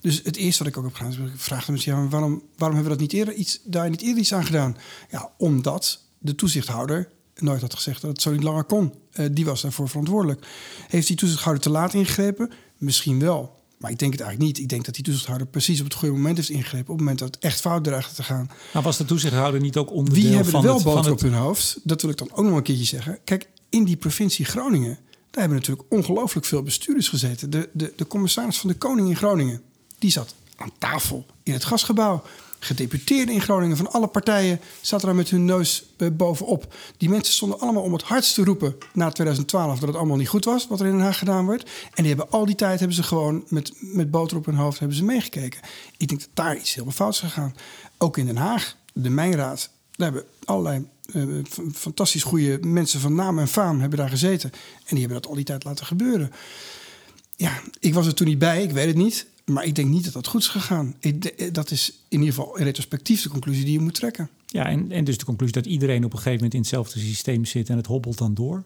Dus 0.01 0.21
het 0.23 0.35
eerste 0.35 0.63
wat 0.63 0.71
ik 0.71 0.77
ook 0.77 0.83
heb 0.83 0.93
gedaan, 0.93 1.11
is 1.11 1.17
ik 1.17 1.39
vraagde 1.39 1.71
me, 1.71 1.77
ja, 1.81 2.07
waarom, 2.07 2.41
waarom 2.57 2.77
hebben 2.77 2.83
we 2.83 2.89
dat 2.89 2.99
niet 2.99 3.13
eerder 3.13 3.33
iets, 3.33 3.59
daar 3.63 3.89
niet 3.89 4.01
eerder 4.01 4.19
iets 4.19 4.33
aan 4.33 4.45
gedaan? 4.45 4.77
Ja, 5.09 5.31
omdat 5.37 6.03
de 6.17 6.35
toezichthouder 6.35 7.09
nooit 7.35 7.61
had 7.61 7.73
gezegd 7.73 8.01
dat 8.01 8.11
het 8.11 8.21
zo 8.21 8.31
niet 8.31 8.43
langer 8.43 8.63
kon. 8.63 8.93
Uh, 9.13 9.25
die 9.31 9.45
was 9.45 9.61
daarvoor 9.61 9.89
verantwoordelijk. 9.89 10.47
Heeft 10.87 11.07
die 11.07 11.15
toezichthouder 11.15 11.63
te 11.63 11.69
laat 11.69 11.93
ingegrepen? 11.93 12.51
Misschien 12.77 13.19
wel. 13.19 13.62
Maar 13.83 13.91
ik 13.91 13.99
denk 13.99 14.11
het 14.11 14.21
eigenlijk 14.21 14.51
niet. 14.51 14.63
Ik 14.63 14.69
denk 14.69 14.85
dat 14.85 14.95
die 14.95 15.03
toezichthouder 15.03 15.47
precies 15.47 15.79
op 15.79 15.85
het 15.85 15.93
goede 15.93 16.13
moment 16.13 16.37
heeft 16.37 16.49
ingegrepen. 16.49 16.93
Op 16.93 16.99
het 16.99 16.99
moment 16.99 17.19
dat 17.19 17.27
het 17.27 17.43
echt 17.43 17.61
fout 17.61 17.83
dreigde 17.83 18.15
te 18.15 18.23
gaan. 18.23 18.49
Maar 18.73 18.81
was 18.81 18.97
de 18.97 19.05
toezichthouder 19.05 19.61
niet 19.61 19.77
ook 19.77 19.91
onderdeel 19.91 20.23
Wie 20.23 20.33
hebben 20.33 20.51
van 20.51 20.61
er 20.61 20.65
wel 20.65 20.75
het, 20.75 20.83
boter 20.83 21.03
van 21.03 21.11
op 21.11 21.19
hun 21.19 21.33
hoofd? 21.33 21.79
Dat 21.83 22.01
wil 22.01 22.11
ik 22.11 22.17
dan 22.17 22.29
ook 22.33 22.45
nog 22.45 22.55
een 22.55 22.63
keertje 22.63 22.85
zeggen. 22.85 23.19
Kijk, 23.23 23.49
in 23.69 23.83
die 23.83 23.95
provincie 23.95 24.45
Groningen, 24.45 24.97
daar 25.29 25.41
hebben 25.41 25.57
natuurlijk 25.57 25.87
ongelooflijk 25.89 26.45
veel 26.45 26.63
bestuurders 26.63 27.09
gezeten. 27.09 27.49
De, 27.49 27.69
de, 27.73 27.93
de 27.95 28.07
commissaris 28.07 28.57
van 28.57 28.69
de 28.69 28.75
Koning 28.75 29.09
in 29.09 29.15
Groningen, 29.15 29.61
die 29.99 30.11
zat 30.11 30.35
aan 30.55 30.71
tafel 30.77 31.25
in 31.43 31.53
het 31.53 31.65
gasgebouw. 31.65 32.23
Gedeputeerden 32.63 33.35
in 33.35 33.41
Groningen 33.41 33.77
van 33.77 33.91
alle 33.91 34.07
partijen 34.07 34.59
zaten 34.81 35.05
daar 35.05 35.15
met 35.15 35.29
hun 35.29 35.45
neus 35.45 35.85
eh, 35.97 36.07
bovenop. 36.11 36.75
Die 36.97 37.09
mensen 37.09 37.33
stonden 37.33 37.59
allemaal 37.59 37.83
om 37.83 37.93
het 37.93 38.01
hardst 38.01 38.33
te 38.33 38.43
roepen 38.43 38.75
na 38.93 39.11
2012 39.11 39.79
dat 39.79 39.87
het 39.87 39.97
allemaal 39.97 40.17
niet 40.17 40.27
goed 40.27 40.45
was 40.45 40.67
wat 40.67 40.79
er 40.79 40.85
in 40.85 40.91
Den 40.91 41.01
Haag 41.01 41.17
gedaan 41.17 41.47
werd. 41.47 41.63
En 41.93 42.03
die 42.03 42.07
hebben 42.07 42.29
al 42.29 42.45
die 42.45 42.55
tijd 42.55 42.79
hebben 42.79 42.97
ze 42.97 43.03
gewoon 43.03 43.43
met, 43.47 43.73
met 43.79 44.11
boter 44.11 44.37
op 44.37 44.45
hun 44.45 44.55
hoofd 44.55 44.79
hebben 44.79 44.97
ze 44.97 45.03
meegekeken. 45.03 45.59
Ik 45.97 46.07
denk 46.07 46.19
dat 46.19 46.29
daar 46.33 46.57
iets 46.57 46.73
helemaal 46.73 46.95
fout 46.95 47.13
is 47.13 47.19
gegaan. 47.19 47.55
Ook 47.97 48.17
in 48.17 48.25
Den 48.25 48.37
Haag, 48.37 48.75
de 48.93 49.09
Mijnraad, 49.09 49.69
daar 49.95 50.11
hebben 50.11 50.29
allerlei 50.45 50.87
uh, 51.13 51.43
fantastisch 51.73 52.23
goede 52.23 52.59
mensen 52.61 52.99
van 52.99 53.15
naam 53.15 53.39
en 53.39 53.47
faam 53.47 53.79
hebben 53.79 53.99
daar 53.99 54.09
gezeten. 54.09 54.51
En 54.53 54.89
die 54.89 54.99
hebben 54.99 55.21
dat 55.21 55.27
al 55.27 55.35
die 55.35 55.45
tijd 55.45 55.63
laten 55.63 55.85
gebeuren. 55.85 56.31
Ja, 57.35 57.61
ik 57.79 57.93
was 57.93 58.07
er 58.07 58.13
toen 58.13 58.27
niet 58.27 58.39
bij, 58.39 58.63
ik 58.63 58.71
weet 58.71 58.87
het 58.87 58.95
niet. 58.95 59.25
Maar 59.45 59.65
ik 59.65 59.75
denk 59.75 59.89
niet 59.89 60.03
dat 60.03 60.13
dat 60.13 60.27
goed 60.27 60.41
is 60.41 60.47
gegaan. 60.47 60.95
Ik, 60.99 61.53
dat 61.53 61.71
is 61.71 62.03
in 62.09 62.19
ieder 62.19 62.33
geval 62.33 62.57
in 62.57 62.63
retrospectief 62.63 63.21
de 63.21 63.29
conclusie 63.29 63.63
die 63.63 63.73
je 63.73 63.79
moet 63.79 63.93
trekken. 63.95 64.29
Ja, 64.45 64.65
en, 64.65 64.91
en 64.91 65.03
dus 65.03 65.17
de 65.17 65.25
conclusie 65.25 65.55
dat 65.55 65.65
iedereen 65.65 66.05
op 66.05 66.11
een 66.11 66.17
gegeven 66.17 66.33
moment 66.33 66.53
in 66.53 66.59
hetzelfde 66.59 66.99
systeem 66.99 67.45
zit 67.45 67.69
en 67.69 67.77
het 67.77 67.85
hobbelt 67.85 68.17
dan 68.17 68.33
door. 68.33 68.63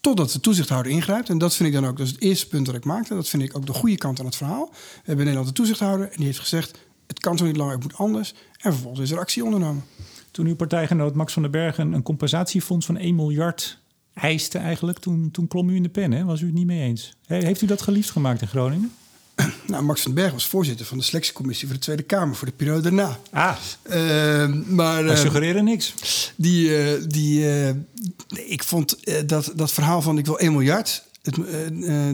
Totdat 0.00 0.32
de 0.32 0.40
toezichthouder 0.40 0.92
ingrijpt. 0.92 1.28
En 1.28 1.38
dat 1.38 1.54
vind 1.54 1.68
ik 1.68 1.74
dan 1.74 1.86
ook, 1.86 1.96
dat 1.96 2.06
is 2.06 2.12
het 2.12 2.22
eerste 2.22 2.48
punt 2.48 2.66
dat 2.66 2.74
ik 2.74 2.84
maakte. 2.84 3.14
Dat 3.14 3.28
vind 3.28 3.42
ik 3.42 3.56
ook 3.56 3.66
de 3.66 3.72
goede 3.72 3.96
kant 3.96 4.20
aan 4.20 4.26
het 4.26 4.36
verhaal. 4.36 4.68
We 4.70 4.76
hebben 4.96 5.18
in 5.18 5.32
Nederland 5.32 5.46
de 5.46 5.52
toezichthouder 5.54 6.06
en 6.06 6.16
die 6.16 6.26
heeft 6.26 6.38
gezegd: 6.38 6.78
het 7.06 7.18
kan 7.18 7.38
zo 7.38 7.44
niet 7.44 7.56
langer, 7.56 7.74
het 7.74 7.82
moet 7.82 7.96
anders. 7.96 8.34
En 8.58 8.72
vervolgens 8.72 9.02
is 9.02 9.10
er 9.10 9.18
actie 9.18 9.44
ondernomen. 9.44 9.84
Toen 10.30 10.46
uw 10.46 10.56
partijgenoot 10.56 11.14
Max 11.14 11.32
van 11.32 11.42
den 11.42 11.50
Bergen 11.50 11.92
een 11.92 12.02
compensatiefonds 12.02 12.86
van 12.86 12.96
1 12.96 13.14
miljard 13.14 13.78
eiste 14.14 14.58
eigenlijk, 14.58 14.98
toen, 14.98 15.30
toen 15.30 15.46
klom 15.46 15.68
u 15.68 15.74
in 15.74 15.82
de 15.82 15.88
pen, 15.88 16.12
hè? 16.12 16.24
was 16.24 16.40
u 16.40 16.46
het 16.46 16.54
niet 16.54 16.66
mee 16.66 16.82
eens? 16.82 17.16
Heeft 17.26 17.62
u 17.62 17.66
dat 17.66 17.82
geliefd 17.82 18.10
gemaakt 18.10 18.40
in 18.40 18.48
Groningen? 18.48 18.92
Nou, 19.66 19.84
Max 19.84 20.02
van 20.02 20.14
den 20.14 20.22
Berg 20.22 20.32
was 20.34 20.46
voorzitter 20.46 20.86
van 20.86 20.98
de 20.98 21.04
selectiecommissie 21.04 21.66
voor 21.66 21.76
de 21.76 21.82
Tweede 21.82 22.02
Kamer 22.02 22.36
voor 22.36 22.46
de 22.46 22.54
periode 22.54 22.80
daarna. 22.80 23.18
Ah, 23.30 23.56
uh, 23.90 24.54
maar, 24.66 25.04
uh, 25.04 25.16
suggereren 25.16 25.64
niks. 25.64 25.94
Die, 26.36 26.68
uh, 26.68 27.02
die, 27.06 27.46
ik 28.28 28.62
vond 28.62 28.96
dat, 29.28 29.52
dat 29.54 29.72
verhaal 29.72 30.02
van 30.02 30.18
ik 30.18 30.26
wil 30.26 30.38
1 30.38 30.52
miljard, 30.52 31.02
het, 31.22 31.36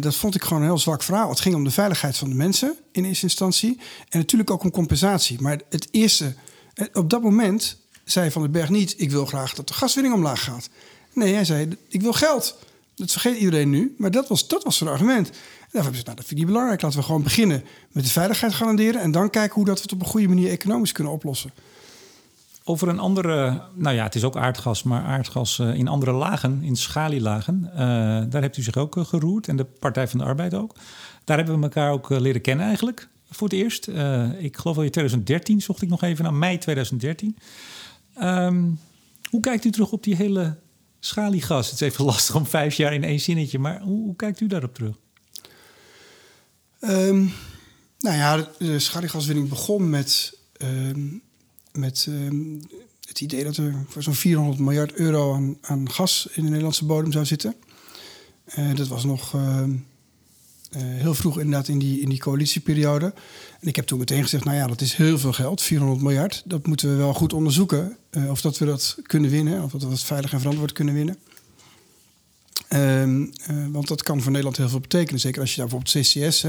dat 0.02 0.14
vond 0.14 0.34
ik 0.34 0.42
gewoon 0.42 0.62
een 0.62 0.68
heel 0.68 0.78
zwak 0.78 1.02
verhaal. 1.02 1.28
Het 1.28 1.40
ging 1.40 1.54
om 1.54 1.64
de 1.64 1.70
veiligheid 1.70 2.16
van 2.16 2.28
de 2.28 2.34
mensen 2.34 2.76
in 2.92 3.04
eerste 3.04 3.24
instantie 3.24 3.78
en 4.08 4.18
natuurlijk 4.18 4.50
ook 4.50 4.62
om 4.62 4.70
compensatie. 4.70 5.40
Maar 5.40 5.60
het 5.68 5.88
eerste, 5.90 6.34
op 6.92 7.10
dat 7.10 7.22
moment 7.22 7.76
zei 8.04 8.30
Van 8.30 8.42
den 8.42 8.50
Berg 8.50 8.68
niet: 8.68 8.94
ik 8.96 9.10
wil 9.10 9.26
graag 9.26 9.54
dat 9.54 9.68
de 9.68 9.74
gaswinning 9.74 10.14
omlaag 10.14 10.44
gaat. 10.44 10.68
Nee, 11.12 11.34
hij 11.34 11.44
zei: 11.44 11.76
ik 11.88 12.00
wil 12.00 12.12
geld. 12.12 12.56
Dat 12.94 13.10
vergeet 13.10 13.38
iedereen 13.38 13.70
nu, 13.70 13.94
maar 13.98 14.10
dat 14.10 14.28
was, 14.28 14.48
dat 14.48 14.64
was 14.64 14.76
zijn 14.76 14.90
argument. 14.90 15.30
En 15.72 15.82
nou, 15.82 15.92
dat 15.92 16.14
vind 16.14 16.30
ik 16.30 16.36
niet 16.36 16.46
belangrijk. 16.46 16.82
Laten 16.82 16.98
we 16.98 17.04
gewoon 17.04 17.22
beginnen 17.22 17.64
met 17.92 18.04
de 18.04 18.10
veiligheid 18.10 18.54
garanderen... 18.54 19.00
en 19.00 19.10
dan 19.10 19.30
kijken 19.30 19.54
hoe 19.54 19.64
dat 19.64 19.76
we 19.76 19.82
het 19.82 19.92
op 19.92 20.00
een 20.00 20.06
goede 20.06 20.28
manier 20.28 20.50
economisch 20.50 20.92
kunnen 20.92 21.12
oplossen. 21.12 21.50
Over 22.64 22.88
een 22.88 22.98
andere, 22.98 23.62
nou 23.74 23.94
ja, 23.94 24.02
het 24.02 24.14
is 24.14 24.24
ook 24.24 24.36
aardgas, 24.36 24.82
maar 24.82 25.02
aardgas 25.02 25.58
eh, 25.58 25.74
in 25.74 25.88
andere 25.88 26.12
lagen, 26.12 26.62
in 26.62 26.76
schalielagen. 26.76 27.70
Uh, 27.72 27.78
daar 28.30 28.42
hebt 28.42 28.56
u 28.56 28.62
zich 28.62 28.76
ook 28.76 28.96
uh, 28.96 29.04
geroerd 29.04 29.48
en 29.48 29.56
de 29.56 29.64
Partij 29.64 30.08
van 30.08 30.18
de 30.18 30.24
Arbeid 30.24 30.54
ook. 30.54 30.74
Daar 31.24 31.36
hebben 31.36 31.56
we 31.56 31.62
elkaar 31.62 31.92
ook 31.92 32.08
leren 32.08 32.40
kennen 32.40 32.66
eigenlijk, 32.66 33.08
voor 33.30 33.48
het 33.48 33.56
eerst. 33.56 33.88
ik 34.38 34.56
geloof 34.56 34.76
al 34.76 34.82
in 34.82 34.90
2013 34.90 35.60
zocht 35.60 35.82
ik 35.82 35.88
nog 35.88 36.02
even 36.02 36.24
naar, 36.24 36.34
mei 36.34 36.58
2013. 36.58 37.36
Um, 38.22 38.78
hoe 39.30 39.40
kijkt 39.40 39.64
u 39.64 39.70
terug 39.70 39.92
op 39.92 40.02
die 40.02 40.16
hele 40.16 40.56
schaliegas? 41.00 41.70
Het 41.70 41.80
is 41.80 41.88
even 41.88 42.04
lastig 42.12 42.34
om 42.34 42.46
vijf 42.46 42.74
jaar 42.74 42.92
in 42.92 43.04
één 43.04 43.20
zinnetje, 43.20 43.58
maar 43.58 43.80
hoe, 43.80 44.02
hoe 44.04 44.16
kijkt 44.16 44.40
u 44.40 44.46
daarop 44.46 44.74
terug? 44.74 44.96
Um, 46.80 47.32
nou 47.98 48.16
ja, 48.16 48.48
de 48.58 48.78
schaliegaswinning 48.78 49.48
begon 49.48 49.90
met, 49.90 50.38
um, 50.62 51.22
met 51.72 52.06
um, 52.08 52.60
het 53.08 53.20
idee 53.20 53.44
dat 53.44 53.56
er 53.56 53.84
voor 53.88 54.02
zo'n 54.02 54.14
400 54.14 54.58
miljard 54.58 54.92
euro 54.92 55.34
aan, 55.34 55.56
aan, 55.60 55.90
gas 55.90 56.28
in 56.32 56.42
de 56.42 56.48
Nederlandse 56.48 56.84
bodem 56.84 57.12
zou 57.12 57.24
zitten. 57.24 57.54
Uh, 58.58 58.74
dat 58.74 58.88
was 58.88 59.04
nog 59.04 59.34
uh, 59.34 59.62
heel 60.70 61.14
vroeg 61.14 61.38
inderdaad 61.38 61.68
in 61.68 61.78
die, 61.78 62.00
in 62.00 62.08
die 62.08 62.18
coalitieperiode. 62.18 63.14
En 63.60 63.68
ik 63.68 63.76
heb 63.76 63.86
toen 63.86 63.98
meteen 63.98 64.22
gezegd, 64.22 64.44
nou 64.44 64.56
ja, 64.56 64.66
dat 64.66 64.80
is 64.80 64.94
heel 64.94 65.18
veel 65.18 65.32
geld, 65.32 65.62
400 65.62 66.00
miljard. 66.02 66.42
Dat 66.44 66.66
moeten 66.66 66.90
we 66.90 66.96
wel 66.96 67.14
goed 67.14 67.32
onderzoeken 67.32 67.96
uh, 68.10 68.30
of 68.30 68.40
dat 68.40 68.58
we 68.58 68.64
dat 68.64 68.96
kunnen 69.02 69.30
winnen, 69.30 69.62
of 69.62 69.70
dat 69.70 69.82
we 69.82 69.88
dat 69.88 70.02
veilig 70.02 70.32
en 70.32 70.38
verantwoord 70.38 70.72
kunnen 70.72 70.94
winnen. 70.94 71.18
Um, 72.74 73.32
uh, 73.50 73.66
want 73.70 73.88
dat 73.88 74.02
kan 74.02 74.20
voor 74.20 74.30
Nederland 74.30 74.56
heel 74.56 74.68
veel 74.68 74.80
betekenen. 74.80 75.20
Zeker 75.20 75.40
als 75.40 75.54
je 75.54 75.56
daar 75.56 75.68
bijvoorbeeld 75.68 76.06
CCS 76.06 76.44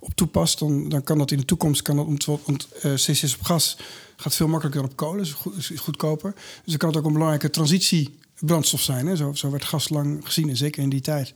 op 0.00 0.14
toepast, 0.14 0.58
dan, 0.58 0.88
dan 0.88 1.02
kan 1.02 1.18
dat 1.18 1.30
in 1.30 1.38
de 1.38 1.44
toekomst, 1.44 1.82
kan 1.82 1.96
dat, 1.96 2.24
want 2.44 2.68
uh, 2.82 2.94
CCS 2.94 3.34
op 3.34 3.42
gas 3.42 3.76
gaat 4.16 4.34
veel 4.34 4.48
makkelijker 4.48 4.82
dan 4.82 4.90
op 4.90 4.96
kolen, 4.96 5.20
is, 5.20 5.70
is 5.70 5.80
goedkoper. 5.80 6.32
Dus 6.34 6.62
dan 6.64 6.76
kan 6.76 6.88
het 6.88 6.98
ook 6.98 7.04
een 7.04 7.12
belangrijke 7.12 7.50
transitiebrandstof 7.50 8.80
zijn. 8.80 9.06
Hè? 9.06 9.16
Zo, 9.16 9.32
zo 9.32 9.50
werd 9.50 9.64
gas 9.64 9.88
lang 9.88 10.20
gezien, 10.24 10.48
en 10.48 10.56
zeker 10.56 10.82
in 10.82 10.88
die 10.88 11.00
tijd. 11.00 11.32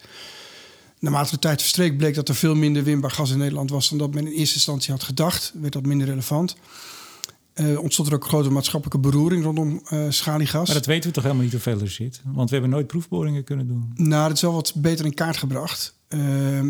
Naarmate 0.99 1.31
de 1.31 1.39
tijd 1.39 1.61
verstreek 1.61 1.97
bleek 1.97 2.15
dat 2.15 2.29
er 2.29 2.35
veel 2.35 2.55
minder 2.55 2.85
winbaar 2.85 3.11
gas 3.11 3.31
in 3.31 3.39
Nederland 3.39 3.71
was 3.71 3.89
dan 3.89 3.99
dat 3.99 4.15
men 4.15 4.27
in 4.27 4.33
eerste 4.33 4.55
instantie 4.55 4.93
had 4.93 5.03
gedacht. 5.03 5.53
Werd 5.61 5.73
dat 5.73 5.87
minder 5.87 6.07
relevant. 6.07 6.57
Uh, 7.61 7.81
ontstond 7.81 8.09
er 8.09 8.15
ook 8.15 8.25
grote 8.25 8.51
maatschappelijke 8.51 9.09
beroering 9.09 9.45
rondom 9.45 9.83
uh, 9.93 10.05
schaliegas. 10.09 10.67
Maar 10.67 10.77
dat 10.77 10.87
weten 10.87 11.09
we 11.09 11.15
toch 11.15 11.23
helemaal 11.23 11.45
niet 11.45 11.53
hoeveel 11.53 11.81
er 11.81 11.91
zit? 11.91 12.21
Want 12.25 12.49
we 12.49 12.55
hebben 12.55 12.73
nooit 12.75 12.87
proefboringen 12.87 13.45
kunnen 13.45 13.67
doen. 13.67 13.93
Nou, 13.95 14.29
dat 14.29 14.37
is 14.37 14.43
wel 14.43 14.53
wat 14.53 14.73
beter 14.77 15.05
in 15.05 15.15
kaart 15.15 15.37
gebracht. 15.37 15.95
Uh, 16.09 16.61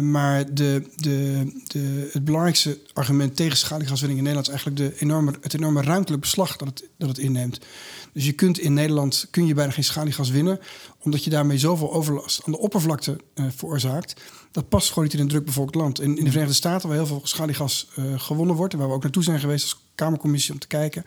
maar 0.00 0.54
de, 0.54 0.88
de, 0.96 1.52
de, 1.66 2.08
het 2.12 2.24
belangrijkste 2.24 2.78
argument 2.92 3.36
tegen 3.36 3.56
schaliegaswinning 3.56 4.18
in 4.18 4.24
Nederland... 4.24 4.46
is 4.46 4.64
eigenlijk 4.64 4.94
de 4.94 5.04
enorme, 5.04 5.34
het 5.40 5.54
enorme 5.54 5.82
ruimtelijk 5.82 6.22
beslag 6.22 6.56
dat 6.56 6.68
het, 6.68 6.88
dat 6.98 7.08
het 7.08 7.18
inneemt. 7.18 7.60
Dus 8.12 8.24
je 8.24 8.32
kunt 8.32 8.58
in 8.58 8.74
Nederland 8.74 9.28
kun 9.30 9.46
je 9.46 9.54
bijna 9.54 9.72
geen 9.72 9.84
schaliegas 9.84 10.30
winnen... 10.30 10.60
omdat 11.02 11.24
je 11.24 11.30
daarmee 11.30 11.58
zoveel 11.58 11.92
overlast 11.92 12.42
aan 12.44 12.52
de 12.52 12.58
oppervlakte 12.58 13.16
veroorzaakt 13.34 14.20
dat 14.52 14.68
past 14.68 14.88
gewoon 14.88 15.04
niet 15.04 15.12
in 15.12 15.20
een 15.20 15.28
drukbevolkt 15.28 15.74
land. 15.74 16.00
In, 16.00 16.18
in 16.18 16.24
de 16.24 16.30
Verenigde 16.30 16.56
Staten, 16.56 16.88
waar 16.88 16.96
heel 16.96 17.06
veel 17.06 17.20
schaliegas 17.24 17.86
uh, 17.98 18.20
gewonnen 18.20 18.56
wordt... 18.56 18.72
en 18.72 18.78
waar 18.78 18.88
we 18.88 18.94
ook 18.94 19.02
naartoe 19.02 19.22
zijn 19.22 19.40
geweest 19.40 19.64
als 19.64 19.80
Kamercommissie 19.94 20.52
om 20.52 20.58
te 20.58 20.66
kijken... 20.66 21.04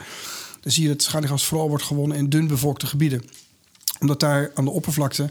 dan 0.59 0.71
zie 0.71 0.83
je 0.83 0.89
dat 0.89 1.01
schaliegas 1.01 1.45
vooral 1.45 1.69
wordt 1.69 1.83
gewonnen 1.83 2.17
in 2.17 2.29
dunbevolkte 2.29 2.87
gebieden. 2.87 3.23
Omdat 3.99 4.19
daar 4.19 4.51
aan 4.53 4.65
de 4.65 4.71
oppervlakte 4.71 5.29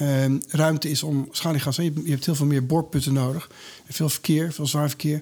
uh, 0.00 0.24
ruimte 0.48 0.90
is 0.90 1.02
om 1.02 1.28
schaliegas... 1.30 1.76
Je, 1.76 1.92
hebt 2.04 2.26
heel 2.26 2.34
veel 2.34 2.46
meer 2.46 2.66
boorputten 2.66 3.12
nodig. 3.12 3.50
Veel 3.88 4.08
verkeer, 4.08 4.52
veel 4.52 4.66
zwaar 4.66 4.88
verkeer. 4.88 5.20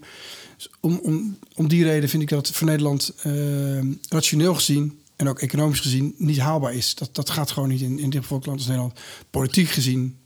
Dus 0.56 0.70
om, 0.80 1.00
om, 1.02 1.38
om 1.54 1.68
die 1.68 1.84
reden 1.84 2.08
vind 2.08 2.22
ik 2.22 2.28
dat 2.28 2.50
voor 2.50 2.66
Nederland 2.66 3.14
uh, 3.26 3.92
rationeel 4.08 4.54
gezien 4.54 4.98
en 5.16 5.28
ook 5.28 5.40
economisch 5.40 5.80
gezien 5.80 6.14
niet 6.16 6.38
haalbaar 6.38 6.74
is. 6.74 6.94
Dat, 6.94 7.14
dat 7.14 7.30
gaat 7.30 7.50
gewoon 7.50 7.68
niet 7.68 7.80
in, 7.80 7.98
in 7.98 8.10
dit 8.10 8.30
land 8.30 8.46
als 8.46 8.66
Nederland. 8.66 9.00
Politiek 9.30 9.68
gezien 9.68 10.17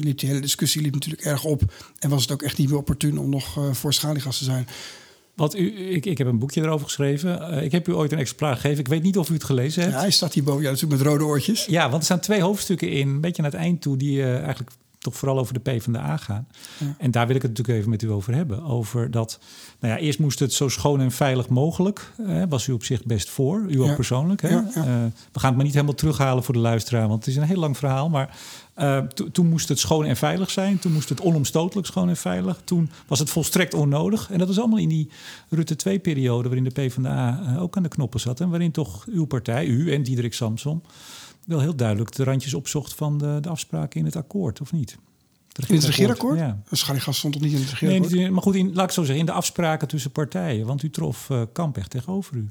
liep 0.00 0.18
die 0.18 0.28
hele 0.28 0.40
discussie 0.40 0.82
liep 0.82 0.94
natuurlijk 0.94 1.22
erg 1.22 1.44
op. 1.44 1.62
En 1.98 2.10
was 2.10 2.22
het 2.22 2.32
ook 2.32 2.42
echt 2.42 2.58
niet 2.58 2.68
meer 2.68 2.78
opportun 2.78 3.18
om 3.18 3.30
nog 3.30 3.58
uh, 3.58 3.72
voor 3.72 3.94
schaliegas 3.94 4.38
te 4.38 4.44
zijn. 4.44 4.68
Wat 5.34 5.56
u, 5.56 5.90
ik, 5.90 6.06
ik 6.06 6.18
heb 6.18 6.26
een 6.26 6.38
boekje 6.38 6.62
erover 6.62 6.86
geschreven. 6.86 7.54
Uh, 7.54 7.62
ik 7.62 7.72
heb 7.72 7.88
u 7.88 7.94
ooit 7.94 8.12
een 8.12 8.18
exemplaar 8.18 8.54
gegeven. 8.54 8.78
Ik 8.78 8.88
weet 8.88 9.02
niet 9.02 9.18
of 9.18 9.30
u 9.30 9.34
het 9.34 9.44
gelezen 9.44 9.82
hebt. 9.82 9.94
Ja, 9.94 10.00
hij 10.00 10.10
staat 10.10 10.34
hierboven. 10.34 10.62
Ja, 10.62 10.70
natuurlijk 10.70 11.02
met 11.02 11.10
rode 11.10 11.24
oortjes. 11.24 11.64
Ja, 11.64 11.82
want 11.82 11.96
er 11.96 12.04
staan 12.04 12.20
twee 12.20 12.40
hoofdstukken 12.40 12.90
in, 12.90 13.08
een 13.08 13.20
beetje 13.20 13.42
naar 13.42 13.50
het 13.50 13.60
eind 13.60 13.82
toe, 13.82 13.96
die 13.96 14.18
uh, 14.18 14.38
eigenlijk 14.38 14.70
toch 15.00 15.16
vooral 15.16 15.38
over 15.38 15.54
de 15.62 15.76
P 15.76 15.82
van 15.82 15.92
de 15.92 15.98
A 15.98 16.16
gaan. 16.16 16.46
Ja. 16.78 16.94
En 16.98 17.10
daar 17.10 17.26
wil 17.26 17.36
ik 17.36 17.42
het 17.42 17.50
natuurlijk 17.50 17.78
even 17.78 17.90
met 17.90 18.02
u 18.02 18.10
over 18.10 18.34
hebben. 18.34 18.62
Over 18.62 19.10
dat, 19.10 19.38
nou 19.78 19.94
ja, 19.94 20.00
eerst 20.00 20.18
moest 20.18 20.38
het 20.38 20.52
zo 20.52 20.68
schoon 20.68 21.00
en 21.00 21.10
veilig 21.10 21.48
mogelijk. 21.48 22.12
Eh, 22.26 22.42
was 22.48 22.66
u 22.66 22.72
op 22.72 22.84
zich 22.84 23.04
best 23.04 23.30
voor, 23.30 23.64
u 23.68 23.80
ook 23.80 23.86
ja. 23.86 23.94
persoonlijk. 23.94 24.42
Hè? 24.42 24.48
Ja, 24.48 24.64
uh, 24.76 24.84
we 25.32 25.40
gaan 25.40 25.48
het 25.48 25.54
maar 25.54 25.64
niet 25.64 25.74
helemaal 25.74 25.94
terughalen 25.94 26.44
voor 26.44 26.54
de 26.54 26.60
luisteraar, 26.60 27.08
want 27.08 27.24
het 27.24 27.34
is 27.34 27.40
een 27.40 27.46
heel 27.48 27.56
lang 27.56 27.76
verhaal. 27.76 28.08
Maar 28.08 28.38
uh, 28.78 28.98
toen 29.32 29.48
moest 29.48 29.68
het 29.68 29.78
schoon 29.78 30.04
en 30.04 30.16
veilig 30.16 30.50
zijn. 30.50 30.78
Toen 30.78 30.92
moest 30.92 31.08
het 31.08 31.20
onomstotelijk 31.20 31.86
schoon 31.86 32.08
en 32.08 32.16
veilig. 32.16 32.60
Toen 32.64 32.90
was 33.06 33.18
het 33.18 33.30
volstrekt 33.30 33.74
onnodig. 33.74 34.30
En 34.30 34.38
dat 34.38 34.48
was 34.48 34.58
allemaal 34.58 34.78
in 34.78 34.88
die 34.88 35.10
Rutte 35.48 35.76
2-periode... 35.88 36.48
waarin 36.48 36.64
de 36.64 36.70
PvdA 36.70 37.56
ook 37.58 37.76
aan 37.76 37.82
de 37.82 37.88
knoppen 37.88 38.20
zat. 38.20 38.40
En 38.40 38.48
waarin 38.48 38.70
toch 38.70 39.06
uw 39.06 39.24
partij, 39.24 39.66
u 39.66 39.92
en 39.92 40.02
Diederik 40.02 40.34
Samsom 40.34 40.82
wel 41.50 41.60
heel 41.60 41.76
duidelijk 41.76 42.12
de 42.12 42.24
randjes 42.24 42.54
opzocht 42.54 42.94
van 42.94 43.18
de, 43.18 43.38
de 43.40 43.48
afspraken 43.48 44.00
in 44.00 44.06
het 44.06 44.16
akkoord, 44.16 44.60
of 44.60 44.72
niet? 44.72 44.96
In 45.66 45.74
het 45.74 45.84
regeerakkoord? 45.84 46.38
Ja. 46.38 46.62
Schaliegas 46.70 47.18
stond 47.18 47.32
toch 47.32 47.42
niet 47.42 47.52
in 47.52 47.60
het 47.60 47.70
regeerakkoord? 47.70 48.12
Nee, 48.12 48.30
maar 48.30 48.42
goed, 48.42 48.54
in, 48.54 48.74
laat 48.74 48.84
ik 48.84 48.90
zo 48.90 49.00
zeggen, 49.00 49.18
in 49.18 49.26
de 49.26 49.32
afspraken 49.32 49.88
tussen 49.88 50.10
partijen. 50.10 50.66
Want 50.66 50.82
u 50.82 50.90
trof 50.90 51.28
uh, 51.28 51.42
Kamp 51.52 51.76
echt 51.76 51.90
tegenover 51.90 52.36
u. 52.36 52.48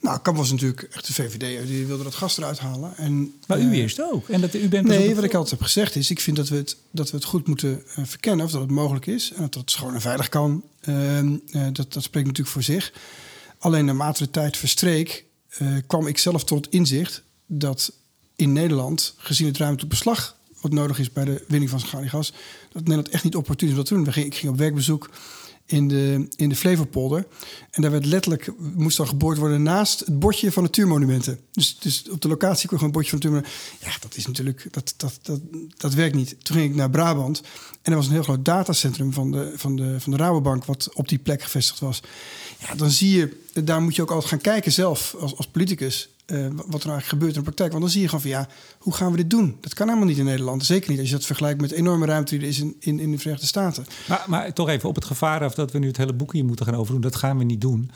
Nou, 0.00 0.20
Kamp 0.20 0.36
was 0.36 0.50
natuurlijk 0.50 0.82
echt 0.82 1.06
de 1.06 1.12
VVD. 1.12 1.66
Die 1.66 1.86
wilde 1.86 2.04
dat 2.04 2.14
gas 2.14 2.38
eruit 2.38 2.58
halen. 2.58 2.96
En, 2.96 3.34
maar 3.46 3.60
u 3.60 3.64
uh, 3.64 3.78
eerst 3.78 4.02
ook. 4.02 4.28
En 4.28 4.40
dat, 4.40 4.54
u 4.54 4.68
bent 4.68 4.86
nee, 4.86 5.14
wat 5.14 5.24
ik 5.24 5.34
altijd 5.34 5.50
heb 5.50 5.62
gezegd 5.62 5.96
is... 5.96 6.10
ik 6.10 6.20
vind 6.20 6.36
dat 6.36 6.48
we 6.48 6.56
het, 6.56 6.76
dat 6.90 7.10
we 7.10 7.16
het 7.16 7.26
goed 7.26 7.46
moeten 7.46 7.82
uh, 7.98 8.04
verkennen... 8.04 8.46
of 8.46 8.52
dat 8.52 8.60
het 8.60 8.70
mogelijk 8.70 9.06
is. 9.06 9.32
En 9.32 9.42
dat 9.42 9.54
het 9.54 9.70
schoon 9.70 9.94
en 9.94 10.00
veilig 10.00 10.28
kan. 10.28 10.62
Ehm, 10.80 11.36
dat, 11.72 11.92
dat 11.92 12.02
spreekt 12.02 12.26
natuurlijk 12.26 12.54
voor 12.54 12.62
zich. 12.62 12.92
Alleen 13.58 13.84
naarmate 13.84 14.24
de 14.24 14.30
tijd 14.30 14.56
verstreek... 14.56 15.24
kwam 15.86 16.06
ik 16.06 16.18
zelf 16.18 16.44
tot 16.44 16.64
het 16.64 16.74
inzicht 16.74 17.22
dat 17.46 17.92
in 18.40 18.52
Nederland, 18.52 19.14
gezien 19.16 19.46
het 19.46 19.56
ruimtelijk 19.56 19.90
beslag 19.90 20.38
wat 20.60 20.72
nodig 20.72 20.98
is 20.98 21.12
bij 21.12 21.24
de 21.24 21.44
winning 21.48 21.70
van 21.70 21.80
schaliegas, 21.80 22.32
dat 22.72 22.82
Nederland 22.82 23.08
echt 23.08 23.24
niet 23.24 23.36
opportun 23.36 23.66
is 23.66 23.72
om 23.72 23.78
dat 23.78 23.86
te 23.86 23.94
doen. 23.94 24.24
Ik 24.24 24.34
ging 24.34 24.52
op 24.52 24.58
werkbezoek 24.58 25.10
in 25.66 25.88
de, 25.88 26.28
in 26.36 26.48
de 26.48 26.56
Flevopolder. 26.56 27.26
En 27.70 27.82
daar 27.82 27.90
werd 27.90 28.06
letterlijk, 28.06 28.52
moest 28.58 28.96
dan 28.96 29.08
geboord 29.08 29.38
worden 29.38 29.62
naast 29.62 30.00
het 30.00 30.18
bordje 30.18 30.52
van 30.52 30.62
natuurmonumenten. 30.62 31.40
Dus, 31.52 31.78
dus 31.78 32.08
op 32.10 32.20
de 32.20 32.28
locatie 32.28 32.68
kwam 32.68 32.82
een 32.82 32.92
bordje 32.92 33.10
van 33.10 33.18
natuurmonumenten. 33.18 33.78
Ja, 33.80 33.96
dat 34.00 34.16
is 34.16 34.26
natuurlijk, 34.26 34.66
dat, 34.70 34.94
dat, 34.96 35.18
dat, 35.22 35.40
dat 35.76 35.94
werkt 35.94 36.14
niet. 36.14 36.36
Toen 36.42 36.56
ging 36.56 36.70
ik 36.70 36.76
naar 36.76 36.90
Brabant 36.90 37.42
en 37.82 37.92
er 37.92 37.98
was 37.98 38.06
een 38.06 38.12
heel 38.12 38.22
groot 38.22 38.44
datacentrum 38.44 39.12
van 39.12 39.30
de, 39.30 39.52
van 39.56 39.76
de, 39.76 40.00
van 40.00 40.12
de 40.12 40.18
Rabobank, 40.18 40.64
wat 40.64 40.90
op 40.94 41.08
die 41.08 41.18
plek 41.18 41.42
gevestigd 41.42 41.80
was. 41.80 42.00
Ja, 42.58 42.74
dan 42.74 42.90
zie 42.90 43.16
je, 43.16 43.36
daar 43.64 43.82
moet 43.82 43.96
je 43.96 44.02
ook 44.02 44.10
altijd 44.10 44.30
gaan 44.30 44.40
kijken 44.40 44.72
zelf 44.72 45.14
als, 45.18 45.36
als 45.36 45.46
politicus. 45.46 46.08
Uh, 46.32 46.46
wat 46.46 46.82
er 46.82 46.90
eigenlijk 46.90 47.04
gebeurt 47.04 47.30
in 47.30 47.38
de 47.38 47.42
praktijk. 47.42 47.70
Want 47.70 47.82
dan 47.82 47.92
zie 47.92 48.00
je 48.00 48.06
gewoon 48.06 48.22
van 48.22 48.30
ja, 48.30 48.48
hoe 48.78 48.94
gaan 48.94 49.10
we 49.10 49.16
dit 49.16 49.30
doen? 49.30 49.56
Dat 49.60 49.74
kan 49.74 49.86
helemaal 49.86 50.08
niet 50.08 50.18
in 50.18 50.24
Nederland. 50.24 50.64
Zeker 50.64 50.90
niet 50.90 50.98
als 50.98 51.08
je 51.08 51.14
dat 51.14 51.26
vergelijkt 51.26 51.60
met 51.60 51.70
de 51.70 51.76
enorme 51.76 52.06
ruimte 52.06 52.34
die 52.34 52.42
er 52.42 52.48
is 52.48 52.60
in, 52.60 52.76
in, 52.78 53.00
in 53.00 53.10
de 53.10 53.18
Verenigde 53.18 53.46
Staten. 53.46 53.86
Maar, 54.08 54.24
maar 54.26 54.52
toch 54.52 54.68
even 54.68 54.88
op 54.88 54.94
het 54.94 55.04
gevaar 55.04 55.44
af 55.44 55.54
dat 55.54 55.72
we 55.72 55.78
nu 55.78 55.86
het 55.86 55.96
hele 55.96 56.12
boek 56.12 56.32
hier 56.32 56.44
moeten 56.44 56.66
gaan 56.66 56.74
overdoen. 56.74 57.00
Dat 57.00 57.16
gaan 57.16 57.38
we 57.38 57.44
niet 57.44 57.60
doen. 57.60 57.90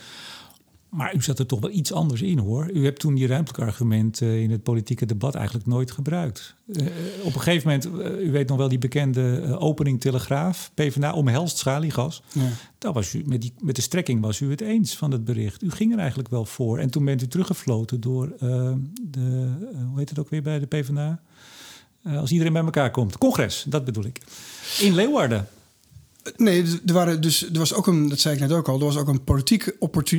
Maar 0.95 1.15
u 1.15 1.23
zat 1.23 1.39
er 1.39 1.47
toch 1.47 1.61
wel 1.61 1.71
iets 1.71 1.93
anders 1.93 2.23
in 2.23 2.39
hoor. 2.39 2.71
U 2.73 2.85
hebt 2.85 3.01
toen 3.01 3.15
die 3.15 3.27
ruimtelijke 3.27 3.67
argument 3.67 4.21
uh, 4.21 4.43
in 4.43 4.51
het 4.51 4.63
politieke 4.63 5.07
debat 5.07 5.35
eigenlijk 5.35 5.67
nooit 5.67 5.91
gebruikt. 5.91 6.55
Uh, 6.67 6.87
op 7.23 7.35
een 7.35 7.41
gegeven 7.41 7.69
moment, 7.69 7.87
uh, 7.87 8.27
u 8.27 8.31
weet 8.31 8.49
nog 8.49 8.57
wel 8.57 8.69
die 8.69 8.79
bekende 8.79 9.57
opening 9.59 10.01
Telegraaf, 10.01 10.71
PvdA 10.75 11.13
omhelst 11.13 11.59
schaliegas. 11.59 12.23
Ja. 12.33 12.49
Daar 12.79 12.93
was 12.93 13.15
u, 13.15 13.23
met, 13.27 13.41
die, 13.41 13.53
met 13.59 13.77
de 13.77 13.83
strekking 13.83 14.21
was 14.21 14.41
u 14.41 14.51
het 14.51 14.61
eens 14.61 14.97
van 14.97 15.11
het 15.11 15.25
bericht. 15.25 15.63
U 15.63 15.71
ging 15.71 15.93
er 15.93 15.99
eigenlijk 15.99 16.29
wel 16.29 16.45
voor. 16.45 16.79
En 16.79 16.91
toen 16.91 17.05
bent 17.05 17.23
u 17.23 17.27
teruggefloten 17.27 18.01
door 18.01 18.33
de, 18.39 19.51
hoe 19.89 19.99
heet 19.99 20.09
het 20.09 20.19
ook 20.19 20.29
weer 20.29 20.43
bij 20.43 20.59
de 20.59 20.67
PvdA? 20.67 21.21
als 22.05 22.31
iedereen 22.31 22.53
bij 22.53 22.63
elkaar 22.63 22.91
komt. 22.91 23.19
Congres, 23.19 23.65
dat 23.69 23.85
bedoel 23.85 24.05
ik. 24.05 24.21
In 24.81 24.95
Leeuwarden. 24.95 25.49
Nee, 26.37 26.65
er, 26.87 26.93
waren 26.93 27.21
dus, 27.21 27.53
er 27.53 27.59
was 27.59 27.73
ook 27.73 27.87
een, 27.87 28.09
dat 28.09 28.19
zei 28.19 28.35
ik 28.35 28.41
net 28.41 28.53
ook 28.53 28.69
al, 28.69 28.79
er 28.79 28.85
was 28.85 28.97
ook 28.97 29.09
een 29.09 29.25
politieke 29.25 29.77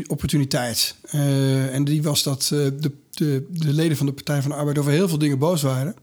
opportuniteit. 0.08 0.96
Uh, 1.12 1.74
en 1.74 1.84
die 1.84 2.04
was 2.04 2.24
dat 2.24 2.50
uh, 2.54 2.60
de, 2.80 2.92
de, 3.10 3.46
de, 3.50 3.74
leden 3.74 3.98
van 3.98 4.06
de 4.06 4.14
Partij 4.14 4.42
van 4.42 4.52
de 4.52 4.58
Arbeid 4.58 4.78
over 4.78 4.92
heel 4.92 5.08
veel 5.08 5.18
dingen 5.18 5.40
boos 5.40 5.62
waren. 5.62 5.96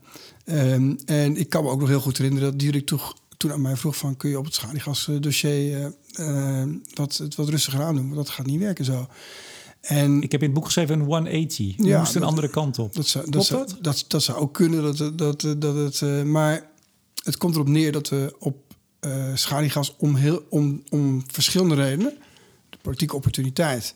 Um, 0.44 0.96
en 1.04 1.36
ik 1.36 1.48
kan 1.48 1.64
me 1.64 1.70
ook 1.70 1.80
nog 1.80 1.88
heel 1.88 2.00
goed 2.00 2.18
herinneren 2.18 2.50
dat 2.50 2.60
Dirk 2.60 2.86
toen, 2.86 3.00
toen 3.36 3.52
aan 3.52 3.60
mij 3.60 3.76
vroeg 3.76 3.96
van... 3.96 4.16
kun 4.16 4.30
je 4.30 4.38
op 4.38 4.44
het 4.44 4.54
schaliegasdossier 4.54 5.92
uh, 6.20 6.64
wat, 6.94 7.16
het 7.16 7.34
wat 7.34 7.48
rustiger 7.48 7.82
aan 7.82 7.94
doen? 7.94 8.04
Want 8.04 8.16
dat 8.16 8.30
gaat 8.30 8.46
niet 8.46 8.60
werken 8.60 8.84
zo. 8.84 9.06
En, 9.80 10.22
ik 10.22 10.32
heb 10.32 10.40
in 10.40 10.46
het 10.46 10.56
boek 10.56 10.64
geschreven 10.64 11.00
een 11.00 11.06
180. 11.06 11.58
Je 11.58 11.84
ja, 11.84 11.98
moest 11.98 12.14
een 12.14 12.22
andere 12.22 12.48
kant 12.48 12.78
op. 12.78 12.94
Dat 12.94 13.06
zou, 13.06 13.30
dat, 13.30 13.44
zou, 13.44 13.66
dat? 13.80 14.04
dat, 14.08 14.22
zou 14.22 14.38
ook 14.38 14.54
kunnen. 14.54 14.82
Dat, 14.96 15.18
dat, 15.18 15.54
dat 15.58 15.74
het, 15.74 16.24
maar 16.24 16.70
het 17.22 17.36
komt 17.36 17.54
erop 17.54 17.68
neer 17.68 17.92
dat 17.92 18.08
we 18.08 18.34
op 18.38 18.71
uh, 19.06 19.30
schaliegas 19.34 19.94
om, 19.96 20.14
heel, 20.14 20.46
om, 20.48 20.82
om 20.90 21.24
verschillende 21.26 21.74
redenen. 21.74 22.18
De 22.70 22.78
politieke 22.82 23.16
opportuniteit, 23.16 23.94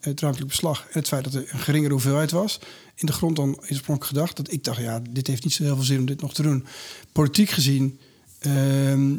het 0.00 0.20
ruimtelijk 0.20 0.50
beslag 0.50 0.80
en 0.80 0.98
het 0.98 1.08
feit 1.08 1.24
dat 1.24 1.34
er 1.34 1.48
een 1.52 1.58
geringere 1.58 1.92
hoeveelheid 1.92 2.30
was. 2.30 2.60
In 2.94 3.06
de 3.06 3.12
grond 3.12 3.36
dan 3.36 3.56
oorspronkelijk 3.56 4.04
gedacht 4.04 4.36
dat 4.36 4.52
ik 4.52 4.64
dacht, 4.64 4.80
ja, 4.80 5.02
dit 5.10 5.26
heeft 5.26 5.44
niet 5.44 5.52
zo 5.52 5.62
heel 5.62 5.74
veel 5.74 5.84
zin 5.84 5.98
om 5.98 6.06
dit 6.06 6.20
nog 6.20 6.34
te 6.34 6.42
doen. 6.42 6.66
Politiek 7.12 7.50
gezien 7.50 7.98
uh, 8.46 9.16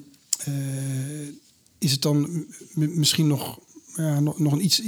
is 1.77 1.91
het 1.91 2.01
dan 2.01 2.45
misschien 2.73 3.27
nog 3.27 3.59
ja, 3.95 4.19
nog, 4.19 4.39
nog 4.39 4.53
een 4.53 4.63
iets, 4.63 4.81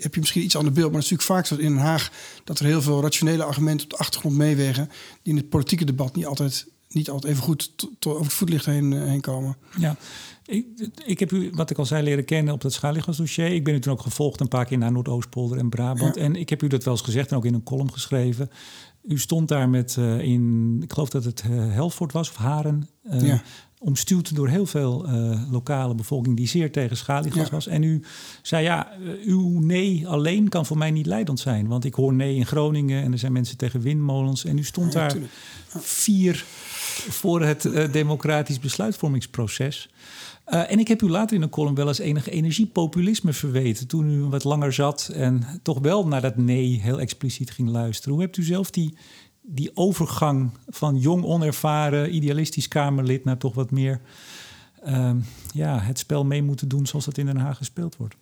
heb 0.00 0.14
je 0.14 0.20
misschien 0.20 0.42
iets 0.42 0.56
ander 0.56 0.72
beeld. 0.72 0.92
Maar 0.92 1.00
het 1.00 1.10
is 1.10 1.10
natuurlijk 1.10 1.46
vaak 1.46 1.58
zo 1.58 1.64
in 1.64 1.74
Den 1.74 1.84
Haag 1.84 2.12
dat 2.44 2.58
er 2.58 2.66
heel 2.66 2.82
veel 2.82 3.02
rationele 3.02 3.44
argumenten 3.44 3.84
op 3.84 3.90
de 3.90 3.96
achtergrond 3.96 4.36
meewegen. 4.36 4.90
die 5.22 5.32
in 5.32 5.36
het 5.36 5.48
politieke 5.48 5.84
debat 5.84 6.16
niet 6.16 6.26
altijd 6.26 6.66
niet 6.88 7.10
altijd 7.10 7.32
even 7.32 7.44
goed 7.44 7.70
over 8.06 8.22
het 8.22 8.32
voetlicht 8.32 8.64
heen, 8.64 8.92
eh, 8.92 9.02
heen 9.02 9.20
komen. 9.20 9.56
Ja, 9.78 9.96
ik, 10.44 10.66
ik 11.04 11.18
heb 11.18 11.32
u, 11.32 11.50
wat 11.54 11.70
ik 11.70 11.78
al 11.78 11.86
zei, 11.86 12.02
leren 12.02 12.24
kennen 12.24 12.54
op 12.54 12.60
dat 12.60 12.72
schaliegasdossier. 12.72 13.52
Ik 13.52 13.64
ben 13.64 13.74
u 13.74 13.80
toen 13.80 13.92
ook 13.92 14.02
gevolgd 14.02 14.40
een 14.40 14.48
paar 14.48 14.64
keer 14.64 14.78
naar 14.78 14.92
Noordoostpolder 14.92 15.58
en 15.58 15.68
Brabant. 15.68 16.16
En 16.16 16.36
ik 16.36 16.48
heb 16.48 16.62
u 16.62 16.66
dat 16.66 16.84
wel 16.84 16.94
eens 16.94 17.02
gezegd 17.02 17.30
en 17.30 17.36
ook 17.36 17.44
in 17.44 17.54
een 17.54 17.62
column 17.62 17.92
geschreven. 17.92 18.50
U 19.02 19.18
stond 19.18 19.48
daar 19.48 19.68
met 19.68 19.96
uh, 19.98 20.20
in, 20.20 20.78
ik 20.82 20.92
geloof 20.92 21.08
dat 21.08 21.24
het 21.24 21.44
uh, 21.50 21.72
Helvoort 21.72 22.12
was 22.12 22.28
of 22.28 22.36
Haren. 22.36 22.88
Uh, 23.12 23.26
ja. 23.26 23.42
Omstuwd 23.80 24.34
door 24.34 24.48
heel 24.48 24.66
veel 24.66 25.06
lokale 25.50 25.94
bevolking 25.94 26.36
die 26.36 26.48
zeer 26.48 26.72
tegen 26.72 26.96
schaliegas 26.96 27.50
was. 27.50 27.66
En 27.66 27.82
u 27.82 28.02
zei 28.42 28.62
ja, 28.62 28.92
uw 29.24 29.58
nee 29.58 30.08
alleen 30.08 30.48
kan 30.48 30.66
voor 30.66 30.78
mij 30.78 30.90
niet 30.90 31.06
leidend 31.06 31.40
zijn. 31.40 31.66
Want 31.66 31.84
ik 31.84 31.94
hoor 31.94 32.14
nee 32.14 32.34
in 32.34 32.46
Groningen 32.46 33.02
en 33.02 33.12
er 33.12 33.18
zijn 33.18 33.32
mensen 33.32 33.56
tegen 33.56 33.80
windmolens. 33.80 34.44
En 34.44 34.58
u 34.58 34.64
stond 34.64 34.92
daar 34.92 35.16
vier 35.68 36.44
voor 37.00 37.42
het 37.42 37.64
uh, 37.64 37.92
democratisch 37.92 38.58
besluitvormingsproces. 38.58 39.88
Uh, 40.48 40.70
en 40.70 40.78
ik 40.78 40.88
heb 40.88 41.02
u 41.02 41.08
later 41.08 41.36
in 41.36 41.42
een 41.42 41.48
column 41.48 41.74
wel 41.74 41.88
eens 41.88 41.98
enige 41.98 42.30
energiepopulisme 42.30 43.32
verweten. 43.32 43.86
toen 43.86 44.10
u 44.10 44.22
wat 44.22 44.44
langer 44.44 44.72
zat 44.72 45.10
en 45.14 45.60
toch 45.62 45.78
wel 45.78 46.06
naar 46.06 46.20
dat 46.20 46.36
nee 46.36 46.80
heel 46.80 47.00
expliciet 47.00 47.50
ging 47.50 47.68
luisteren. 47.68 48.12
Hoe 48.12 48.22
hebt 48.22 48.36
u 48.36 48.42
zelf 48.42 48.70
die, 48.70 48.96
die 49.42 49.70
overgang 49.74 50.50
van 50.68 50.98
jong, 50.98 51.24
onervaren, 51.24 52.14
idealistisch 52.14 52.68
Kamerlid 52.68 53.24
naar 53.24 53.38
toch 53.38 53.54
wat 53.54 53.70
meer 53.70 54.00
uh, 54.86 55.10
ja, 55.52 55.78
het 55.78 55.98
spel 55.98 56.24
mee 56.24 56.42
moeten 56.42 56.68
doen 56.68 56.86
zoals 56.86 57.04
dat 57.04 57.18
in 57.18 57.26
Den 57.26 57.36
Haag 57.36 57.56
gespeeld 57.56 57.96
wordt? 57.96 58.14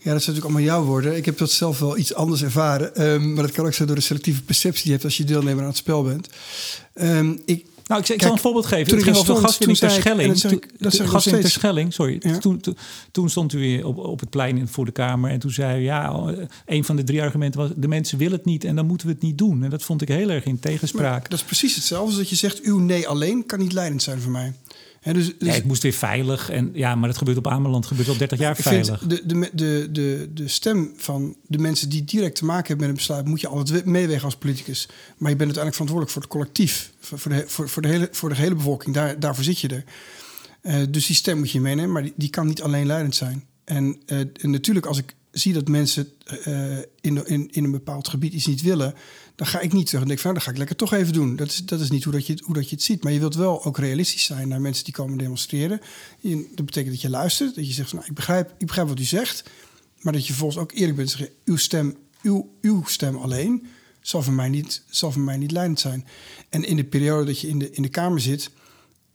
Ja, 0.00 0.12
dat 0.12 0.22
zijn 0.22 0.36
natuurlijk 0.36 0.44
allemaal 0.44 0.80
jouw 0.80 0.90
woorden. 0.92 1.16
Ik 1.16 1.24
heb 1.24 1.38
dat 1.38 1.50
zelf 1.50 1.78
wel 1.78 1.98
iets 1.98 2.14
anders 2.14 2.42
ervaren. 2.42 3.10
Um, 3.10 3.32
maar 3.32 3.42
dat 3.42 3.52
kan 3.52 3.66
ook 3.66 3.74
zijn 3.74 3.88
door 3.88 3.96
de 3.96 4.02
selectieve 4.02 4.42
perceptie 4.42 4.82
die 4.82 4.86
je 4.86 4.92
hebt 4.92 5.04
als 5.04 5.16
je 5.16 5.24
deelnemer 5.24 5.62
aan 5.62 5.68
het 5.68 5.76
spel 5.76 6.02
bent. 6.02 6.28
Um, 6.94 7.40
ik, 7.44 7.64
nou, 7.86 8.00
ik, 8.00 8.08
ik 8.08 8.22
zal 8.22 8.32
een 8.32 8.38
voorbeeld 8.38 8.66
geven. 8.66 8.86
Toen 8.86 8.96
het 8.96 9.06
ging 9.06 9.16
over 9.16 9.36
gaswinning 9.36 9.78
ter 9.78 9.90
Schelling. 9.90 10.40
Gaswinning 10.80 11.44
ter 11.44 11.50
Schelling, 11.50 11.92
sorry. 11.92 12.16
Ja. 12.20 12.38
Toen, 12.38 12.62
toen, 13.10 13.30
stond 13.30 13.52
u 13.52 13.58
weer 13.58 13.86
op, 13.86 13.98
op 13.98 14.20
het 14.20 14.30
plein 14.30 14.68
voor 14.68 14.84
de 14.84 14.92
Kamer. 14.92 15.30
En 15.30 15.38
toen 15.38 15.50
zei 15.50 15.80
u, 15.80 15.84
ja, 15.84 16.24
een 16.66 16.84
van 16.84 16.96
de 16.96 17.04
drie 17.04 17.22
argumenten 17.22 17.60
was... 17.60 17.70
de 17.76 17.88
mensen 17.88 18.18
willen 18.18 18.36
het 18.36 18.44
niet 18.44 18.64
en 18.64 18.76
dan 18.76 18.86
moeten 18.86 19.06
we 19.06 19.12
het 19.12 19.22
niet 19.22 19.38
doen. 19.38 19.64
En 19.64 19.70
dat 19.70 19.82
vond 19.82 20.02
ik 20.02 20.08
heel 20.08 20.30
erg 20.30 20.44
in 20.44 20.60
tegenspraak. 20.60 21.20
Maar 21.20 21.28
dat 21.28 21.38
is 21.38 21.44
precies 21.44 21.74
hetzelfde 21.74 22.06
als 22.06 22.16
dat 22.16 22.28
je 22.28 22.36
zegt... 22.36 22.60
uw 22.60 22.78
nee 22.78 23.08
alleen 23.08 23.46
kan 23.46 23.58
niet 23.58 23.72
leidend 23.72 24.02
zijn 24.02 24.20
voor 24.20 24.32
mij. 24.32 24.52
He, 25.00 25.12
dus, 25.12 25.38
dus, 25.38 25.48
ja, 25.48 25.54
het 25.54 25.64
moest 25.64 25.82
weer 25.82 25.92
veilig. 25.92 26.50
En, 26.50 26.70
ja, 26.72 26.94
maar 26.94 27.08
dat 27.08 27.18
gebeurt 27.18 27.38
op 27.38 27.46
Ameland 27.46 27.86
gebeurt 27.86 28.08
al 28.08 28.16
30 28.16 28.38
jaar 28.38 28.56
veilig. 28.56 29.00
De, 29.00 29.22
de, 29.26 29.50
de, 29.52 29.88
de, 29.92 30.30
de 30.34 30.48
stem 30.48 30.92
van 30.96 31.36
de 31.46 31.58
mensen 31.58 31.88
die 31.88 32.04
direct 32.04 32.36
te 32.36 32.44
maken 32.44 32.66
hebben 32.66 32.86
met 32.86 32.88
een 32.88 33.02
besluit... 33.02 33.26
moet 33.26 33.40
je 33.40 33.48
altijd 33.48 33.84
meewegen 33.84 34.24
als 34.24 34.36
politicus. 34.36 34.86
Maar 35.16 35.30
je 35.30 35.36
bent 35.36 35.56
uiteindelijk 35.56 35.74
verantwoordelijk 35.74 36.10
voor 36.10 36.22
het 36.22 36.30
collectief. 36.30 36.92
Voor 37.00 37.32
de, 37.32 37.44
voor, 37.46 37.68
voor 37.68 37.82
de, 37.82 37.88
hele, 37.88 38.08
voor 38.12 38.28
de 38.28 38.34
hele 38.34 38.54
bevolking. 38.54 38.94
Daar, 38.94 39.20
daarvoor 39.20 39.44
zit 39.44 39.60
je 39.60 39.68
er. 39.68 39.84
Uh, 40.62 40.86
dus 40.90 41.06
die 41.06 41.16
stem 41.16 41.38
moet 41.38 41.50
je 41.50 41.60
meenemen. 41.60 41.92
Maar 41.92 42.02
die, 42.02 42.12
die 42.16 42.30
kan 42.30 42.46
niet 42.46 42.62
alleen 42.62 42.86
leidend 42.86 43.14
zijn. 43.14 43.44
En, 43.64 44.00
uh, 44.06 44.18
en 44.18 44.50
natuurlijk 44.50 44.86
als 44.86 44.98
ik 44.98 45.14
zie 45.30 45.52
dat 45.52 45.68
mensen 45.68 46.08
uh, 46.46 46.78
in, 47.00 47.26
in, 47.26 47.48
in 47.50 47.64
een 47.64 47.70
bepaald 47.70 48.08
gebied 48.08 48.32
iets 48.32 48.46
niet 48.46 48.62
willen 48.62 48.94
dan 49.38 49.46
ga 49.46 49.60
ik 49.60 49.72
niet 49.72 49.86
terug 49.86 50.02
en 50.02 50.08
denk 50.08 50.20
van, 50.20 50.32
nou, 50.32 50.44
dan 50.44 50.46
ga 50.46 50.50
ik 50.50 50.68
lekker 50.68 50.76
toch 50.76 50.92
even 50.92 51.12
doen. 51.12 51.36
Dat 51.36 51.46
is, 51.46 51.64
dat 51.64 51.80
is 51.80 51.90
niet 51.90 52.04
hoe 52.04 52.12
dat, 52.12 52.26
je, 52.26 52.42
hoe 52.44 52.54
dat 52.54 52.68
je 52.68 52.74
het 52.74 52.84
ziet. 52.84 53.02
Maar 53.02 53.12
je 53.12 53.18
wilt 53.18 53.34
wel 53.34 53.64
ook 53.64 53.78
realistisch 53.78 54.24
zijn 54.24 54.48
naar 54.48 54.60
mensen 54.60 54.84
die 54.84 54.94
komen 54.94 55.18
demonstreren. 55.18 55.80
dat 56.54 56.66
betekent 56.66 56.92
dat 56.92 57.00
je 57.00 57.10
luistert, 57.10 57.54
dat 57.54 57.66
je 57.66 57.72
zegt 57.72 57.88
van, 57.88 57.98
nou, 57.98 58.10
ik 58.10 58.16
begrijp, 58.16 58.54
ik 58.58 58.66
begrijp 58.66 58.88
wat 58.88 58.98
u 58.98 59.04
zegt. 59.04 59.50
Maar 60.00 60.12
dat 60.12 60.26
je 60.26 60.32
volgens 60.32 60.58
ook 60.58 60.72
eerlijk 60.72 60.96
bent 60.96 61.10
zeggen, 61.10 61.28
uw 61.44 61.56
stem, 61.56 61.96
uw, 62.22 62.50
uw 62.60 62.84
stem 62.84 63.16
alleen 63.16 63.66
zal 64.00 64.22
voor, 64.22 64.32
mij 64.32 64.48
niet, 64.48 64.82
zal 64.88 65.12
voor 65.12 65.22
mij 65.22 65.36
niet 65.36 65.50
leidend 65.50 65.80
zijn. 65.80 66.06
En 66.48 66.64
in 66.64 66.76
de 66.76 66.84
periode 66.84 67.24
dat 67.24 67.40
je 67.40 67.48
in 67.48 67.58
de, 67.58 67.70
in 67.70 67.82
de 67.82 67.88
Kamer 67.88 68.20
zit, 68.20 68.50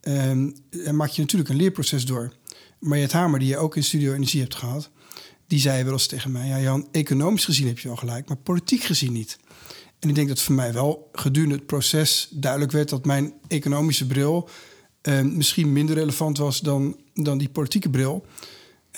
um, 0.02 0.54
maak 0.92 1.08
je 1.08 1.20
natuurlijk 1.20 1.50
een 1.50 1.56
leerproces 1.56 2.06
door. 2.06 2.32
Maar 2.78 2.98
het 2.98 3.12
Hamer, 3.12 3.38
die 3.38 3.48
je 3.48 3.56
ook 3.56 3.76
in 3.76 3.84
Studio 3.84 4.12
Energie 4.12 4.40
hebt 4.40 4.54
gehad, 4.54 4.90
die 5.46 5.60
zei 5.60 5.84
wel 5.84 5.92
eens 5.92 6.06
tegen 6.06 6.32
mij: 6.32 6.48
Ja, 6.48 6.60
Jan, 6.60 6.88
economisch 6.92 7.44
gezien 7.44 7.66
heb 7.66 7.78
je 7.78 7.88
wel 7.88 7.96
gelijk, 7.96 8.28
maar 8.28 8.36
politiek 8.36 8.82
gezien 8.82 9.12
niet. 9.12 9.38
En 10.04 10.10
ik 10.10 10.16
denk 10.16 10.28
dat 10.28 10.40
voor 10.40 10.54
mij 10.54 10.72
wel 10.72 11.08
gedurende 11.12 11.54
het 11.54 11.66
proces 11.66 12.28
duidelijk 12.30 12.72
werd 12.72 12.88
dat 12.88 13.04
mijn 13.04 13.32
economische 13.48 14.06
bril 14.06 14.48
uh, 15.02 15.20
misschien 15.20 15.72
minder 15.72 15.94
relevant 15.94 16.38
was 16.38 16.60
dan, 16.60 16.96
dan 17.14 17.38
die 17.38 17.48
politieke 17.48 17.90
bril. 17.90 18.26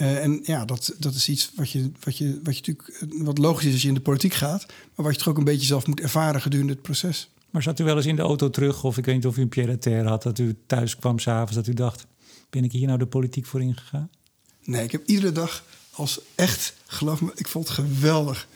Uh, 0.01 0.23
en 0.23 0.41
ja, 0.43 0.65
dat, 0.65 0.95
dat 0.99 1.15
is 1.15 1.29
iets 1.29 1.51
wat 1.55 1.71
je, 1.71 1.91
wat, 2.05 2.19
je, 2.19 2.41
wat 2.43 2.59
je 2.59 2.73
natuurlijk 2.73 2.89
eh, 2.89 3.25
wat 3.25 3.39
logisch 3.39 3.65
is 3.65 3.73
als 3.73 3.83
je 3.83 3.89
in 3.89 3.95
de 3.95 4.01
politiek 4.01 4.35
gaat, 4.35 4.67
maar 4.67 5.07
wat 5.07 5.15
je 5.15 5.19
toch 5.19 5.29
ook 5.29 5.39
een 5.39 5.45
beetje 5.45 5.67
zelf 5.67 5.87
moet 5.87 6.01
ervaren 6.01 6.41
gedurende 6.41 6.73
het 6.73 6.83
proces. 6.83 7.31
Maar 7.51 7.63
zat 7.63 7.81
u 7.81 7.85
wel 7.85 7.97
eens 7.97 8.07
in 8.07 8.17
de 8.17 8.23
auto 8.23 8.51
terug, 8.51 8.85
of 8.85 8.99
ik 8.99 9.05
weet 9.05 9.15
niet 9.15 9.27
of 9.27 9.37
u 9.37 9.43
een 9.43 9.49
pied 9.49 9.85
had, 10.05 10.23
dat 10.23 10.39
u 10.39 10.57
thuis 10.67 10.97
kwam 10.97 11.19
s'avonds, 11.19 11.55
dat 11.55 11.67
u 11.67 11.75
dacht: 11.75 12.07
ben 12.51 12.65
ik 12.65 12.73
hier 12.73 12.87
nou 12.87 12.99
de 12.99 13.07
politiek 13.07 13.47
voor 13.47 13.63
ingegaan? 13.63 14.11
Nee, 14.65 14.85
ik 14.85 14.93
heb 14.93 15.07
iedere 15.07 15.33
dag 15.33 15.65
als 15.91 16.21
echt, 16.35 16.75
geloof 16.87 17.21
me, 17.21 17.33
ik 17.35 17.49
vond 17.49 17.69
het 17.69 17.77
geweldig. 17.77 18.49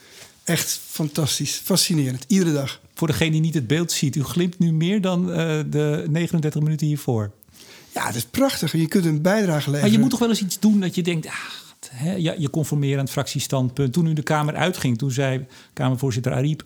Echt 0.50 0.80
fantastisch, 0.86 1.60
fascinerend, 1.64 2.24
iedere 2.26 2.52
dag. 2.52 2.80
Voor 2.94 3.06
degene 3.06 3.30
die 3.30 3.40
niet 3.40 3.54
het 3.54 3.66
beeld 3.66 3.92
ziet, 3.92 4.16
u 4.16 4.24
glimt 4.24 4.58
nu 4.58 4.72
meer 4.72 5.00
dan 5.00 5.28
uh, 5.28 5.36
de 5.70 6.06
39 6.10 6.62
minuten 6.62 6.86
hiervoor. 6.86 7.30
Ja, 7.94 8.06
het 8.06 8.14
is 8.14 8.24
prachtig. 8.24 8.72
Je 8.72 8.88
kunt 8.88 9.04
een 9.04 9.22
bijdrage 9.22 9.58
leveren. 9.58 9.80
Maar 9.80 9.90
je 9.90 9.98
moet 9.98 10.10
toch 10.10 10.18
wel 10.18 10.28
eens 10.28 10.42
iets 10.42 10.58
doen 10.58 10.80
dat 10.80 10.94
je 10.94 11.02
denkt... 11.02 11.26
Ah, 11.26 11.34
hè, 11.90 12.14
ja, 12.14 12.34
je 12.38 12.50
conformeren 12.50 12.98
aan 12.98 13.04
het 13.04 13.12
fractiestandpunt. 13.12 13.92
Toen 13.92 14.06
u 14.06 14.12
de 14.12 14.22
Kamer 14.22 14.54
uitging, 14.54 14.98
toen 14.98 15.10
zei 15.10 15.46
Kamervoorzitter 15.72 16.32
Ariep 16.32 16.62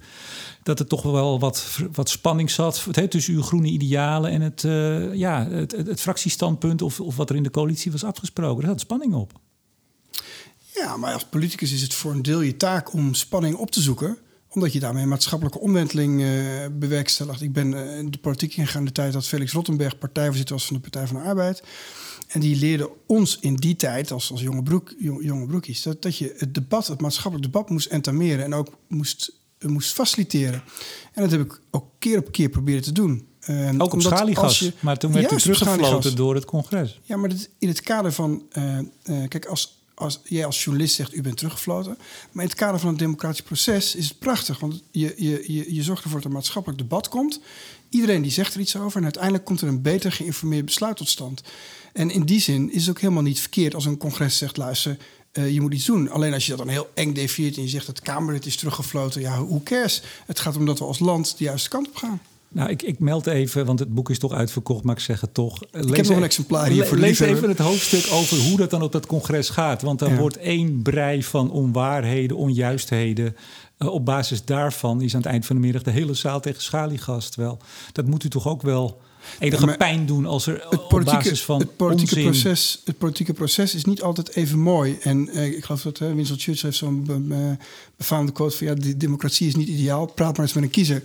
dat 0.62 0.78
er 0.78 0.86
toch 0.86 1.02
wel 1.02 1.38
wat, 1.38 1.78
wat 1.92 2.08
spanning 2.08 2.50
zat 2.50 2.86
hè, 2.90 3.08
tussen 3.08 3.34
uw 3.34 3.42
groene 3.42 3.68
idealen 3.68 4.30
en 4.30 4.40
het, 4.40 4.62
uh, 4.62 5.14
ja, 5.14 5.48
het, 5.48 5.72
het, 5.72 5.86
het, 5.86 6.00
fractiestandpunt 6.00 6.82
of, 6.82 7.00
of 7.00 7.16
wat 7.16 7.30
er 7.30 7.36
in 7.36 7.42
de 7.42 7.50
coalitie 7.50 7.92
was 7.92 8.04
afgesproken. 8.04 8.62
Er 8.62 8.68
zat 8.68 8.80
spanning 8.80 9.14
op. 9.14 9.32
Ja, 10.74 10.96
maar 10.96 11.12
als 11.12 11.24
politicus 11.24 11.72
is 11.72 11.82
het 11.82 11.94
voor 11.94 12.12
een 12.12 12.22
deel 12.22 12.40
je 12.40 12.56
taak 12.56 12.92
om 12.92 13.14
spanning 13.14 13.56
op 13.56 13.70
te 13.70 13.80
zoeken 13.80 14.18
omdat 14.54 14.72
je 14.72 14.80
daarmee 14.80 15.06
maatschappelijke 15.06 15.60
omwenteling 15.60 16.20
uh, 16.20 16.66
bewerkstelligt. 16.72 17.42
Ik 17.42 17.52
ben 17.52 17.72
uh, 17.72 17.98
in 17.98 18.10
de 18.10 18.18
politiek 18.18 18.56
ingegaan 18.56 18.80
in 18.80 18.86
de 18.86 18.92
tijd 18.92 19.12
dat 19.12 19.26
Felix 19.26 19.52
Rottenberg 19.52 19.98
partijvoorzitter 19.98 20.54
was 20.54 20.66
van 20.66 20.76
de 20.76 20.82
Partij 20.82 21.06
van 21.06 21.16
de 21.16 21.22
Arbeid. 21.22 21.62
En 22.28 22.40
die 22.40 22.56
leerde 22.56 22.90
ons 23.06 23.38
in 23.40 23.54
die 23.54 23.76
tijd, 23.76 24.10
als, 24.10 24.30
als 24.30 24.40
jonge, 24.40 24.62
broek, 24.62 24.94
jonge 24.98 25.46
broekies, 25.46 25.82
dat, 25.82 26.02
dat 26.02 26.18
je 26.18 26.34
het 26.36 26.54
debat, 26.54 26.86
het 26.86 27.00
maatschappelijk 27.00 27.52
debat 27.52 27.70
moest 27.70 27.86
entameren 27.86 28.44
en 28.44 28.54
ook 28.54 28.78
moest, 28.88 29.32
moest 29.58 29.92
faciliteren. 29.92 30.62
En 31.12 31.22
dat 31.22 31.30
heb 31.30 31.40
ik 31.40 31.60
ook 31.70 31.86
keer 31.98 32.18
op 32.18 32.32
keer 32.32 32.48
proberen 32.48 32.82
te 32.82 32.92
doen. 32.92 33.26
Uh, 33.48 33.70
ook 33.78 33.92
op 33.92 34.02
schaliegas, 34.02 34.58
je, 34.58 34.72
maar 34.80 34.98
toen 34.98 35.12
werd 35.12 35.32
u 35.32 35.36
teruggefloten 35.36 36.16
door 36.16 36.34
het 36.34 36.44
congres. 36.44 37.00
Ja, 37.02 37.16
maar 37.16 37.28
dat, 37.28 37.48
in 37.58 37.68
het 37.68 37.80
kader 37.80 38.12
van... 38.12 38.42
kijk, 39.28 39.46
als 39.46 39.73
als 39.94 40.20
jij 40.24 40.44
als 40.44 40.64
journalist 40.64 40.94
zegt, 40.94 41.14
u 41.14 41.22
bent 41.22 41.36
teruggefloten. 41.36 41.98
Maar 42.32 42.44
in 42.44 42.50
het 42.50 42.58
kader 42.58 42.80
van 42.80 42.88
het 42.88 42.98
democratisch 42.98 43.42
proces 43.42 43.94
is 43.94 44.08
het 44.08 44.18
prachtig. 44.18 44.58
Want 44.58 44.82
je, 44.90 45.14
je, 45.16 45.52
je, 45.52 45.74
je 45.74 45.82
zorgt 45.82 46.02
ervoor 46.04 46.20
dat 46.20 46.28
er 46.28 46.34
maatschappelijk 46.34 46.80
debat 46.80 47.08
komt. 47.08 47.40
Iedereen 47.88 48.22
die 48.22 48.30
zegt 48.30 48.54
er 48.54 48.60
iets 48.60 48.76
over. 48.76 48.96
En 48.96 49.02
uiteindelijk 49.02 49.44
komt 49.44 49.60
er 49.60 49.68
een 49.68 49.82
beter 49.82 50.12
geïnformeerd 50.12 50.64
besluit 50.64 50.96
tot 50.96 51.08
stand. 51.08 51.42
En 51.92 52.10
in 52.10 52.24
die 52.24 52.40
zin 52.40 52.72
is 52.72 52.80
het 52.80 52.90
ook 52.90 53.00
helemaal 53.00 53.22
niet 53.22 53.40
verkeerd 53.40 53.74
als 53.74 53.84
een 53.84 53.96
congres 53.96 54.38
zegt... 54.38 54.56
luister, 54.56 54.96
uh, 55.32 55.50
je 55.50 55.60
moet 55.60 55.74
iets 55.74 55.84
doen. 55.84 56.10
Alleen 56.10 56.32
als 56.32 56.44
je 56.44 56.50
dat 56.50 56.58
dan 56.58 56.68
heel 56.68 56.90
eng 56.94 57.12
definieert 57.12 57.56
en 57.56 57.62
je 57.62 57.68
zegt... 57.68 57.86
het 57.86 58.00
Kamerlid 58.00 58.46
is 58.46 58.56
teruggefloten, 58.56 59.20
ja, 59.20 59.38
hoe 59.38 59.62
cares? 59.62 60.02
Het 60.26 60.40
gaat 60.40 60.56
om 60.56 60.66
dat 60.66 60.78
we 60.78 60.84
als 60.84 60.98
land 60.98 61.38
de 61.38 61.44
juiste 61.44 61.68
kant 61.68 61.88
op 61.88 61.96
gaan. 61.96 62.20
Nou, 62.54 62.70
ik, 62.70 62.82
ik 62.82 62.98
meld 62.98 63.26
even, 63.26 63.64
want 63.66 63.78
het 63.78 63.94
boek 63.94 64.10
is 64.10 64.18
toch 64.18 64.32
uitverkocht, 64.32 64.84
maar 64.84 64.94
ik 64.94 65.00
zeg 65.00 65.20
het 65.20 65.34
toch. 65.34 65.60
Lees 65.70 65.84
ik 65.84 65.96
heb 65.96 66.06
nog 66.06 66.16
een 66.16 66.22
exemplaar 66.22 66.68
hier 66.68 66.86
voor 66.86 66.96
Lees 66.96 67.20
even 67.20 67.48
het 67.48 67.58
hoofdstuk 67.58 68.12
over 68.12 68.38
hoe 68.38 68.56
dat 68.56 68.70
dan 68.70 68.82
op 68.82 68.92
dat 68.92 69.06
congres 69.06 69.48
gaat. 69.48 69.82
Want 69.82 69.98
dan 69.98 70.16
wordt 70.16 70.36
één 70.36 70.82
brei 70.82 71.22
van 71.22 71.50
onwaarheden, 71.50 72.36
onjuistheden. 72.36 73.36
Uh, 73.78 73.88
op 73.88 74.04
basis 74.04 74.44
daarvan 74.44 75.02
is 75.02 75.14
aan 75.14 75.20
het 75.20 75.30
eind 75.30 75.46
van 75.46 75.56
de 75.56 75.62
middag 75.62 75.82
de 75.82 75.90
hele 75.90 76.14
zaal 76.14 76.40
tegen 76.40 76.62
schaliegas. 76.62 77.34
Wel, 77.36 77.58
dat 77.92 78.06
moet 78.06 78.24
u 78.24 78.28
toch 78.28 78.48
ook 78.48 78.62
wel 78.62 79.00
enige 79.38 79.66
ja, 79.66 79.76
pijn 79.76 80.06
doen 80.06 80.26
als 80.26 80.46
er 80.46 80.66
het 80.70 80.92
op 80.92 81.02
basis 81.04 81.44
van 81.44 81.60
het 81.60 81.76
politieke 81.76 82.14
onzin... 82.14 82.30
proces 82.30 82.82
Het 82.84 82.98
politieke 82.98 83.32
proces 83.32 83.74
is 83.74 83.84
niet 83.84 84.02
altijd 84.02 84.34
even 84.34 84.58
mooi. 84.58 84.98
En 85.00 85.28
uh, 85.32 85.46
ik 85.46 85.64
geloof 85.64 85.82
dat 85.82 86.00
uh, 86.00 86.12
Winston 86.12 86.38
Churchill 86.38 86.68
heeft 86.68 86.76
zo'n 86.76 87.26
befaamde 87.96 88.32
quote 88.32 88.56
van... 88.56 88.66
ja, 88.66 88.74
de 88.74 88.96
democratie 88.96 89.46
is 89.46 89.54
niet 89.54 89.68
ideaal, 89.68 90.06
praat 90.06 90.36
maar 90.36 90.46
eens 90.46 90.54
met 90.54 90.64
een 90.64 90.70
kiezer 90.70 91.02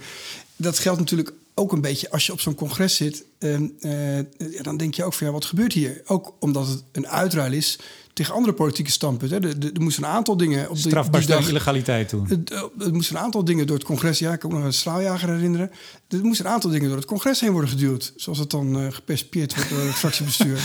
dat 0.61 0.79
geldt 0.79 0.99
natuurlijk 0.99 1.33
ook 1.53 1.71
een 1.71 1.81
beetje 1.81 2.11
als 2.11 2.25
je 2.25 2.31
op 2.31 2.41
zo'n 2.41 2.55
congres 2.55 2.95
zit. 2.95 3.23
Uh, 3.39 3.59
uh, 3.79 4.61
dan 4.61 4.77
denk 4.77 4.93
je 4.93 5.03
ook 5.03 5.13
van 5.13 5.27
ja, 5.27 5.33
wat 5.33 5.45
gebeurt 5.45 5.73
hier? 5.73 6.01
Ook 6.05 6.33
omdat 6.39 6.67
het 6.67 6.83
een 6.91 7.07
uitruil 7.07 7.51
is 7.51 7.79
tegen 8.13 8.33
andere 8.33 8.53
politieke 8.53 8.91
standpunten. 8.91 9.43
Er, 9.43 9.73
er, 9.73 9.81
moesten 9.81 10.03
een 10.03 10.09
aantal 10.09 10.37
dingen... 10.37 10.69
Op 10.69 10.75
de, 10.75 10.81
Strafbaar 10.81 11.19
die 11.19 11.29
dag, 11.29 11.49
illegaliteit 11.49 12.09
toen. 12.09 12.29
Er, 12.29 12.69
er 12.79 12.93
moesten 12.93 13.15
een 13.15 13.21
aantal 13.21 13.43
dingen 13.43 13.67
door 13.67 13.75
het 13.75 13.85
congres... 13.85 14.19
Ja, 14.19 14.33
ik 14.33 14.39
kan 14.39 14.49
me 14.49 14.57
nog 14.57 14.65
een 14.65 14.73
straaljager 14.73 15.29
herinneren. 15.29 15.71
Er 16.07 16.23
moesten 16.23 16.45
een 16.45 16.51
aantal 16.51 16.69
dingen 16.69 16.87
door 16.87 16.97
het 16.97 17.05
congres 17.05 17.39
heen 17.39 17.51
worden 17.51 17.69
geduwd. 17.69 18.13
Zoals 18.15 18.39
het 18.39 18.49
dan 18.49 18.67
uh, 18.67 18.87
wordt 19.05 19.69
door 19.69 19.79
het 19.79 19.95
fractiebestuur. 20.03 20.59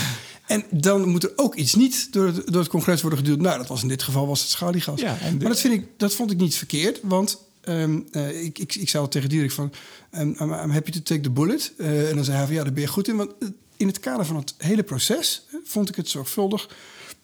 En 0.47 0.63
dan 0.71 1.09
moet 1.09 1.23
er 1.23 1.31
ook 1.35 1.55
iets 1.55 1.75
niet 1.75 2.13
door 2.13 2.25
het, 2.25 2.47
door 2.47 2.61
het 2.61 2.69
congres 2.69 3.01
worden 3.01 3.19
geduwd. 3.19 3.39
Nou, 3.39 3.57
dat 3.57 3.67
was 3.67 3.81
in 3.81 3.87
dit 3.87 4.03
geval 4.03 4.27
was 4.27 4.41
het 4.41 4.49
schaliegas. 4.49 5.01
Ja, 5.01 5.17
maar 5.39 5.49
dat, 5.49 5.59
vind 5.59 5.73
ik, 5.73 5.87
dat 5.97 6.13
vond 6.13 6.31
ik 6.31 6.37
niet 6.37 6.55
verkeerd, 6.55 6.99
want 7.03 7.44
Um, 7.69 8.07
uh, 8.11 8.43
ik, 8.43 8.59
ik, 8.59 8.75
ik 8.75 8.89
zei 8.89 9.07
tegen 9.07 9.29
Dirk 9.29 9.51
van... 9.51 9.71
Um, 10.17 10.35
I'm, 10.39 10.69
happy 10.69 10.91
to 10.91 10.99
take 11.03 11.21
the 11.21 11.29
bullet. 11.29 11.73
Uh, 11.77 12.09
en 12.09 12.15
dan 12.15 12.23
zei 12.23 12.37
hij 12.37 12.45
van 12.45 12.55
ja, 12.55 12.63
daar 12.63 12.73
ben 12.73 12.81
je 12.81 12.87
goed 12.87 13.07
in. 13.07 13.15
Want 13.15 13.31
eh, 13.39 13.47
in 13.77 13.87
het 13.87 13.99
kader 13.99 14.25
van 14.25 14.35
het 14.35 14.55
hele 14.57 14.83
proces 14.83 15.45
vond 15.63 15.89
ik 15.89 15.95
het 15.95 16.09
zorgvuldig... 16.09 16.69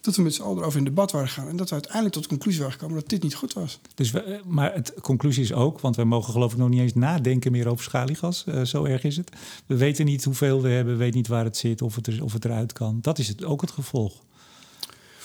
dat 0.01 0.15
we 0.15 0.21
met 0.21 0.33
z'n 0.33 0.41
allen 0.41 0.57
erover 0.57 0.77
in 0.77 0.83
debat 0.83 1.11
waren 1.11 1.27
gegaan. 1.27 1.47
En 1.47 1.55
dat 1.55 1.67
we 1.67 1.73
uiteindelijk 1.73 2.13
tot 2.13 2.23
de 2.23 2.29
conclusie 2.29 2.59
waren 2.59 2.75
gekomen 2.77 2.99
dat 2.99 3.09
dit 3.09 3.23
niet 3.23 3.35
goed 3.35 3.53
was. 3.53 3.79
Dus 3.95 4.11
we, 4.11 4.41
maar 4.45 4.73
het 4.73 4.93
conclusie 5.01 5.43
is 5.43 5.53
ook, 5.53 5.79
want 5.79 5.95
we 5.95 6.03
mogen 6.03 6.33
geloof 6.33 6.51
ik 6.51 6.57
nog 6.57 6.69
niet 6.69 6.79
eens 6.79 6.93
nadenken 6.93 7.51
meer 7.51 7.67
over 7.67 7.83
schaliegas. 7.83 8.43
Uh, 8.47 8.61
zo 8.61 8.83
erg 8.83 9.03
is 9.03 9.17
het. 9.17 9.31
We 9.65 9.77
weten 9.77 10.05
niet 10.05 10.23
hoeveel 10.23 10.61
we 10.61 10.69
hebben, 10.69 10.93
we 10.93 10.99
weten 10.99 11.17
niet 11.17 11.27
waar 11.27 11.43
het 11.43 11.57
zit, 11.57 11.81
of 11.81 11.95
het, 11.95 12.21
of 12.21 12.33
het 12.33 12.45
eruit 12.45 12.73
kan. 12.73 12.99
Dat 13.01 13.19
is 13.19 13.27
het, 13.27 13.43
ook 13.43 13.61
het 13.61 13.71
gevolg. 13.71 14.21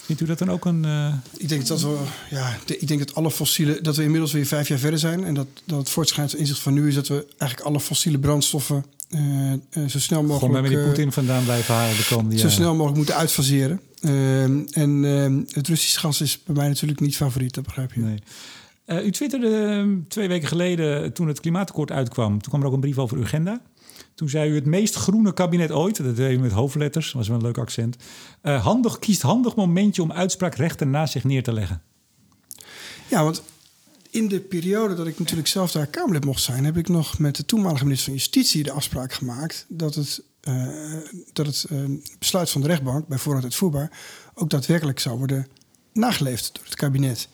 Vindt 0.07 0.23
u 0.23 0.25
dat 0.25 0.39
dan 0.39 0.51
ook 0.51 0.65
een. 0.65 0.85
Uh... 0.85 1.15
Ik 1.37 1.49
denk 1.49 1.67
dat 1.67 1.81
we, 1.81 1.97
ja, 2.31 2.57
ik 2.67 2.89
denk 2.89 3.01
dat 3.01 3.15
alle 3.15 3.31
fossiele, 3.31 3.81
dat 3.81 3.97
we 3.97 4.03
inmiddels 4.03 4.33
weer 4.33 4.47
vijf 4.47 4.69
jaar 4.69 4.79
verder 4.79 4.99
zijn. 4.99 5.25
En 5.25 5.35
dat, 5.35 5.47
dat 5.65 5.79
het 5.79 5.91
voortschrijdend 5.91 6.39
inzicht 6.39 6.61
van 6.61 6.73
nu 6.75 6.89
is 6.89 6.95
dat 6.95 7.09
we 7.09 7.27
eigenlijk 7.39 7.71
alle 7.71 7.81
fossiele 7.81 8.19
brandstoffen 8.19 8.85
uh, 9.11 9.53
uh, 9.53 9.89
zo 9.89 9.99
snel 9.99 10.23
mogelijk. 10.23 10.45
Gewoon 10.45 10.63
bij 10.63 10.71
meneer 10.71 10.87
Poetin 10.87 11.13
vandaan 11.13 11.45
blijven 11.45 11.75
halen 11.75 11.97
de 11.97 12.07
komende 12.15 12.39
Zo 12.39 12.49
snel 12.49 12.73
mogelijk 12.73 12.97
moeten 12.97 13.15
uitfaseren. 13.15 13.81
en 14.71 15.03
het 15.51 15.69
Russische 15.69 15.99
gas 15.99 16.21
is 16.21 16.43
bij 16.45 16.55
mij 16.55 16.69
natuurlijk 16.69 17.01
niet 17.01 17.17
favoriet, 17.17 17.55
dat 17.55 17.65
begrijp 17.65 17.93
je. 17.93 18.01
Nee. 18.01 19.05
u 19.05 19.11
twitterde 19.11 19.87
twee 20.09 20.29
weken 20.29 20.49
geleden, 20.49 21.13
toen 21.13 21.29
het 21.29 21.41
klimaatakkoord 21.41 21.91
uitkwam, 21.91 22.31
toen 22.31 22.49
kwam 22.49 22.61
er 22.61 22.67
ook 22.67 22.73
een 22.73 22.81
brief 22.81 22.99
over 22.99 23.23
agenda. 23.23 23.61
Toen 24.15 24.29
zei 24.29 24.51
u 24.51 24.55
het 24.55 24.65
meest 24.65 24.95
groene 24.95 25.33
kabinet 25.33 25.71
ooit. 25.71 26.05
Dat 26.05 26.17
deed 26.17 26.33
u 26.33 26.39
met 26.39 26.53
hoofdletters, 26.53 27.13
was 27.13 27.29
wel 27.29 27.37
een 27.37 27.43
leuk 27.43 27.59
accent. 27.59 27.97
Uh, 28.43 28.65
handig, 28.65 28.99
kiest 28.99 29.23
handig 29.23 29.55
momentje 29.55 30.03
om 30.03 30.13
uitspraakrechten 30.13 30.91
naast 30.91 31.13
zich 31.13 31.25
neer 31.25 31.43
te 31.43 31.53
leggen. 31.53 31.83
Ja, 33.09 33.25
want 33.25 33.43
in 34.11 34.29
de 34.29 34.41
periode 34.41 34.95
dat 34.95 35.07
ik 35.07 35.19
natuurlijk 35.19 35.49
zelf 35.49 35.73
daar 35.73 35.87
Kamerlid 35.87 36.25
mocht 36.25 36.43
zijn, 36.43 36.65
heb 36.65 36.77
ik 36.77 36.89
nog 36.89 37.19
met 37.19 37.37
de 37.37 37.45
toenmalige 37.45 37.85
minister 37.85 38.07
van 38.07 38.17
Justitie 38.17 38.63
de 38.63 38.71
afspraak 38.71 39.13
gemaakt 39.13 39.67
dat 39.69 39.95
het, 39.95 40.23
uh, 40.49 40.69
dat 41.33 41.47
het 41.47 41.67
uh, 41.73 41.99
besluit 42.19 42.51
van 42.51 42.61
de 42.61 42.67
rechtbank, 42.67 43.09
bij 43.09 43.19
voorraad 43.19 43.43
uitvoerbaar, 43.43 43.99
ook 44.35 44.51
daadwerkelijk 44.51 45.01
zou 45.01 45.19
worden 45.19 45.47
nageleefd 45.93 46.55
door 46.55 46.65
het 46.65 46.75
kabinet. 46.75 47.29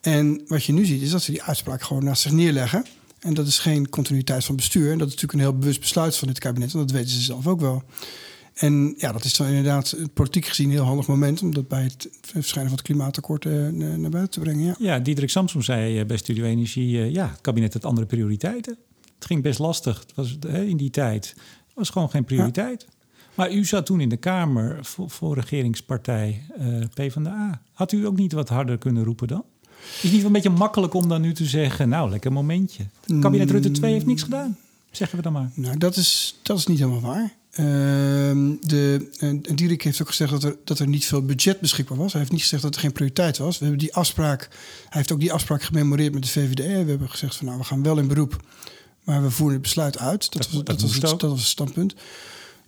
En 0.00 0.42
wat 0.46 0.64
je 0.64 0.72
nu 0.72 0.84
ziet, 0.84 1.02
is 1.02 1.10
dat 1.10 1.22
ze 1.22 1.30
die 1.30 1.42
uitspraak 1.42 1.82
gewoon 1.82 2.04
naast 2.04 2.22
zich 2.22 2.32
neerleggen. 2.32 2.84
En 3.20 3.34
dat 3.34 3.46
is 3.46 3.58
geen 3.58 3.88
continuïteit 3.88 4.44
van 4.44 4.56
bestuur. 4.56 4.92
En 4.92 4.98
dat 4.98 5.08
is 5.08 5.14
natuurlijk 5.14 5.32
een 5.32 5.50
heel 5.50 5.58
bewust 5.58 5.80
besluit 5.80 6.16
van 6.16 6.28
dit 6.28 6.38
kabinet. 6.38 6.72
En 6.72 6.78
dat 6.78 6.90
weten 6.90 7.10
ze 7.10 7.20
zelf 7.20 7.46
ook 7.46 7.60
wel. 7.60 7.82
En 8.54 8.94
ja, 8.96 9.12
dat 9.12 9.24
is 9.24 9.36
dan 9.36 9.46
inderdaad 9.46 9.96
politiek 10.14 10.46
gezien 10.46 10.66
een 10.66 10.72
heel 10.72 10.84
handig 10.84 11.06
moment 11.06 11.42
om 11.42 11.54
dat 11.54 11.68
bij 11.68 11.82
het 11.82 12.08
verschijnen 12.20 12.70
van 12.70 12.78
het 12.78 12.86
klimaatakkoord 12.86 13.44
uh, 13.44 13.68
naar 13.68 14.10
buiten 14.10 14.30
te 14.30 14.40
brengen. 14.40 14.66
Ja, 14.66 14.74
ja 14.78 14.98
Diederik 14.98 15.30
Samsom 15.30 15.62
zei 15.62 15.98
eh, 15.98 16.06
bij 16.06 16.16
Studio 16.16 16.44
Energie: 16.44 16.96
uh, 16.96 17.12
ja, 17.12 17.28
het 17.28 17.40
kabinet 17.40 17.72
had 17.72 17.84
andere 17.84 18.06
prioriteiten. 18.06 18.76
Het 19.14 19.24
ging 19.24 19.42
best 19.42 19.58
lastig 19.58 19.98
het 19.98 20.14
was, 20.14 20.38
in 20.52 20.76
die 20.76 20.90
tijd. 20.90 21.28
Het 21.66 21.74
was 21.74 21.90
gewoon 21.90 22.10
geen 22.10 22.24
prioriteit. 22.24 22.86
Maar 23.34 23.52
u 23.52 23.64
zat 23.64 23.86
toen 23.86 24.00
in 24.00 24.08
de 24.08 24.16
Kamer 24.16 24.78
voor, 24.84 25.10
voor 25.10 25.34
regeringspartij 25.34 26.42
uh, 26.58 26.84
PvdA. 26.94 27.62
Had 27.72 27.92
u 27.92 28.06
ook 28.06 28.16
niet 28.16 28.32
wat 28.32 28.48
harder 28.48 28.78
kunnen 28.78 29.04
roepen 29.04 29.28
dan? 29.28 29.44
Is 29.96 30.02
het 30.02 30.12
niet 30.12 30.24
een 30.24 30.32
beetje 30.32 30.50
makkelijk 30.50 30.94
om 30.94 31.08
dan 31.08 31.20
nu 31.20 31.32
te 31.32 31.44
zeggen, 31.44 31.88
nou, 31.88 32.10
lekker 32.10 32.32
momentje. 32.32 32.82
Het 33.06 33.18
kabinet 33.18 33.50
Rutte 33.50 33.70
2 33.70 33.92
heeft 33.92 34.06
niks 34.06 34.22
gedaan, 34.22 34.56
zeggen 34.90 35.16
we 35.16 35.22
dan 35.22 35.32
maar. 35.32 35.50
Nou, 35.54 35.78
dat 35.78 35.96
is, 35.96 36.38
dat 36.42 36.58
is 36.58 36.66
niet 36.66 36.78
helemaal 36.78 37.00
waar. 37.00 37.38
Uh, 37.50 37.56
de, 38.60 39.08
en 39.18 39.42
Dierik 39.54 39.82
heeft 39.82 40.00
ook 40.00 40.08
gezegd 40.08 40.30
dat 40.30 40.44
er, 40.44 40.56
dat 40.64 40.78
er 40.78 40.88
niet 40.88 41.06
veel 41.06 41.22
budget 41.22 41.60
beschikbaar 41.60 41.98
was. 41.98 42.12
Hij 42.12 42.20
heeft 42.20 42.32
niet 42.32 42.42
gezegd 42.42 42.62
dat 42.62 42.74
er 42.74 42.80
geen 42.80 42.92
prioriteit 42.92 43.38
was. 43.38 43.58
We 43.58 43.64
hebben 43.64 43.82
die 43.82 43.94
afspraak, 43.94 44.40
hij 44.50 44.88
heeft 44.88 45.12
ook 45.12 45.20
die 45.20 45.32
afspraak 45.32 45.62
gememoreerd 45.62 46.12
met 46.12 46.22
de 46.22 46.28
VVD. 46.28 46.56
We 46.56 46.90
hebben 46.90 47.10
gezegd 47.10 47.36
van 47.36 47.46
nou, 47.46 47.58
we 47.58 47.64
gaan 47.64 47.82
wel 47.82 47.98
in 47.98 48.08
beroep, 48.08 48.44
maar 49.04 49.22
we 49.22 49.30
voeren 49.30 49.54
het 49.54 49.62
besluit 49.62 49.98
uit. 49.98 50.32
Dat, 50.32 50.50
was, 50.50 50.64
dat, 50.64 50.80
was, 50.80 50.92
het, 50.92 51.00
dat 51.00 51.20
was 51.20 51.40
het 51.40 51.48
standpunt. 51.48 51.94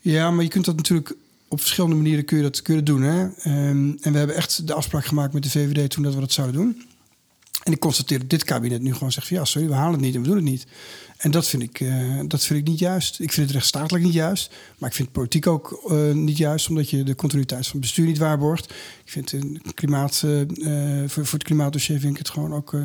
Ja, 0.01 0.31
maar 0.31 0.45
je 0.45 0.51
kunt 0.51 0.65
dat 0.65 0.77
natuurlijk 0.77 1.17
op 1.49 1.61
verschillende 1.61 1.97
manieren 1.97 2.25
kun 2.25 2.37
je 2.37 2.43
dat 2.43 2.63
kunnen 2.63 2.85
doen. 2.85 3.03
Hè? 3.03 3.21
Um, 3.23 3.99
en 4.01 4.13
we 4.13 4.19
hebben 4.19 4.37
echt 4.37 4.67
de 4.67 4.75
afspraak 4.75 5.05
gemaakt 5.05 5.33
met 5.33 5.43
de 5.43 5.51
VVD 5.51 5.91
toen 5.91 6.03
dat 6.03 6.15
we 6.15 6.21
dat 6.21 6.33
zouden 6.33 6.61
doen. 6.61 6.83
En 7.63 7.73
ik 7.73 7.79
constateer 7.79 8.19
dat 8.19 8.31
dit 8.31 8.45
kabinet 8.45 8.83
nu 8.83 8.93
gewoon 8.93 9.13
zegt 9.13 9.29
van 9.29 9.37
ja, 9.37 9.45
sorry, 9.45 9.69
we 9.69 9.75
halen 9.75 9.93
het 9.93 10.01
niet 10.01 10.15
en 10.15 10.21
we 10.21 10.27
doen 10.27 10.37
het 10.37 10.45
niet. 10.45 10.67
En 11.23 11.31
dat 11.31 11.49
vind 11.49 11.63
ik, 11.63 11.81
uh, 11.81 12.21
dat 12.27 12.45
vind 12.45 12.59
ik 12.59 12.67
niet 12.67 12.79
juist. 12.79 13.21
Ik 13.21 13.33
vind 13.33 13.47
het 13.47 13.55
rechtsstatelijk 13.55 14.05
niet 14.05 14.13
juist. 14.15 14.53
Maar 14.79 14.89
ik 14.89 14.95
vind 14.95 15.09
het 15.09 15.17
politiek 15.17 15.47
ook 15.47 15.83
uh, 15.87 16.13
niet 16.13 16.37
juist, 16.37 16.69
omdat 16.69 16.91
je 16.91 17.03
de 17.03 17.15
continuïteit 17.15 17.63
van 17.63 17.73
het 17.73 17.81
bestuur 17.81 18.07
niet 18.07 18.19
waarborgt. 18.19 18.71
Ik 19.05 19.11
vind 19.11 19.33
een 19.33 19.63
klimaat, 19.75 20.23
uh, 20.25 20.41
voor, 21.07 21.27
voor 21.27 21.39
het 21.39 21.43
klimaatdossier 21.43 22.01
vind 22.01 22.13
ik 22.13 22.19
het 22.19 22.31
gewoon 22.31 22.55
ook 22.55 22.77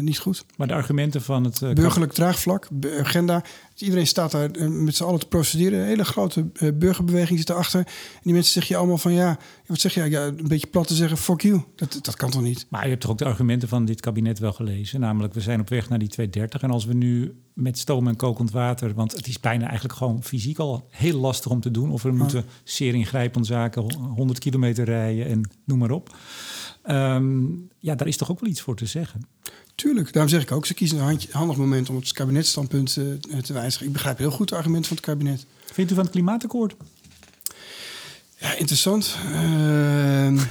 niet 0.00 0.18
goed. 0.18 0.44
Maar 0.56 0.66
de 0.66 0.74
argumenten 0.74 1.22
van 1.22 1.44
het... 1.44 1.58
Burgerlijk 1.74 2.12
draagvlak, 2.12 2.68
agenda. 2.98 3.44
Iedereen 3.76 4.06
staat 4.06 4.30
daar 4.30 4.70
met 4.70 4.96
z'n 4.96 5.04
allen 5.04 5.20
te 5.20 5.26
procederen. 5.26 5.80
Een 5.80 5.86
hele 5.86 6.04
grote 6.04 6.44
burgerbeweging 6.74 7.38
zit 7.38 7.50
erachter. 7.50 7.80
En 7.80 8.20
die 8.22 8.32
mensen 8.32 8.52
zeggen 8.52 8.74
je 8.74 8.80
allemaal 8.80 8.98
van 8.98 9.12
ja, 9.12 9.38
wat 9.66 9.80
zeg 9.80 9.94
je? 9.94 10.10
Ja, 10.10 10.26
een 10.26 10.48
beetje 10.48 10.66
plat 10.66 10.86
te 10.86 10.94
zeggen, 10.94 11.16
fuck 11.16 11.40
you. 11.40 11.62
Dat, 11.74 11.98
dat 12.02 12.16
kan 12.16 12.30
toch 12.30 12.42
niet? 12.42 12.66
Maar 12.70 12.82
je 12.82 12.88
hebt 12.88 13.00
toch 13.00 13.10
ook 13.10 13.18
de 13.18 13.24
argumenten 13.24 13.68
van 13.68 13.84
dit 13.84 14.00
kabinet 14.00 14.38
wel 14.38 14.52
gelezen. 14.52 15.00
Namelijk, 15.00 15.34
we 15.34 15.40
zijn 15.40 15.60
op 15.60 15.68
weg 15.68 15.88
naar 15.88 15.98
die 15.98 16.08
230. 16.08 16.62
En 16.62 16.70
als 16.70 16.84
we 16.84 16.94
nu 16.94 17.34
met 17.56 17.78
stoom 17.78 18.08
en 18.08 18.16
kokend 18.16 18.50
water. 18.50 18.94
Want 18.94 19.12
het 19.12 19.26
is 19.26 19.40
bijna 19.40 19.64
eigenlijk 19.64 19.98
gewoon 19.98 20.22
fysiek 20.22 20.58
al 20.58 20.86
heel 20.90 21.18
lastig 21.18 21.50
om 21.50 21.60
te 21.60 21.70
doen. 21.70 21.90
Of 21.90 22.02
we 22.02 22.10
moeten 22.10 22.44
zeer 22.64 22.94
ingrijpend 22.94 23.46
zaken, 23.46 23.92
100 23.94 24.38
kilometer 24.38 24.84
rijden 24.84 25.26
en 25.26 25.50
noem 25.64 25.78
maar 25.78 25.90
op. 25.90 26.16
Ehm, 26.82 27.44
ja, 27.78 27.94
daar 27.94 28.06
is 28.06 28.16
toch 28.16 28.30
ook 28.30 28.40
wel 28.40 28.50
iets 28.50 28.60
voor 28.60 28.76
te 28.76 28.86
zeggen. 28.86 29.20
Tuurlijk, 29.76 30.12
daarom 30.12 30.30
zeg 30.30 30.42
ik 30.42 30.52
ook, 30.52 30.66
ze 30.66 30.74
kiezen 30.74 30.98
een 30.98 31.20
handig 31.30 31.56
moment 31.56 31.88
om 31.88 31.96
het 31.96 32.12
kabinetstandpunt 32.12 32.96
uh, 32.96 33.38
te 33.38 33.52
wijzigen. 33.52 33.86
Ik 33.86 33.92
begrijp 33.92 34.18
heel 34.18 34.30
goed 34.30 34.50
het 34.50 34.58
argument 34.58 34.86
van 34.86 34.96
het 34.96 35.04
kabinet. 35.04 35.46
Vindt 35.72 35.90
u 35.90 35.94
van 35.94 36.04
het 36.04 36.12
klimaatakkoord? 36.12 36.74
Ja, 38.38 38.54
interessant. 38.54 39.16
Uh, 39.30 40.32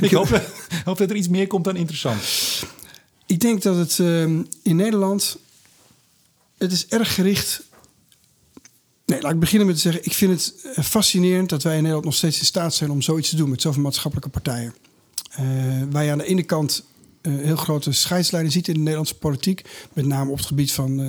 ik 0.00 0.10
hoop, 0.10 0.42
hoop, 0.84 0.98
dat 0.98 1.10
er 1.10 1.16
iets 1.16 1.28
meer 1.28 1.46
komt 1.46 1.64
dan 1.64 1.76
interessant. 1.76 2.22
Ik 3.26 3.40
denk 3.40 3.62
dat 3.62 3.76
het 3.76 3.98
uh, 3.98 4.22
in 4.62 4.76
Nederland... 4.76 5.38
Het 6.58 6.72
is 6.72 6.86
erg 6.86 7.14
gericht... 7.14 7.62
Nee, 9.06 9.20
laat 9.20 9.32
ik 9.32 9.40
beginnen 9.40 9.66
met 9.66 9.76
te 9.76 9.82
zeggen... 9.82 10.04
Ik 10.04 10.12
vind 10.12 10.32
het 10.32 10.72
eh, 10.74 10.84
fascinerend 10.84 11.48
dat 11.48 11.62
wij 11.62 11.72
in 11.72 11.78
Nederland 11.78 12.04
nog 12.04 12.14
steeds 12.14 12.38
in 12.38 12.44
staat 12.44 12.74
zijn... 12.74 12.90
om 12.90 13.02
zoiets 13.02 13.28
te 13.28 13.36
doen 13.36 13.50
met 13.50 13.62
zoveel 13.62 13.82
maatschappelijke 13.82 14.30
partijen. 14.30 14.74
Uh, 15.40 16.02
je 16.04 16.10
aan 16.10 16.18
de 16.18 16.24
ene 16.24 16.42
kant 16.42 16.84
heel 17.30 17.56
grote 17.56 17.92
scheidslijnen 17.92 18.52
ziet 18.52 18.68
in 18.68 18.74
de 18.74 18.80
Nederlandse 18.80 19.14
politiek. 19.14 19.64
Met 19.92 20.06
name 20.06 20.30
op 20.30 20.36
het 20.36 20.46
gebied 20.46 20.72
van 20.72 21.00
uh, 21.00 21.08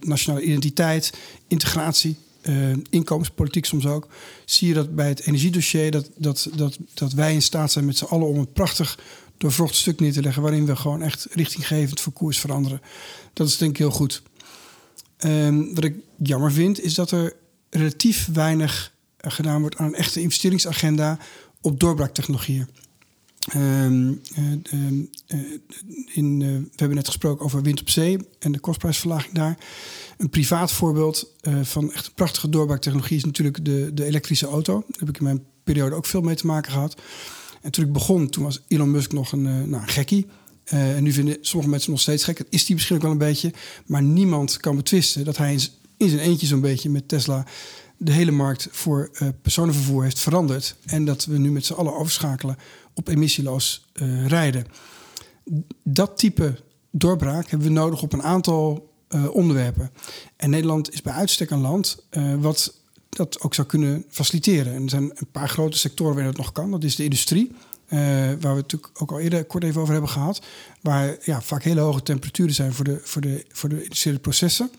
nationale, 0.00 0.42
identiteit, 0.42 1.12
integratie, 1.48 2.16
uh, 2.42 2.76
inkomenspolitiek 2.90 3.64
soms 3.64 3.86
ook. 3.86 4.08
Zie 4.44 4.68
je 4.68 4.74
dat 4.74 4.94
bij 4.94 5.08
het 5.08 5.20
energiedossier 5.26 5.90
dat, 5.90 6.10
dat, 6.16 6.48
dat, 6.54 6.78
dat 6.94 7.12
wij 7.12 7.34
in 7.34 7.42
staat 7.42 7.72
zijn 7.72 7.84
met 7.84 7.96
z'n 7.96 8.04
allen 8.04 8.28
om 8.28 8.36
een 8.36 8.52
prachtig 8.52 8.98
doorvrocht 9.38 9.74
stuk 9.74 10.00
neer 10.00 10.12
te 10.12 10.22
leggen. 10.22 10.42
waarin 10.42 10.66
we 10.66 10.76
gewoon 10.76 11.02
echt 11.02 11.26
richtinggevend 11.30 12.00
voor 12.00 12.12
koers 12.12 12.38
veranderen. 12.38 12.80
Dat 13.32 13.46
is 13.46 13.56
denk 13.56 13.70
ik 13.70 13.78
heel 13.78 13.90
goed. 13.90 14.22
Um, 15.24 15.74
wat 15.74 15.84
ik 15.84 15.94
jammer 16.16 16.52
vind 16.52 16.80
is 16.80 16.94
dat 16.94 17.10
er 17.10 17.36
relatief 17.70 18.28
weinig 18.32 18.92
gedaan 19.16 19.60
wordt 19.60 19.76
aan 19.76 19.86
een 19.86 19.94
echte 19.94 20.20
investeringsagenda 20.20 21.18
op 21.60 21.80
doorbraaktechnologieën. 21.80 22.68
Um, 23.56 24.20
uh, 24.38 24.52
in, 26.12 26.40
uh, 26.40 26.48
we 26.48 26.70
hebben 26.76 26.96
net 26.96 27.06
gesproken 27.06 27.44
over 27.44 27.62
wind 27.62 27.80
op 27.80 27.88
zee 27.88 28.18
en 28.38 28.52
de 28.52 28.58
kostprijsverlaging 28.58 29.34
daar. 29.34 29.58
Een 30.16 30.30
privaat 30.30 30.72
voorbeeld 30.72 31.34
van 31.62 31.92
echt 31.92 32.06
een 32.06 32.12
prachtige 32.14 32.48
doorbraaktechnologie 32.48 33.16
is 33.16 33.24
natuurlijk 33.24 33.64
de, 33.64 33.90
de 33.94 34.04
elektrische 34.04 34.46
auto. 34.46 34.72
Daar 34.72 34.98
heb 34.98 35.08
ik 35.08 35.18
in 35.18 35.24
mijn 35.24 35.44
periode 35.64 35.94
ook 35.94 36.06
veel 36.06 36.20
mee 36.20 36.34
te 36.34 36.46
maken 36.46 36.72
gehad. 36.72 36.96
En 37.62 37.70
toen 37.70 37.84
ik 37.84 37.92
begon, 37.92 38.28
toen 38.28 38.44
was 38.44 38.62
Elon 38.68 38.90
Musk 38.90 39.12
nog 39.12 39.32
een, 39.32 39.70
nou, 39.70 39.86
gekkie. 39.86 40.26
en 40.64 41.02
nu 41.02 41.12
vinden 41.12 41.36
sommige 41.40 41.70
mensen 41.70 41.90
nog 41.90 42.00
steeds 42.00 42.24
gek. 42.24 42.36
Dat 42.38 42.46
is 42.50 42.64
die 42.64 42.74
misschien 42.74 42.96
ook 42.96 43.02
wel 43.02 43.10
een 43.10 43.18
beetje. 43.18 43.52
Maar 43.86 44.02
niemand 44.02 44.56
kan 44.56 44.76
betwisten 44.76 45.24
dat 45.24 45.36
hij 45.36 45.58
in 45.96 46.08
zijn 46.08 46.20
eentje 46.20 46.46
zo'n 46.46 46.60
beetje 46.60 46.90
met 46.90 47.08
Tesla 47.08 47.46
de 47.98 48.12
hele 48.12 48.30
markt 48.30 48.68
voor 48.70 49.10
uh, 49.12 49.28
personenvervoer 49.42 50.02
heeft 50.02 50.20
veranderd. 50.20 50.76
En 50.84 51.04
dat 51.04 51.24
we 51.24 51.38
nu 51.38 51.50
met 51.50 51.66
z'n 51.66 51.72
allen 51.72 51.96
overschakelen 51.96 52.56
op 52.94 53.08
emissieloos 53.08 53.86
uh, 53.94 54.26
rijden. 54.26 54.66
Dat 55.82 56.18
type 56.18 56.58
doorbraak 56.90 57.50
hebben 57.50 57.68
we 57.68 57.72
nodig 57.72 58.02
op 58.02 58.12
een 58.12 58.22
aantal 58.22 58.92
uh, 59.08 59.34
onderwerpen. 59.34 59.90
En 60.36 60.50
Nederland 60.50 60.92
is 60.92 61.02
bij 61.02 61.12
uitstek 61.12 61.50
een 61.50 61.60
land 61.60 62.06
wat 62.38 62.74
dat 63.08 63.40
ook 63.40 63.54
zou 63.54 63.66
kunnen 63.66 64.04
faciliteren. 64.08 64.74
En 64.74 64.82
er 64.82 64.90
zijn 64.90 65.02
een 65.02 65.30
paar 65.32 65.48
grote 65.48 65.78
sectoren 65.78 66.14
waar 66.14 66.24
dat 66.24 66.36
nog 66.36 66.52
kan. 66.52 66.70
Dat 66.70 66.84
is 66.84 66.96
de 66.96 67.04
industrie. 67.04 67.52
waar 67.88 68.38
we 68.38 68.48
natuurlijk 68.48 68.90
ook 69.02 69.10
al 69.10 69.18
eerder 69.18 69.44
kort 69.44 69.64
even 69.64 69.80
over 69.80 69.92
hebben 69.92 70.10
gehad. 70.10 70.42
Waar 70.80 71.16
ja, 71.24 71.42
vaak 71.42 71.62
hele 71.62 71.80
hoge 71.80 72.02
temperaturen 72.02 72.54
zijn 72.54 72.72
voor 72.72 72.84
de, 72.84 73.00
voor 73.02 73.20
de, 73.20 73.44
voor 73.52 73.68
de 73.68 73.82
industriële 73.82 74.18
processen. 74.18 74.70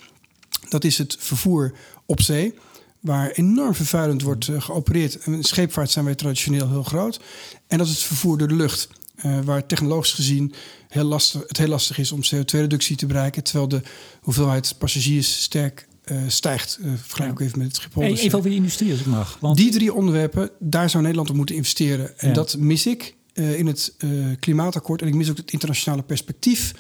Dat 0.70 0.84
is 0.84 0.98
het 0.98 1.16
vervoer 1.20 1.74
op 2.06 2.22
zee 2.22 2.54
waar 3.00 3.32
enorm 3.32 3.76
vervuilend 3.76 4.22
wordt 4.22 4.48
uh, 4.48 4.62
geopereerd. 4.62 5.20
En 5.20 5.34
in 5.34 5.44
scheepvaart 5.44 5.92
zijn 5.92 6.06
wij 6.06 6.16
traditioneel 6.16 6.70
heel 6.70 6.84
groot. 6.84 7.20
En 7.68 7.78
dat 7.78 7.88
is 7.88 7.94
het 7.94 8.04
vervoer 8.04 8.38
door 8.38 8.48
de 8.48 8.56
lucht. 8.56 8.90
Uh, 9.26 9.40
waar 9.40 9.66
technologisch 9.66 10.14
gezien 10.14 10.54
heel 10.88 11.04
lastig, 11.04 11.44
het 11.48 11.58
heel 11.58 11.68
lastig 11.68 11.98
is 11.98 12.12
om 12.12 12.22
CO2-reductie 12.24 12.96
te 12.96 13.06
bereiken. 13.06 13.44
Terwijl 13.44 13.68
de 13.68 13.82
hoeveelheid 14.22 14.76
passagiers 14.78 15.42
sterk 15.42 15.88
uh, 16.06 16.22
stijgt. 16.28 16.80
Uh, 16.82 16.92
vergelijk 17.02 17.32
ook 17.32 17.40
even 17.40 17.58
met 17.58 17.68
het 17.68 17.76
Schiphol. 17.76 18.02
Hey, 18.02 18.12
even 18.12 18.38
over 18.38 18.50
de 18.50 18.56
industrie 18.56 18.92
als 18.92 19.00
ik 19.00 19.06
mag. 19.06 19.38
Want... 19.40 19.58
Die 19.58 19.72
drie 19.72 19.94
onderwerpen, 19.94 20.50
daar 20.60 20.90
zou 20.90 21.02
Nederland 21.04 21.30
op 21.30 21.36
moeten 21.36 21.56
investeren. 21.56 22.20
En 22.20 22.28
ja. 22.28 22.34
dat 22.34 22.58
mis 22.58 22.86
ik 22.86 23.16
in 23.34 23.68
het 23.68 23.96
klimaatakkoord. 24.40 25.02
En 25.02 25.08
ik 25.08 25.14
mis 25.14 25.30
ook 25.30 25.38
het 25.38 25.52
internationale 25.52 26.04
perspectief 26.04 26.74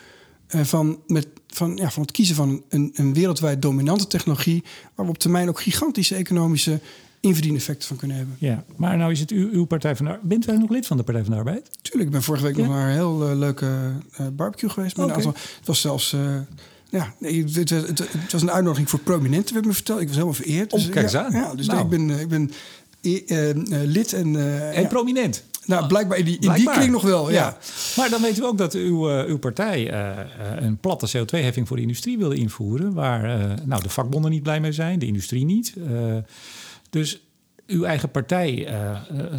van, 0.49 0.99
met, 1.07 1.27
van, 1.47 1.75
ja, 1.75 1.91
van 1.91 2.01
het 2.01 2.11
kiezen 2.11 2.35
van 2.35 2.63
een, 2.69 2.91
een 2.93 3.13
wereldwijd 3.13 3.61
dominante 3.61 4.07
technologie, 4.07 4.63
waar 4.95 5.05
we 5.05 5.11
op 5.11 5.17
termijn 5.17 5.49
ook 5.49 5.61
gigantische 5.61 6.15
economische 6.15 6.79
inverdieneffecten 7.19 7.87
van 7.87 7.97
kunnen 7.97 8.17
hebben. 8.17 8.35
Ja, 8.39 8.63
maar 8.75 8.97
nou 8.97 9.11
is 9.11 9.19
het 9.19 9.31
uw, 9.31 9.49
uw 9.51 9.65
Partij 9.65 9.95
van 9.95 10.05
de 10.05 10.11
Arbeid. 10.11 10.29
Bent 10.29 10.49
u 10.49 10.57
nog 10.57 10.69
lid 10.69 10.87
van 10.87 10.97
de 10.97 11.03
Partij 11.03 11.23
van 11.23 11.31
de 11.31 11.37
Arbeid? 11.37 11.69
Tuurlijk, 11.81 12.05
ik 12.05 12.11
ben 12.11 12.23
vorige 12.23 12.43
week 12.43 12.55
ja? 12.55 12.61
nog 12.61 12.71
naar 12.71 12.87
een 12.87 12.93
heel 12.93 13.29
uh, 13.29 13.37
leuke 13.37 13.65
uh, 14.21 14.27
barbecue 14.33 14.69
geweest. 14.69 14.97
Met 14.97 15.05
okay. 15.05 15.17
een 15.17 15.25
aantal, 15.25 15.41
het 15.57 15.67
was 15.67 15.81
zelfs... 15.81 16.13
Uh, 16.13 16.35
ja, 16.91 17.13
het, 17.19 17.55
het, 17.55 17.69
het, 17.69 17.99
het, 17.99 18.31
was 18.31 18.41
een 18.41 18.51
uitnodiging 18.51 18.89
voor 18.89 18.99
prominenten, 18.99 19.53
werd 19.53 19.65
me 19.65 19.73
verteld. 19.73 19.99
Ik 19.99 20.07
was 20.07 20.15
helemaal 20.15 20.35
vereerd. 20.35 20.71
Dus, 20.71 20.85
oh, 20.85 20.91
kijk 20.91 21.05
eens 21.05 21.15
aan. 21.15 21.31
Ja, 21.31 21.55
dus 21.55 21.67
nou. 21.67 21.81
ik 21.81 21.89
ben, 21.89 22.09
ik 22.09 22.27
ben 22.27 22.51
lid 23.85 24.13
en... 24.13 24.35
en 24.73 24.87
prominent. 24.87 25.43
Nou, 25.65 25.87
blijkbaar 25.87 26.17
in 26.17 26.25
die, 26.25 26.39
in 26.39 26.53
die 26.53 26.69
kring 26.69 26.91
nog 26.91 27.01
wel, 27.01 27.29
ja. 27.29 27.35
ja. 27.35 27.57
Maar 27.95 28.09
dan 28.09 28.21
weten 28.21 28.41
we 28.41 28.47
ook 28.47 28.57
dat 28.57 28.73
uw, 28.73 29.09
uh, 29.09 29.25
uw 29.25 29.37
partij 29.37 29.93
uh, 29.93 30.17
een 30.55 30.77
platte 30.77 31.07
CO2-heffing 31.07 31.67
voor 31.67 31.75
de 31.75 31.81
industrie 31.81 32.17
wilde 32.17 32.35
invoeren... 32.35 32.93
waar 32.93 33.39
uh, 33.39 33.53
nou, 33.65 33.81
de 33.81 33.89
vakbonden 33.89 34.31
niet 34.31 34.43
blij 34.43 34.59
mee 34.59 34.71
zijn, 34.71 34.99
de 34.99 35.05
industrie 35.05 35.45
niet. 35.45 35.73
dus 36.89 37.21
uw 37.67 37.83
eigen 37.83 38.11
partij 38.11 38.67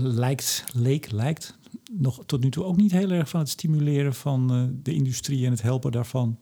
lijkt, 0.01 0.65
leek, 0.73 1.11
lijkt 1.11 1.59
nog 1.91 2.23
tot 2.27 2.43
nu 2.43 2.51
toe 2.51 2.65
ook 2.65 2.77
niet 2.77 2.93
heel 2.93 3.11
erg 3.11 3.29
van 3.29 3.41
het 3.41 3.49
stimuleren 3.49 4.15
van 4.15 4.71
de 4.83 4.93
industrie... 4.93 5.45
en 5.45 5.51
het 5.51 5.63
helpen 5.63 5.93
daarvan 5.93 6.39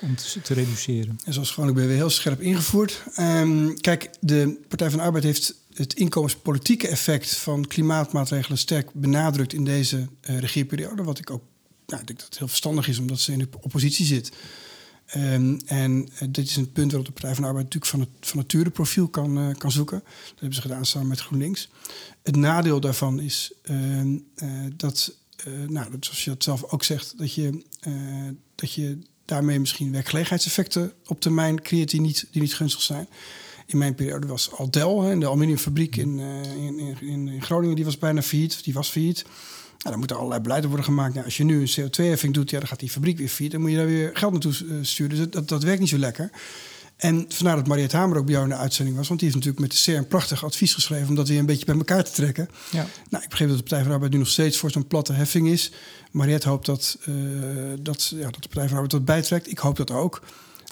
om 0.00 0.16
te, 0.16 0.40
te 0.40 0.54
reduceren. 0.54 1.18
En 1.24 1.32
zoals 1.32 1.50
gewoonlijk 1.50 1.78
ben 1.78 1.86
je 1.86 1.92
weer 1.92 2.02
heel 2.02 2.14
scherp 2.14 2.40
ingevoerd. 2.40 3.04
Um, 3.18 3.80
kijk, 3.80 4.10
de 4.20 4.60
Partij 4.68 4.90
van 4.90 4.98
de 4.98 5.04
Arbeid 5.04 5.24
heeft 5.24 5.61
het 5.74 5.94
inkomenspolitieke 5.94 6.88
effect 6.88 7.36
van 7.36 7.66
klimaatmaatregelen 7.66 8.58
sterk 8.58 8.90
benadrukt 8.92 9.52
in 9.52 9.64
deze 9.64 9.96
uh, 9.96 10.38
regeerperiode. 10.38 11.02
Wat 11.02 11.18
ik 11.18 11.30
ook 11.30 11.42
nou, 11.86 12.00
ik 12.00 12.06
denk 12.06 12.18
dat 12.18 12.28
het 12.28 12.38
heel 12.38 12.48
verstandig 12.48 12.88
is, 12.88 12.98
omdat 12.98 13.20
ze 13.20 13.32
in 13.32 13.38
de 13.38 13.48
oppositie 13.60 14.06
zit. 14.06 14.32
Um, 15.16 15.60
en 15.66 16.08
uh, 16.12 16.28
dit 16.28 16.48
is 16.48 16.56
een 16.56 16.72
punt 16.72 16.90
waarop 16.90 17.06
de 17.06 17.12
Partij 17.12 17.34
van 17.34 17.42
de 17.42 17.48
Arbeid 17.48 17.64
natuurlijk 17.64 17.90
van 17.90 18.00
het 18.00 18.54
van 18.54 18.72
profiel 18.72 19.08
kan, 19.08 19.38
uh, 19.38 19.54
kan 19.54 19.70
zoeken. 19.70 19.98
Dat 20.04 20.34
hebben 20.34 20.54
ze 20.54 20.60
gedaan 20.60 20.86
samen 20.86 21.08
met 21.08 21.20
GroenLinks. 21.20 21.68
Het 22.22 22.36
nadeel 22.36 22.80
daarvan 22.80 23.20
is 23.20 23.52
uh, 23.64 24.16
dat, 24.76 25.14
nou, 25.68 25.96
zoals 26.00 26.24
je 26.24 26.30
dat 26.30 26.42
zelf 26.42 26.64
ook 26.64 26.84
zegt, 26.84 27.18
dat 27.18 27.34
je, 27.34 27.64
dat 28.54 28.72
je 28.72 28.98
daarmee 29.24 29.60
misschien 29.60 29.92
werkgelegenheidseffecten 29.92 30.92
op 31.06 31.20
termijn 31.20 31.62
creëert 31.62 31.90
die 31.90 32.00
niet, 32.00 32.26
die 32.30 32.42
niet 32.42 32.54
gunstig 32.54 32.82
zijn 32.82 33.08
in 33.66 33.78
mijn 33.78 33.94
periode 33.94 34.26
was 34.26 34.52
Aldel, 34.52 35.02
hè, 35.02 35.18
de 35.18 35.26
aluminiumfabriek 35.26 35.96
in, 35.96 36.18
uh, 36.18 36.64
in, 36.66 36.78
in, 36.78 37.28
in, 37.28 37.42
Groningen, 37.42 37.76
die 37.76 37.84
was 37.84 37.98
bijna 37.98 38.22
failliet. 38.22 38.64
Die 38.64 38.74
was 38.74 38.88
failliet. 38.88 39.22
Nou, 39.22 39.90
dan 39.90 39.98
moeten 39.98 40.16
allerlei 40.16 40.40
beleiden 40.40 40.68
worden 40.68 40.86
gemaakt. 40.86 41.12
Nou, 41.12 41.24
als 41.24 41.36
je 41.36 41.44
nu 41.44 41.60
een 41.60 41.70
CO2-heffing 41.80 42.34
doet, 42.34 42.50
ja, 42.50 42.58
dan 42.58 42.68
gaat 42.68 42.80
die 42.80 42.90
fabriek 42.90 43.18
weer 43.18 43.28
failliet. 43.28 43.52
Dan 43.52 43.60
moet 43.60 43.70
je 43.70 43.76
daar 43.76 43.86
weer 43.86 44.10
geld 44.12 44.32
naartoe 44.32 44.54
uh, 44.64 44.74
sturen. 44.82 45.16
Dus 45.16 45.30
dat, 45.30 45.48
dat 45.48 45.62
werkt 45.62 45.80
niet 45.80 45.88
zo 45.88 45.98
lekker. 45.98 46.30
En 46.96 47.24
vandaar 47.28 47.56
dat 47.56 47.66
Mariette 47.66 47.96
Hamer 47.96 48.16
ook 48.16 48.24
bij 48.24 48.34
jou 48.34 48.46
in 48.46 48.54
de 48.54 48.60
uitzending 48.60 48.96
was. 48.96 49.08
Want 49.08 49.20
die 49.20 49.28
heeft 49.28 49.44
natuurlijk 49.44 49.72
met 49.72 49.78
de 49.78 49.82
CER 49.82 49.96
een 49.96 50.06
prachtig 50.06 50.44
advies 50.44 50.74
geschreven... 50.74 51.08
om 51.08 51.14
dat 51.14 51.28
weer 51.28 51.38
een 51.38 51.46
beetje 51.46 51.64
bij 51.64 51.76
elkaar 51.76 52.04
te 52.04 52.12
trekken. 52.12 52.48
Ja. 52.70 52.86
Nou, 53.10 53.24
ik 53.24 53.28
begreep 53.28 53.48
dat 53.48 53.56
de 53.56 53.62
Partij 53.62 53.78
van 53.78 53.88
de 53.88 53.94
Arbeid 53.94 54.12
nu 54.12 54.18
nog 54.18 54.28
steeds 54.28 54.56
voor 54.56 54.70
zo'n 54.70 54.86
platte 54.86 55.12
heffing 55.12 55.48
is. 55.48 55.72
Mariette 56.10 56.48
hoopt 56.48 56.66
dat, 56.66 56.98
uh, 57.08 57.14
dat, 57.80 58.12
ja, 58.14 58.30
dat 58.30 58.42
de 58.42 58.48
Partij 58.48 58.62
van 58.62 58.68
de 58.68 58.74
Arbeid 58.74 58.90
dat 58.90 59.04
bijtrekt. 59.04 59.50
Ik 59.50 59.58
hoop 59.58 59.76
dat 59.76 59.90
ook. 59.90 60.22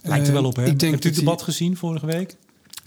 Lijkt 0.02 0.26
er 0.26 0.32
wel 0.32 0.44
op, 0.44 0.56
hè? 0.56 0.64
Ik 0.64 0.78
denk 0.78 0.92
Hebt 0.92 1.04
u 1.04 1.08
het 1.08 1.18
debat 1.18 1.36
die... 1.36 1.44
gezien 1.44 1.76
vorige 1.76 2.06
week? 2.06 2.36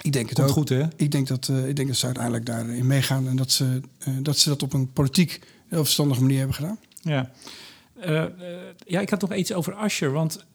Ik 0.03 0.13
denk 0.13 0.29
het 0.29 0.37
Komt 0.37 0.49
ook. 0.49 0.55
goed, 0.55 0.69
hè? 0.69 0.83
Ik 0.95 1.11
denk 1.11 1.27
dat, 1.27 1.47
uh, 1.47 1.67
ik 1.67 1.75
denk 1.75 1.87
dat 1.87 1.97
ze 1.97 2.05
uiteindelijk 2.05 2.45
daarin 2.45 2.87
meegaan 2.87 3.27
en 3.27 3.35
dat 3.35 3.51
ze, 3.51 3.81
uh, 4.07 4.13
dat 4.21 4.37
ze 4.37 4.49
dat 4.49 4.63
op 4.63 4.73
een 4.73 4.91
politiek 4.91 5.39
heel 5.67 5.83
verstandige 5.83 6.21
manier 6.21 6.37
hebben 6.37 6.55
gedaan. 6.55 6.77
Ja. 7.01 7.31
Uh, 8.07 8.25
ja, 8.87 8.99
ik 8.99 9.09
had 9.09 9.21
nog 9.21 9.35
iets 9.35 9.53
over 9.53 9.73
Ascher. 9.73 10.11
Want 10.11 10.45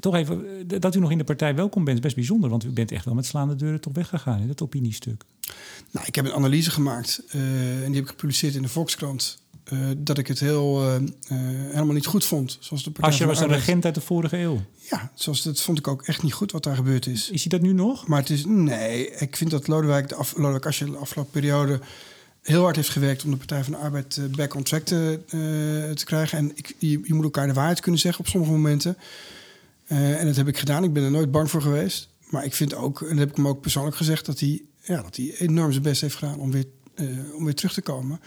toch 0.00 0.14
even, 0.14 0.66
dat 0.66 0.94
u 0.94 0.98
nog 0.98 1.10
in 1.10 1.18
de 1.18 1.24
partij 1.24 1.54
welkom 1.54 1.84
bent, 1.84 1.96
is 1.96 2.02
best 2.02 2.14
bijzonder. 2.14 2.50
Want 2.50 2.64
u 2.64 2.70
bent 2.70 2.92
echt 2.92 3.04
wel 3.04 3.14
met 3.14 3.26
slaande 3.26 3.56
deuren 3.56 3.80
toch 3.80 3.92
weggegaan 3.92 4.40
in 4.40 4.46
dat 4.46 4.62
opiniestuk. 4.62 5.22
Nou, 5.90 6.06
ik 6.06 6.14
heb 6.14 6.24
een 6.24 6.32
analyse 6.32 6.70
gemaakt 6.70 7.22
en 7.30 7.84
die 7.86 7.94
heb 7.94 8.04
ik 8.04 8.08
gepubliceerd 8.08 8.54
in 8.54 8.62
de 8.62 8.68
Volkskrant. 8.68 9.42
Uh, 9.72 9.90
dat 9.96 10.18
ik 10.18 10.26
het 10.26 10.40
heel, 10.40 10.82
uh, 10.82 10.94
uh, 10.94 11.08
helemaal 11.70 11.94
niet 11.94 12.06
goed 12.06 12.24
vond. 12.24 12.56
Zoals 12.60 12.84
de 12.84 12.90
Partij 12.90 13.12
Asje 13.12 13.26
was 13.26 13.40
een 13.40 13.48
regent 13.48 13.84
uit 13.84 13.94
de 13.94 14.00
vorige 14.00 14.36
eeuw. 14.36 14.60
Ja, 14.90 15.10
zoals 15.14 15.42
dat 15.42 15.60
vond 15.60 15.78
ik 15.78 15.88
ook 15.88 16.02
echt 16.02 16.22
niet 16.22 16.32
goed 16.32 16.52
wat 16.52 16.62
daar 16.62 16.76
gebeurd 16.76 17.06
is. 17.06 17.30
Is 17.30 17.40
hij 17.40 17.50
dat 17.50 17.60
nu 17.60 17.72
nog? 17.72 18.06
Maar 18.06 18.20
het 18.20 18.30
is, 18.30 18.44
nee, 18.44 19.10
ik 19.10 19.36
vind 19.36 19.50
dat 19.50 19.66
Lodewijk, 19.66 20.08
de 20.08 20.14
af, 20.14 20.36
Lodewijk 20.36 20.66
Asscher 20.66 20.90
de 20.90 20.96
afgelopen 20.96 21.32
periode 21.32 21.80
heel 22.42 22.62
hard 22.62 22.76
heeft 22.76 22.88
gewerkt 22.88 23.24
om 23.24 23.30
de 23.30 23.36
Partij 23.36 23.64
van 23.64 23.72
de 23.72 23.78
Arbeid 23.78 24.20
back 24.36 24.54
on 24.54 24.62
track 24.62 24.82
te, 24.82 25.20
te 25.94 26.04
krijgen. 26.04 26.38
En 26.38 26.52
ik, 26.54 26.74
je, 26.78 27.00
je, 27.04 27.14
moet 27.14 27.24
elkaar 27.24 27.46
de 27.46 27.52
waarheid 27.52 27.80
kunnen 27.80 28.00
zeggen 28.00 28.24
op 28.24 28.30
sommige 28.30 28.52
momenten. 28.52 28.96
Eh, 29.86 30.20
en 30.20 30.26
dat 30.26 30.36
heb 30.36 30.48
ik 30.48 30.58
gedaan. 30.58 30.84
Ik 30.84 30.92
ben 30.92 31.02
er 31.02 31.10
nooit 31.10 31.30
bang 31.30 31.50
voor 31.50 31.62
geweest. 31.62 32.08
Maar 32.30 32.44
ik 32.44 32.54
vind 32.54 32.74
ook, 32.74 33.00
en 33.00 33.08
dat 33.08 33.18
heb 33.18 33.30
ik 33.30 33.36
hem 33.36 33.48
ook 33.48 33.60
persoonlijk 33.60 33.96
gezegd, 33.96 34.26
dat 34.26 34.40
hij, 34.40 34.62
ja, 34.82 35.02
dat 35.02 35.16
hij 35.16 35.34
enorm 35.38 35.70
zijn 35.70 35.82
best 35.82 36.00
heeft 36.00 36.14
gedaan 36.14 36.38
om 36.38 36.50
weer, 36.50 36.66
eh, 36.94 37.06
om 37.36 37.44
weer 37.44 37.54
terug 37.54 37.72
te 37.72 37.82
komen. 37.82 38.20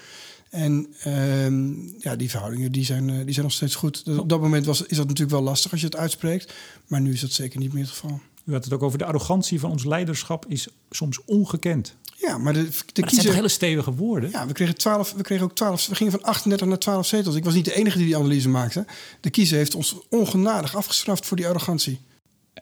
En 0.50 0.94
ehm, 1.00 1.74
ja, 2.00 2.16
die 2.16 2.30
verhoudingen 2.30 2.72
die 2.72 2.86
zijn, 2.86 3.26
die 3.26 3.34
zijn 3.34 3.46
nog 3.46 3.56
steeds 3.56 3.76
goed. 3.76 4.04
Op 4.18 4.30
dat 4.30 4.42
moment 4.42 4.66
was, 4.66 4.82
is 4.82 4.98
dat 4.98 5.08
natuurlijk 5.08 5.38
wel 5.38 5.42
lastig 5.42 5.72
als 5.72 5.80
je 5.80 5.86
het 5.86 5.96
uitspreekt. 5.96 6.54
Maar 6.88 7.02
nu 7.02 7.14
is 7.14 7.22
dat 7.22 7.32
zeker 7.32 7.60
niet 7.60 7.74
meer 7.74 7.84
het 7.84 7.92
geval. 7.92 8.20
U 8.46 8.54
had 8.54 8.64
het 8.64 8.74
ook 8.74 8.84
over 8.84 8.98
de 8.98 9.06
arrogantie 9.06 9.60
van 9.60 9.72
ons 9.72 9.86
leiderschap 9.86 10.46
is 10.48 10.68
soms 10.90 11.20
ongekend. 11.26 11.96
Ja, 12.18 12.38
maar 12.38 12.54
de, 12.54 12.60
de 12.60 12.70
maar 12.70 13.10
kiezer... 13.10 13.22
zijn 13.22 13.36
hele 13.36 13.48
stevige 13.48 13.94
woorden. 13.94 14.30
Ja, 14.30 14.48
we 14.48 14.54
kregen, 14.54 14.76
12, 14.76 15.14
we 15.14 15.22
kregen 15.22 15.46
ook 15.46 15.56
12. 15.56 15.88
We 15.88 15.96
gingen 15.96 16.12
van 16.12 16.24
38 16.24 16.68
naar 16.68 16.78
12 16.78 17.08
zetels. 17.08 17.36
Ik 17.36 17.44
was 17.44 17.54
niet 17.54 17.66
de 17.66 17.76
enige 17.76 17.98
die 17.98 18.06
die 18.06 18.18
analyse 18.18 18.50
maakte. 18.50 18.86
De 19.22 19.30
kiezer 19.30 19.58
heeft 19.58 19.76
ons 19.76 19.96
ongenadig 20.10 20.76
afgestraft 20.76 21.26
voor 21.26 21.38
die 21.38 21.48
arrogantie. 21.48 22.00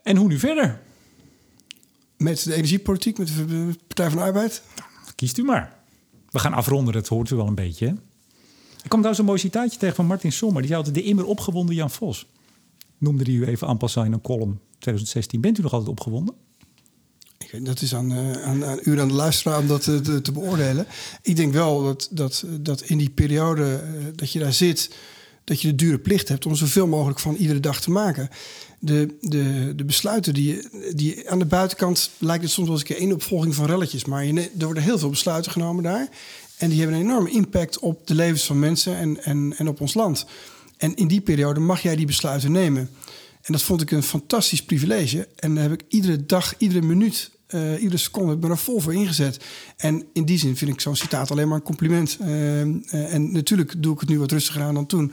En 0.03 0.15
hoe 0.15 0.27
nu 0.27 0.39
verder? 0.39 0.81
Met 2.17 2.43
de 2.43 2.53
energiepolitiek, 2.53 3.17
met 3.17 3.27
de 3.27 3.75
Partij 3.87 4.09
van 4.09 4.17
de 4.17 4.23
Arbeid? 4.23 4.61
Kiest 5.15 5.37
u 5.37 5.43
maar. 5.43 5.77
We 6.35 6.41
gaan 6.41 6.53
afronden, 6.53 6.93
dat 6.93 7.07
hoort 7.07 7.29
u 7.29 7.35
wel 7.35 7.47
een 7.47 7.55
beetje. 7.55 7.87
Ik 8.83 8.89
kwam 8.89 9.01
daar 9.01 9.15
zo'n 9.15 9.25
mooi 9.25 9.39
citaatje 9.39 9.79
tegen 9.79 9.95
van 9.95 10.05
Martin 10.05 10.31
Sommer. 10.31 10.61
Die 10.61 10.67
zei 10.67 10.77
altijd 10.83 10.95
de 10.95 11.03
immer 11.03 11.25
opgewonden 11.25 11.75
Jan 11.75 11.89
Vos. 11.89 12.27
Noemde 12.97 13.23
die 13.23 13.37
u 13.37 13.45
even 13.45 13.67
en 13.67 14.05
in 14.05 14.13
een 14.13 14.21
column 14.21 14.59
2016. 14.79 15.41
Bent 15.41 15.57
u 15.59 15.61
nog 15.61 15.71
altijd 15.73 15.91
opgewonden? 15.91 16.35
Dat 17.59 17.81
is 17.81 17.95
aan, 17.95 18.11
uh, 18.11 18.31
aan, 18.31 18.79
u 18.83 18.99
aan 18.99 19.07
de 19.07 19.13
luisteraar 19.13 19.59
om 19.59 19.67
dat 19.67 19.83
te, 19.83 20.21
te, 20.21 20.31
beoordelen. 20.31 20.85
Ik 21.21 21.35
denk 21.35 21.53
wel 21.53 21.83
dat, 21.83 22.07
dat, 22.11 22.45
dat 22.61 22.81
in 22.81 22.97
die 22.97 23.09
periode 23.09 23.83
uh, 23.83 24.05
dat 24.15 24.31
je 24.31 24.39
daar 24.39 24.53
zit, 24.53 24.95
dat 25.45 25.61
je 25.61 25.67
de 25.67 25.75
dure 25.75 25.97
plicht 25.97 26.27
hebt 26.27 26.45
om 26.45 26.55
zoveel 26.55 26.87
mogelijk 26.87 27.19
van 27.19 27.35
iedere 27.35 27.59
dag 27.59 27.81
te 27.81 27.91
maken. 27.91 28.29
De, 28.79 29.17
de, 29.21 29.73
de 29.75 29.85
besluiten 29.85 30.33
die, 30.33 30.67
die 30.95 31.29
aan 31.29 31.39
de 31.39 31.45
buitenkant 31.45 32.09
lijkt 32.17 32.43
het 32.43 32.51
soms 32.51 32.67
wel 32.67 32.77
eens 32.77 32.89
een 32.89 32.95
één 32.95 33.13
opvolging 33.13 33.55
van 33.55 33.65
relletjes. 33.65 34.05
Maar 34.05 34.25
je, 34.25 34.49
er 34.59 34.65
worden 34.65 34.83
heel 34.83 34.99
veel 34.99 35.09
besluiten 35.09 35.51
genomen 35.51 35.83
daar. 35.83 36.09
En 36.57 36.69
die 36.69 36.79
hebben 36.79 36.97
een 36.97 37.03
enorme 37.03 37.31
impact 37.31 37.79
op 37.79 38.07
de 38.07 38.15
levens 38.15 38.43
van 38.43 38.59
mensen 38.59 38.97
en, 38.97 39.23
en, 39.23 39.53
en 39.57 39.67
op 39.67 39.81
ons 39.81 39.93
land. 39.93 40.25
En 40.77 40.95
in 40.95 41.07
die 41.07 41.21
periode 41.21 41.59
mag 41.59 41.81
jij 41.81 41.95
die 41.95 42.05
besluiten 42.05 42.51
nemen. 42.51 42.89
En 43.41 43.53
dat 43.53 43.61
vond 43.61 43.81
ik 43.81 43.91
een 43.91 44.03
fantastisch 44.03 44.63
privilege. 44.63 45.27
En 45.35 45.55
daar 45.55 45.63
heb 45.63 45.73
ik 45.73 45.85
iedere 45.87 46.25
dag, 46.25 46.53
iedere 46.57 46.81
minuut 46.81 47.31
uh, 47.55 47.81
iedere 47.81 47.97
seconde 47.97 48.29
heb 48.29 48.43
ik 48.43 48.49
er 48.49 48.57
vol 48.57 48.79
voor 48.79 48.93
ingezet. 48.93 49.45
En 49.77 50.05
in 50.13 50.25
die 50.25 50.37
zin 50.37 50.57
vind 50.57 50.71
ik 50.71 50.79
zo'n 50.79 50.95
citaat 50.95 51.31
alleen 51.31 51.47
maar 51.47 51.57
een 51.57 51.63
compliment. 51.63 52.17
Uh, 52.21 52.27
uh, 52.27 53.13
en 53.13 53.31
natuurlijk 53.31 53.73
doe 53.77 53.93
ik 53.93 53.99
het 53.99 54.09
nu 54.09 54.19
wat 54.19 54.31
rustiger 54.31 54.61
aan 54.61 54.73
dan 54.73 54.85
toen. 54.85 55.11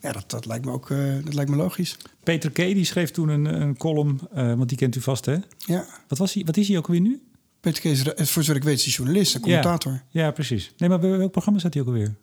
Ja, 0.00 0.12
dat, 0.12 0.30
dat 0.30 0.46
lijkt 0.46 0.64
me 0.64 0.70
ook 0.70 0.88
dat 1.24 1.34
lijkt 1.34 1.50
me 1.50 1.56
logisch. 1.56 1.96
Peter 2.22 2.50
K. 2.50 2.56
die 2.56 2.84
schreef 2.84 3.10
toen 3.10 3.28
een, 3.28 3.44
een 3.44 3.76
column, 3.76 4.20
want 4.32 4.68
die 4.68 4.78
kent 4.78 4.96
u 4.96 5.00
vast, 5.00 5.24
hè? 5.24 5.36
Ja. 5.58 5.86
Wat, 6.08 6.18
was 6.18 6.34
hij, 6.34 6.42
wat 6.44 6.56
is 6.56 6.68
hij 6.68 6.76
ook 6.76 6.86
weer 6.86 7.00
nu? 7.00 7.22
Peter 7.60 7.80
K. 7.80 7.84
is, 7.84 8.02
voor 8.02 8.42
zover 8.42 8.56
ik 8.56 8.64
weet, 8.64 8.86
is 8.86 8.96
journalist, 8.96 9.40
commentator. 9.40 9.92
Ja, 9.92 10.22
ja, 10.22 10.30
precies. 10.30 10.72
Nee, 10.76 10.88
maar 10.88 11.00
bij 11.00 11.10
welk 11.10 11.30
programma 11.30 11.60
zat 11.60 11.74
hij 11.74 11.82
ook 11.82 11.88
alweer? 11.88 12.14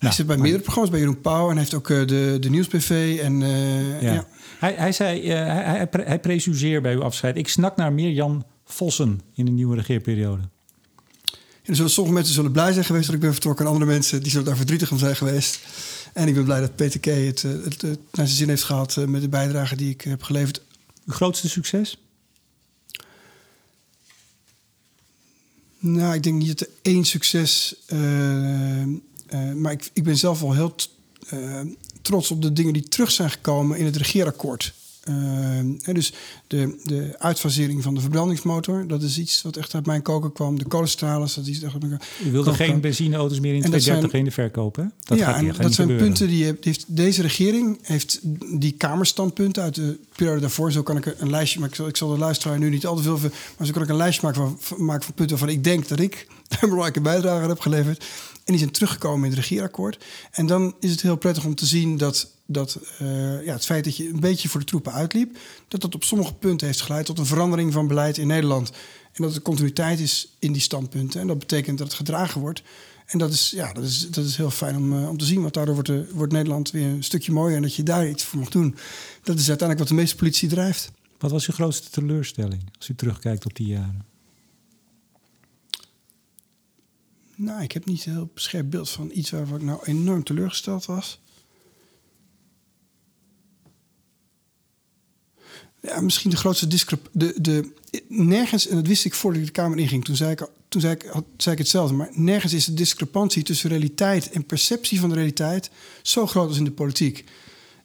Hij 0.00 0.08
nou, 0.08 0.14
zit 0.14 0.26
bij 0.26 0.36
meerdere 0.36 0.62
programma's, 0.62 0.90
bij 0.90 1.00
Jeroen 1.00 1.20
Pauw 1.20 1.50
en 1.50 1.56
heeft 1.56 1.74
ook 1.74 1.88
de, 1.88 2.36
de 2.40 2.50
Nieuwsbv. 2.50 3.18
En, 3.22 3.40
ja. 4.00 4.12
ja. 4.12 4.26
Hij, 4.58 4.74
hij 4.76 4.92
zei, 4.92 5.22
uh, 5.22 5.28
hij, 5.34 5.64
hij, 5.64 5.88
hij 6.04 6.20
presugeert 6.20 6.82
bij 6.82 6.94
uw 6.94 7.02
afscheid... 7.02 7.36
ik 7.36 7.48
snak 7.48 7.76
naar 7.76 7.92
meer 7.92 8.10
Jan 8.10 8.44
Vossen 8.72 9.20
in 9.34 9.44
de 9.44 9.50
nieuwe 9.50 9.76
regeerperiode. 9.76 10.42
En 11.62 11.76
zullen 11.76 11.90
sommige 11.90 12.14
mensen 12.14 12.34
zullen 12.34 12.52
blij 12.52 12.72
zijn 12.72 12.84
geweest 12.84 13.06
dat 13.06 13.14
ik 13.14 13.20
ben 13.20 13.32
vertrokken... 13.32 13.64
en 13.64 13.70
andere 13.70 13.90
mensen 13.90 14.22
die 14.22 14.30
zullen 14.30 14.46
daar 14.46 14.56
verdrietig 14.56 14.90
om 14.90 14.98
zijn 14.98 15.16
geweest. 15.16 15.60
En 16.12 16.28
ik 16.28 16.34
ben 16.34 16.44
blij 16.44 16.60
dat 16.60 16.76
PTK 16.76 17.04
het, 17.04 17.42
het, 17.42 17.64
het, 17.64 17.82
het 17.82 17.98
naar 18.12 18.26
zijn 18.26 18.28
zin 18.28 18.48
heeft 18.48 18.62
gehad... 18.62 18.96
Uh, 18.96 19.04
met 19.04 19.20
de 19.20 19.28
bijdrage 19.28 19.76
die 19.76 19.90
ik 19.90 20.00
heb 20.00 20.22
geleverd. 20.22 20.62
Uw 21.06 21.12
grootste 21.12 21.48
succes? 21.48 21.98
Nou, 25.78 26.14
ik 26.14 26.22
denk 26.22 26.38
niet 26.38 26.58
dat 26.58 26.60
er 26.60 26.74
één 26.82 27.04
succes... 27.04 27.74
Uh, 27.92 28.84
maar 29.54 29.72
ik, 29.72 29.90
ik 29.92 30.04
ben 30.04 30.18
zelf 30.18 30.40
wel 30.40 30.52
heel 30.52 30.74
trots 32.02 32.30
op 32.30 32.42
de 32.42 32.52
dingen 32.52 32.72
die 32.72 32.88
terug 32.88 33.10
zijn 33.10 33.30
gekomen 33.30 33.78
in 33.78 33.84
het 33.84 33.96
regeerakkoord. 33.96 34.74
Uh, 35.08 35.94
dus 35.94 36.12
de, 36.46 36.80
de 36.84 37.14
uitfasering 37.18 37.82
van 37.82 37.94
de 37.94 38.00
verbrandingsmotor, 38.00 38.86
dat 38.86 39.02
is 39.02 39.18
iets 39.18 39.42
wat 39.42 39.56
echt 39.56 39.74
uit 39.74 39.86
mijn 39.86 40.02
koken 40.02 40.32
kwam. 40.32 40.58
De 40.58 40.64
kolenstralers, 40.64 41.34
dat 41.34 41.46
is 41.46 41.62
echt 41.62 41.72
uit 41.72 41.82
mijn 41.82 42.00
U 42.24 42.30
wilde 42.30 42.54
geen 42.54 42.80
benzineauto's 42.80 43.40
meer 43.40 43.54
in 43.54 43.60
2030 43.60 44.18
in 44.18 44.24
de 44.24 44.30
verkoop, 44.30 44.76
hè? 44.76 44.84
Dat 45.04 45.18
ja, 45.18 45.32
gaat 45.32 45.36
en 45.36 45.54
dat 45.62 45.74
zijn 45.74 45.96
punten 45.96 46.28
die 46.28 46.44
heeft, 46.60 46.84
deze 46.86 47.22
regering 47.22 47.78
heeft 47.82 48.20
die 48.58 48.72
kamerstandpunten 48.72 49.62
uit 49.62 49.74
de 49.74 49.98
periode 50.16 50.40
daarvoor. 50.40 50.72
Zo 50.72 50.82
kan 50.82 50.96
ik 50.96 51.14
een 51.18 51.30
lijstje, 51.30 51.60
maar 51.60 51.68
ik 51.68 51.74
zal, 51.74 51.88
ik 51.88 51.96
zal 51.96 52.10
de 52.10 52.18
luisteraar 52.18 52.58
nu 52.58 52.70
niet 52.70 52.86
al 52.86 52.96
te 52.96 53.02
veel, 53.02 53.18
maar 53.56 53.66
zo 53.66 53.72
kan 53.72 53.82
ik 53.82 53.88
een 53.88 53.96
lijstje 53.96 54.26
maken 54.26 54.56
van, 54.58 54.84
maken 54.84 55.04
van 55.04 55.14
punten 55.14 55.38
waarvan 55.38 55.56
ik 55.56 55.64
denk 55.64 55.88
dat 55.88 56.00
ik 56.00 56.26
een 56.48 56.58
belangrijke 56.60 57.00
bijdrage 57.00 57.48
heb 57.48 57.60
geleverd. 57.60 58.04
En 58.50 58.56
die 58.56 58.64
zijn 58.64 58.78
teruggekomen 58.78 59.24
in 59.24 59.30
het 59.30 59.40
regeerakkoord. 59.40 60.04
En 60.30 60.46
dan 60.46 60.74
is 60.80 60.90
het 60.90 61.02
heel 61.02 61.16
prettig 61.16 61.44
om 61.44 61.54
te 61.54 61.66
zien 61.66 61.96
dat, 61.96 62.30
dat 62.46 62.78
uh, 63.02 63.44
ja, 63.44 63.52
het 63.52 63.64
feit 63.64 63.84
dat 63.84 63.96
je 63.96 64.08
een 64.08 64.20
beetje 64.20 64.48
voor 64.48 64.60
de 64.60 64.66
troepen 64.66 64.92
uitliep, 64.92 65.38
dat 65.68 65.80
dat 65.80 65.94
op 65.94 66.04
sommige 66.04 66.34
punten 66.34 66.66
heeft 66.66 66.80
geleid 66.80 67.06
tot 67.06 67.18
een 67.18 67.26
verandering 67.26 67.72
van 67.72 67.86
beleid 67.86 68.18
in 68.18 68.26
Nederland. 68.26 68.70
En 69.12 69.22
dat 69.22 69.34
er 69.34 69.42
continuïteit 69.42 70.00
is 70.00 70.36
in 70.38 70.52
die 70.52 70.62
standpunten. 70.62 71.20
En 71.20 71.26
dat 71.26 71.38
betekent 71.38 71.78
dat 71.78 71.86
het 71.86 71.96
gedragen 71.96 72.40
wordt. 72.40 72.62
En 73.06 73.18
dat 73.18 73.32
is, 73.32 73.50
ja, 73.50 73.72
dat 73.72 73.84
is, 73.84 74.10
dat 74.10 74.24
is 74.24 74.36
heel 74.36 74.50
fijn 74.50 74.76
om, 74.76 74.92
uh, 74.92 75.08
om 75.08 75.18
te 75.18 75.24
zien. 75.24 75.40
Want 75.40 75.54
daardoor 75.54 75.74
wordt, 75.74 75.88
de, 75.88 76.06
wordt 76.12 76.32
Nederland 76.32 76.70
weer 76.70 76.86
een 76.86 77.04
stukje 77.04 77.32
mooier. 77.32 77.56
En 77.56 77.62
dat 77.62 77.74
je 77.74 77.82
daar 77.82 78.08
iets 78.08 78.24
voor 78.24 78.38
mag 78.38 78.48
doen. 78.48 78.76
Dat 79.22 79.38
is 79.38 79.48
uiteindelijk 79.48 79.78
wat 79.78 79.88
de 79.88 80.02
meeste 80.02 80.16
politie 80.16 80.48
drijft. 80.48 80.92
Wat 81.18 81.30
was 81.30 81.46
je 81.46 81.52
grootste 81.52 81.90
teleurstelling 81.90 82.62
als 82.78 82.88
u 82.88 82.94
terugkijkt 82.94 83.44
op 83.44 83.56
die 83.56 83.66
jaren? 83.66 84.09
Nou, 87.40 87.62
ik 87.62 87.72
heb 87.72 87.84
niet 87.84 88.06
een 88.06 88.12
heel 88.12 88.30
scherp 88.34 88.70
beeld 88.70 88.90
van 88.90 89.10
iets 89.12 89.30
waar 89.30 89.54
ik 89.54 89.62
nou 89.62 89.80
enorm 89.84 90.24
teleurgesteld 90.24 90.84
was. 90.84 91.20
Ja, 95.82 96.00
misschien 96.00 96.30
de 96.30 96.36
grootste 96.36 96.66
discrep... 96.66 97.08
De, 97.12 97.34
de, 97.40 97.72
nergens, 98.08 98.66
en 98.66 98.76
dat 98.76 98.86
wist 98.86 99.04
ik 99.04 99.14
voordat 99.14 99.40
ik 99.40 99.46
de 99.46 99.52
Kamer 99.52 99.78
inging, 99.78 100.04
toen 100.04 100.16
zei 100.16 100.30
ik, 100.30 100.48
toen 100.68 100.80
zei 100.80 100.94
ik, 100.94 101.02
had, 101.02 101.24
zei 101.36 101.54
ik 101.54 101.60
hetzelfde, 101.60 101.94
maar 101.94 102.10
nergens 102.12 102.52
is 102.52 102.64
de 102.64 102.74
discrepantie 102.74 103.42
tussen 103.42 103.70
realiteit 103.70 104.30
en 104.30 104.46
perceptie 104.46 105.00
van 105.00 105.08
de 105.08 105.14
realiteit 105.14 105.70
zo 106.02 106.26
groot 106.26 106.48
als 106.48 106.58
in 106.58 106.64
de 106.64 106.70
politiek. 106.70 107.24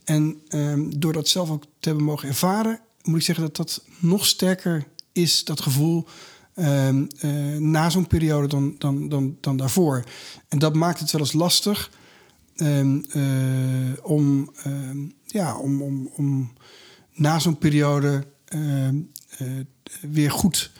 En 0.04 0.42
um, 0.50 1.00
door 1.00 1.14
dat 1.14 1.28
zelf 1.28 1.50
ook 1.50 1.64
te 1.64 1.88
hebben 1.88 2.06
mogen 2.06 2.28
ervaren, 2.28 2.80
moet 3.04 3.20
ik 3.20 3.26
zeggen 3.26 3.44
dat 3.44 3.56
dat 3.56 3.84
nog 4.00 4.26
sterker 4.26 4.88
is, 5.12 5.44
dat 5.44 5.62
gevoel 5.62 6.08
uh, 6.56 6.88
uh, 6.88 7.58
na 7.58 7.90
zo'n 7.90 8.08
periode 8.08 8.48
dan, 8.48 8.76
dan, 8.78 9.10
dan, 9.10 9.38
dan 9.42 9.58
daarvoor. 9.58 10.04
En 10.48 10.60
dat 10.60 10.76
maakt 10.76 11.00
het 11.00 11.12
wel 11.12 11.22
eens 11.22 11.34
lastig 11.34 11.92
um, 12.56 13.06
uh, 13.16 13.92
om, 14.02 14.50
ehm, 14.64 14.98
ja, 15.26 15.58
om, 15.58 15.82
om, 15.82 16.10
om 16.16 16.54
na 17.14 17.40
zo'n 17.40 17.58
periode 17.58 18.28
eh, 18.46 18.90
weer 20.02 20.32
goed. 20.32 20.72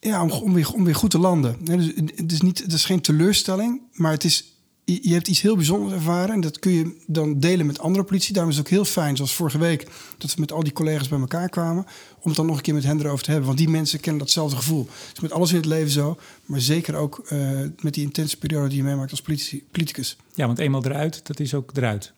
ja, 0.00 0.22
om, 0.22 0.30
om, 0.30 0.52
weer, 0.52 0.72
om 0.72 0.84
weer 0.84 0.94
goed 0.94 1.10
te 1.10 1.18
landen. 1.18 1.64
Dus 1.64 1.86
het, 2.16 2.32
is 2.32 2.40
niet, 2.40 2.58
het 2.58 2.72
is 2.72 2.84
geen 2.84 3.00
teleurstelling, 3.00 3.82
maar 3.92 4.12
het 4.12 4.24
is 4.24 4.57
je 4.94 5.12
hebt 5.12 5.28
iets 5.28 5.40
heel 5.40 5.56
bijzonders 5.56 5.92
ervaren 5.92 6.34
en 6.34 6.40
dat 6.40 6.58
kun 6.58 6.72
je 6.72 6.96
dan 7.06 7.40
delen 7.40 7.66
met 7.66 7.78
andere 7.78 8.04
politie. 8.04 8.32
Daarom 8.32 8.52
is 8.52 8.58
het 8.58 8.66
ook 8.66 8.72
heel 8.72 8.84
fijn, 8.84 9.16
zoals 9.16 9.34
vorige 9.34 9.58
week, 9.58 9.86
dat 10.18 10.34
we 10.34 10.40
met 10.40 10.52
al 10.52 10.62
die 10.62 10.72
collega's 10.72 11.08
bij 11.08 11.18
elkaar 11.18 11.48
kwamen, 11.48 11.86
om 12.20 12.24
het 12.24 12.36
dan 12.36 12.46
nog 12.46 12.56
een 12.56 12.62
keer 12.62 12.74
met 12.74 12.84
hen 12.84 13.00
erover 13.00 13.24
te 13.24 13.30
hebben. 13.30 13.46
Want 13.46 13.58
die 13.58 13.68
mensen 13.68 14.00
kennen 14.00 14.22
datzelfde 14.22 14.56
gevoel. 14.56 14.88
Het 15.06 15.16
is 15.16 15.20
met 15.20 15.32
alles 15.32 15.50
in 15.50 15.56
het 15.56 15.66
leven 15.66 15.90
zo, 15.90 16.18
maar 16.44 16.60
zeker 16.60 16.94
ook 16.94 17.26
uh, 17.32 17.60
met 17.80 17.94
die 17.94 18.04
intense 18.04 18.38
periode 18.38 18.68
die 18.68 18.76
je 18.76 18.82
meemaakt 18.82 19.10
als 19.10 19.22
politicus. 19.70 20.16
Ja, 20.34 20.46
want 20.46 20.58
eenmaal 20.58 20.84
eruit, 20.84 21.26
dat 21.26 21.40
is 21.40 21.54
ook 21.54 21.70
eruit. 21.74 22.12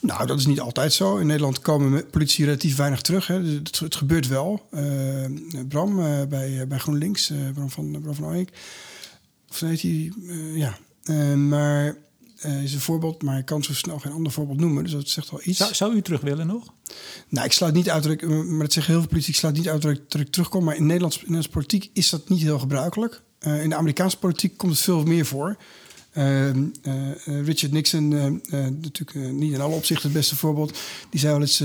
Nou, 0.00 0.26
dat 0.26 0.38
is 0.38 0.46
niet 0.46 0.60
altijd 0.60 0.92
zo. 0.92 1.16
In 1.16 1.26
Nederland 1.26 1.60
komen 1.60 2.10
politie 2.10 2.44
relatief 2.44 2.76
weinig 2.76 3.00
terug. 3.00 3.26
Hè. 3.26 3.42
Het, 3.42 3.78
het 3.78 3.94
gebeurt 3.96 4.28
wel. 4.28 4.68
Uh, 4.74 4.80
Bram 5.68 5.98
uh, 5.98 6.22
bij, 6.28 6.66
bij 6.68 6.78
GroenLinks, 6.78 7.32
Bram 7.54 7.70
van, 7.70 8.00
Bram 8.02 8.14
van 8.14 8.24
Ooyek. 8.24 8.50
Of 9.50 9.60
heet 9.60 9.82
hij? 9.82 10.12
ja, 10.54 10.78
uh, 11.04 11.34
maar 11.34 11.96
uh, 12.46 12.62
is 12.62 12.74
een 12.74 12.80
voorbeeld, 12.80 13.22
maar 13.22 13.38
ik 13.38 13.44
kan 13.44 13.64
zo 13.64 13.74
snel 13.74 13.98
geen 13.98 14.12
ander 14.12 14.32
voorbeeld 14.32 14.60
noemen. 14.60 14.82
Dus 14.82 14.92
dat 14.92 15.08
zegt 15.08 15.30
wel 15.30 15.40
iets. 15.44 15.58
Zou, 15.58 15.74
zou 15.74 15.94
u 15.94 16.02
terug 16.02 16.20
willen 16.20 16.46
nog? 16.46 16.72
Nou, 17.28 17.46
ik 17.46 17.52
sluit 17.52 17.74
niet 17.74 17.90
uit 17.90 18.02
dat 18.02 18.12
ik, 18.12 18.28
maar 18.28 18.58
dat 18.58 18.72
zeggen 18.72 18.92
heel 18.92 19.02
veel 19.02 19.10
politiek, 19.10 19.34
ik 19.34 19.40
sluit 19.40 19.56
niet 19.56 19.68
uit 19.68 19.82
dat 19.82 20.20
ik, 20.20 20.30
terugkom. 20.30 20.64
Maar 20.64 20.76
in 20.76 20.86
Nederlands, 20.86 21.16
in 21.16 21.20
Nederlandse 21.22 21.52
politiek 21.52 21.90
is 21.92 22.10
dat 22.10 22.28
niet 22.28 22.42
heel 22.42 22.58
gebruikelijk. 22.58 23.22
Uh, 23.40 23.62
in 23.62 23.68
de 23.68 23.74
Amerikaanse 23.76 24.18
politiek 24.18 24.56
komt 24.56 24.72
het 24.72 24.80
veel 24.80 25.02
meer 25.02 25.26
voor. 25.26 25.56
Ehm, 26.12 26.66
Richard 27.24 27.72
Nixon, 27.72 28.08
natuurlijk 28.80 29.32
niet 29.32 29.52
in 29.52 29.60
alle 29.60 29.74
opzichten 29.74 30.08
het 30.08 30.18
beste 30.18 30.36
voorbeeld, 30.36 30.78
die 31.10 31.20
zei 31.20 31.32
wel 31.32 31.40
eens: 31.40 31.62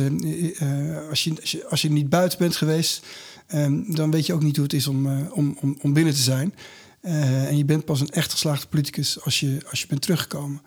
als, 1.09 1.23
je, 1.23 1.35
als, 1.41 1.51
je, 1.51 1.67
als 1.67 1.81
je 1.81 1.91
niet 1.91 2.09
buiten 2.09 2.39
bent 2.39 2.55
geweest, 2.55 3.05
ehm, 3.47 3.93
dan 3.93 4.11
weet 4.11 4.25
je 4.25 4.33
ook 4.33 4.43
niet 4.43 4.55
hoe 4.55 4.65
het 4.65 4.73
is 4.73 4.87
om, 4.87 5.27
om, 5.27 5.57
om, 5.61 5.77
om 5.81 5.93
binnen 5.93 6.13
te 6.13 6.21
zijn. 6.21 6.53
Eh, 7.01 7.47
en 7.47 7.57
je 7.57 7.65
bent 7.65 7.85
pas 7.85 8.01
een 8.01 8.09
echt 8.09 8.31
geslaagde 8.31 8.67
politicus 8.67 9.21
als 9.21 9.39
je, 9.39 9.59
als 9.69 9.81
je 9.81 9.87
bent 9.87 10.01
teruggekomen. 10.01 10.61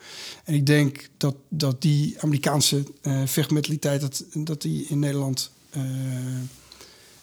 En 0.44 0.54
ik 0.54 0.66
denk 0.66 1.08
dat, 1.16 1.34
dat 1.48 1.82
die 1.82 2.16
Amerikaanse 2.20 2.82
uh, 3.02 3.22
vechtmentaliteit, 3.24 4.00
dat, 4.00 4.24
dat 4.34 4.62
die 4.62 4.86
in 4.88 4.98
Nederland 4.98 5.50
uh, 5.76 5.82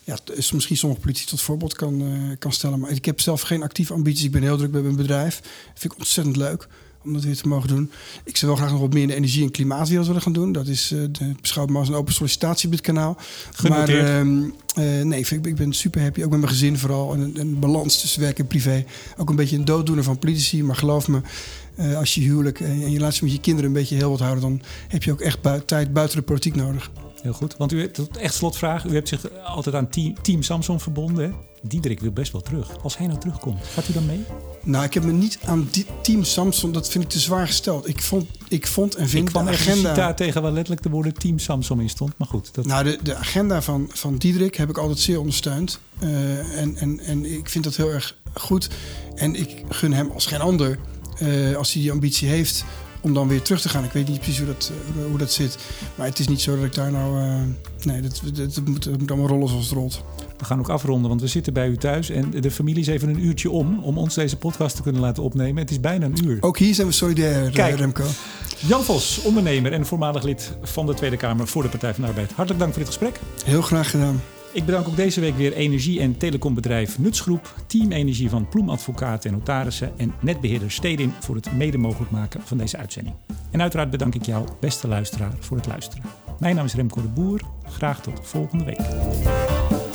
ja, 0.04 0.18
is 0.34 0.52
misschien 0.52 0.78
sommige 0.78 1.02
politici 1.02 1.28
tot 1.28 1.42
voorbeeld 1.42 1.76
kan, 1.76 2.36
kan 2.40 2.52
stellen. 2.52 2.80
Maar 2.80 2.92
ik 2.92 3.06
heb 3.06 3.22
zelf 3.22 3.42
geen 3.42 3.64
actieve 3.64 3.94
ambities. 3.94 4.24
Ik 4.24 4.32
ben 4.32 4.42
heel 4.42 4.58
druk 4.58 4.72
bij 4.72 4.82
mijn 4.82 4.96
bedrijf. 4.96 5.40
Dat 5.42 5.80
vind 5.80 5.94
ik 5.94 6.00
ontzettend 6.00 6.36
leuk 6.36 6.68
om 7.08 7.14
dat 7.14 7.24
weer 7.24 7.36
te 7.36 7.48
mogen 7.48 7.68
doen. 7.68 7.92
Ik 8.24 8.38
zou 8.38 8.52
wel 8.52 8.60
graag 8.60 8.72
nog 8.72 8.82
wat 8.82 8.94
meer 8.94 9.02
in 9.02 9.08
de 9.08 9.16
energie- 9.16 9.44
en 9.44 9.52
klimaatwereld 9.52 10.08
willen 10.08 10.22
gaan 10.22 10.34
doen. 10.34 10.52
Dat 10.52 10.68
is 10.68 10.92
uh, 10.92 11.04
de, 11.12 11.36
beschouwd 11.42 11.70
maar 11.70 11.80
als 11.80 11.90
een 11.90 11.96
open 11.96 12.14
sollicitatie 12.14 12.66
op 12.66 12.72
dit 12.72 12.82
kanaal. 12.82 13.18
Genoteerd. 13.52 14.04
Maar 14.04 14.26
uh, 14.26 15.04
nee, 15.04 15.20
ik, 15.20 15.30
ik, 15.30 15.56
ben 15.56 15.74
super 15.74 16.02
happy. 16.02 16.24
Ook 16.24 16.30
met 16.30 16.40
mijn 16.40 16.52
gezin 16.52 16.78
vooral. 16.78 17.14
En 17.14 17.32
een, 17.34 17.60
balans 17.60 18.02
tussen 18.02 18.22
werk 18.22 18.40
en 18.40 18.48
privé. 18.48 18.86
Ook 19.18 19.30
een 19.30 19.36
beetje 19.36 19.58
een 19.58 19.66
dooddoener 19.66 20.04
van 20.04 20.20
politici. 20.20 20.64
Maar 20.64 20.76
geloof 20.76 21.08
me, 21.08 21.22
uh, 21.80 21.98
als 21.98 22.16
je 22.16 22.22
huwelijk 22.22 22.60
en 22.60 22.92
je 22.92 23.12
ze 23.12 23.24
met 23.24 23.34
je 23.34 23.40
kinderen 23.40 23.70
een 23.70 23.78
beetje 23.78 23.96
heel 23.96 24.10
wat 24.10 24.20
houden... 24.20 24.42
dan 24.42 24.62
heb 24.88 25.04
je 25.04 25.12
ook 25.12 25.22
echt 25.22 25.42
bui 25.42 25.66
tijd 25.66 25.94
buiten 25.94 26.18
de 26.18 26.24
politiek 26.24 26.56
nodig. 26.56 26.92
Heel 27.28 27.36
goed. 27.36 27.58
Want 27.58 27.72
u 27.72 27.82
hebt 27.82 28.18
echt 28.18 28.34
slotvraag. 28.34 28.86
U 28.86 28.94
hebt 28.94 29.08
zich 29.08 29.44
altijd 29.44 29.76
aan 29.76 29.90
team, 29.90 30.22
team 30.22 30.44
Samsung 30.44 30.82
verbonden. 30.82 31.36
Diederik 31.62 32.00
wil 32.00 32.12
best 32.12 32.32
wel 32.32 32.42
terug. 32.42 32.84
Als 32.84 32.98
hij 32.98 33.08
nou 33.08 33.20
terugkomt, 33.20 33.60
gaat 33.74 33.88
u 33.90 33.94
dan 33.94 34.06
mee? 34.06 34.24
Nou, 34.64 34.86
ik 34.86 34.94
heb 34.94 35.04
me 35.04 35.12
niet 35.12 35.40
aan 35.46 35.70
Team 36.02 36.24
Samsung, 36.24 36.74
dat 36.74 36.90
vind 36.90 37.04
ik 37.04 37.10
te 37.10 37.20
zwaar 37.20 37.48
gesteld. 37.48 37.88
Ik 37.88 38.02
vond, 38.02 38.28
ik 38.48 38.68
vond 38.68 38.96
en 38.96 39.10
vind 39.10 39.28
ik 39.28 39.34
de 39.34 39.40
agenda... 39.40 39.94
daar 39.94 40.16
tegen 40.16 40.42
waar 40.42 40.52
letterlijk 40.52 40.84
de 40.84 40.90
woorden 40.90 41.14
Team 41.14 41.40
Samsung 41.40 41.82
in 41.82 41.90
stond. 41.90 42.18
Maar 42.18 42.28
goed. 42.28 42.54
Dat... 42.54 42.66
Nou, 42.66 42.84
de, 42.84 43.00
de 43.04 43.16
agenda 43.16 43.62
van, 43.62 43.90
van 43.94 44.18
Diederik 44.18 44.56
heb 44.56 44.70
ik 44.70 44.78
altijd 44.78 45.00
zeer 45.00 45.20
ondersteund. 45.20 45.80
Uh, 46.04 46.60
en, 46.60 46.76
en, 46.76 47.00
en 47.00 47.26
ik 47.26 47.50
vind 47.50 47.64
dat 47.64 47.76
heel 47.76 47.90
erg 47.90 48.18
goed. 48.34 48.70
En 49.16 49.36
ik 49.36 49.64
gun 49.70 49.94
hem 49.94 50.12
als 50.12 50.26
geen 50.26 50.42
ander, 50.42 50.80
uh, 51.22 51.56
als 51.56 51.74
hij 51.74 51.82
die 51.82 51.92
ambitie 51.92 52.28
heeft 52.28 52.66
om 53.08 53.14
dan 53.14 53.28
weer 53.28 53.42
terug 53.42 53.62
te 53.62 53.70
gaan. 53.70 53.84
Ik 53.84 53.92
weet 53.92 54.08
niet 54.08 54.20
precies 54.20 54.38
hoe 54.38 54.48
dat, 54.48 54.72
uh, 54.98 55.06
hoe 55.10 55.18
dat 55.18 55.32
zit. 55.32 55.58
Maar 55.96 56.08
het 56.08 56.20
is 56.20 56.28
niet 56.28 56.42
zo 56.42 56.56
dat 56.56 56.66
ik 56.66 56.74
daar 56.74 56.92
nou... 56.92 57.22
Uh, 57.22 57.36
nee, 57.84 58.02
dat, 58.02 58.22
dat, 58.34 58.56
dat, 58.56 58.66
moet, 58.66 58.84
dat 58.84 59.00
moet 59.00 59.12
allemaal 59.12 59.30
rollen 59.30 59.50
zoals 59.50 59.66
het 59.66 59.74
rolt. 59.74 60.04
We 60.38 60.46
gaan 60.46 60.60
ook 60.60 60.70
afronden, 60.70 61.10
want 61.10 61.22
we 61.22 61.28
zitten 61.28 61.54
bij 61.54 61.68
u 61.68 61.78
thuis. 61.78 62.10
En 62.10 62.32
de 62.32 62.52
familie 62.52 62.82
is 62.82 62.88
even 62.88 63.10
een 63.10 63.26
uurtje 63.26 63.50
om... 63.50 63.80
om 63.84 63.98
ons 63.98 64.14
deze 64.14 64.38
podcast 64.38 64.76
te 64.76 64.82
kunnen 64.82 65.02
laten 65.02 65.24
opnemen. 65.24 65.62
Het 65.62 65.72
is 65.72 65.80
bijna 65.80 66.06
een 66.06 66.26
uur. 66.26 66.38
Ook 66.40 66.58
hier 66.58 66.74
zijn 66.74 66.88
we 66.88 66.94
solidair, 66.94 67.52
Kijk, 67.52 67.78
Remco. 67.78 68.06
Jan 68.68 68.84
Vos, 68.84 69.22
ondernemer 69.22 69.74
en 69.74 69.86
voormalig 69.86 70.24
lid 70.24 70.58
van 70.62 70.86
de 70.86 70.94
Tweede 70.94 71.18
Kamer... 71.18 71.48
voor 71.48 71.64
de 71.64 71.70
Partij 71.70 71.94
van 71.94 72.04
de 72.04 72.10
Arbeid. 72.10 72.32
Hartelijk 72.32 72.60
dank 72.60 72.74
voor 72.74 72.84
dit 72.84 72.94
gesprek. 72.94 73.20
Heel 73.46 73.62
graag 73.62 73.90
gedaan. 73.90 74.22
Ik 74.58 74.66
bedank 74.66 74.88
ook 74.88 74.96
deze 74.96 75.20
week 75.20 75.36
weer 75.36 75.54
energie- 75.54 76.00
en 76.00 76.18
telecombedrijf 76.18 77.00
Nutsgroep, 77.00 77.56
Team 77.68 77.92
Energie 77.92 78.30
van 78.30 78.50
Ploem 78.50 78.70
Advocaten 78.70 79.30
en 79.30 79.38
Notarissen 79.38 79.92
en 79.98 80.14
netbeheerder 80.22 80.72
Stedin 80.72 81.14
voor 81.20 81.36
het 81.36 81.52
mede 81.52 81.78
mogelijk 81.78 82.12
maken 82.12 82.42
van 82.42 82.58
deze 82.58 82.78
uitzending. 82.78 83.16
En 83.52 83.62
uiteraard 83.62 83.90
bedank 83.90 84.16
ik 84.16 84.26
jou, 84.26 84.48
beste 84.60 84.88
luisteraar, 84.88 85.34
voor 85.40 85.58
het 85.58 85.68
luisteren. 85.68 86.04
Mijn 86.40 86.56
naam 86.56 86.66
is 86.66 86.74
Remco 86.74 87.02
de 87.02 87.08
Boer. 87.08 87.42
Graag 87.64 88.02
tot 88.02 88.20
volgende 88.22 88.64
week. 88.64 89.87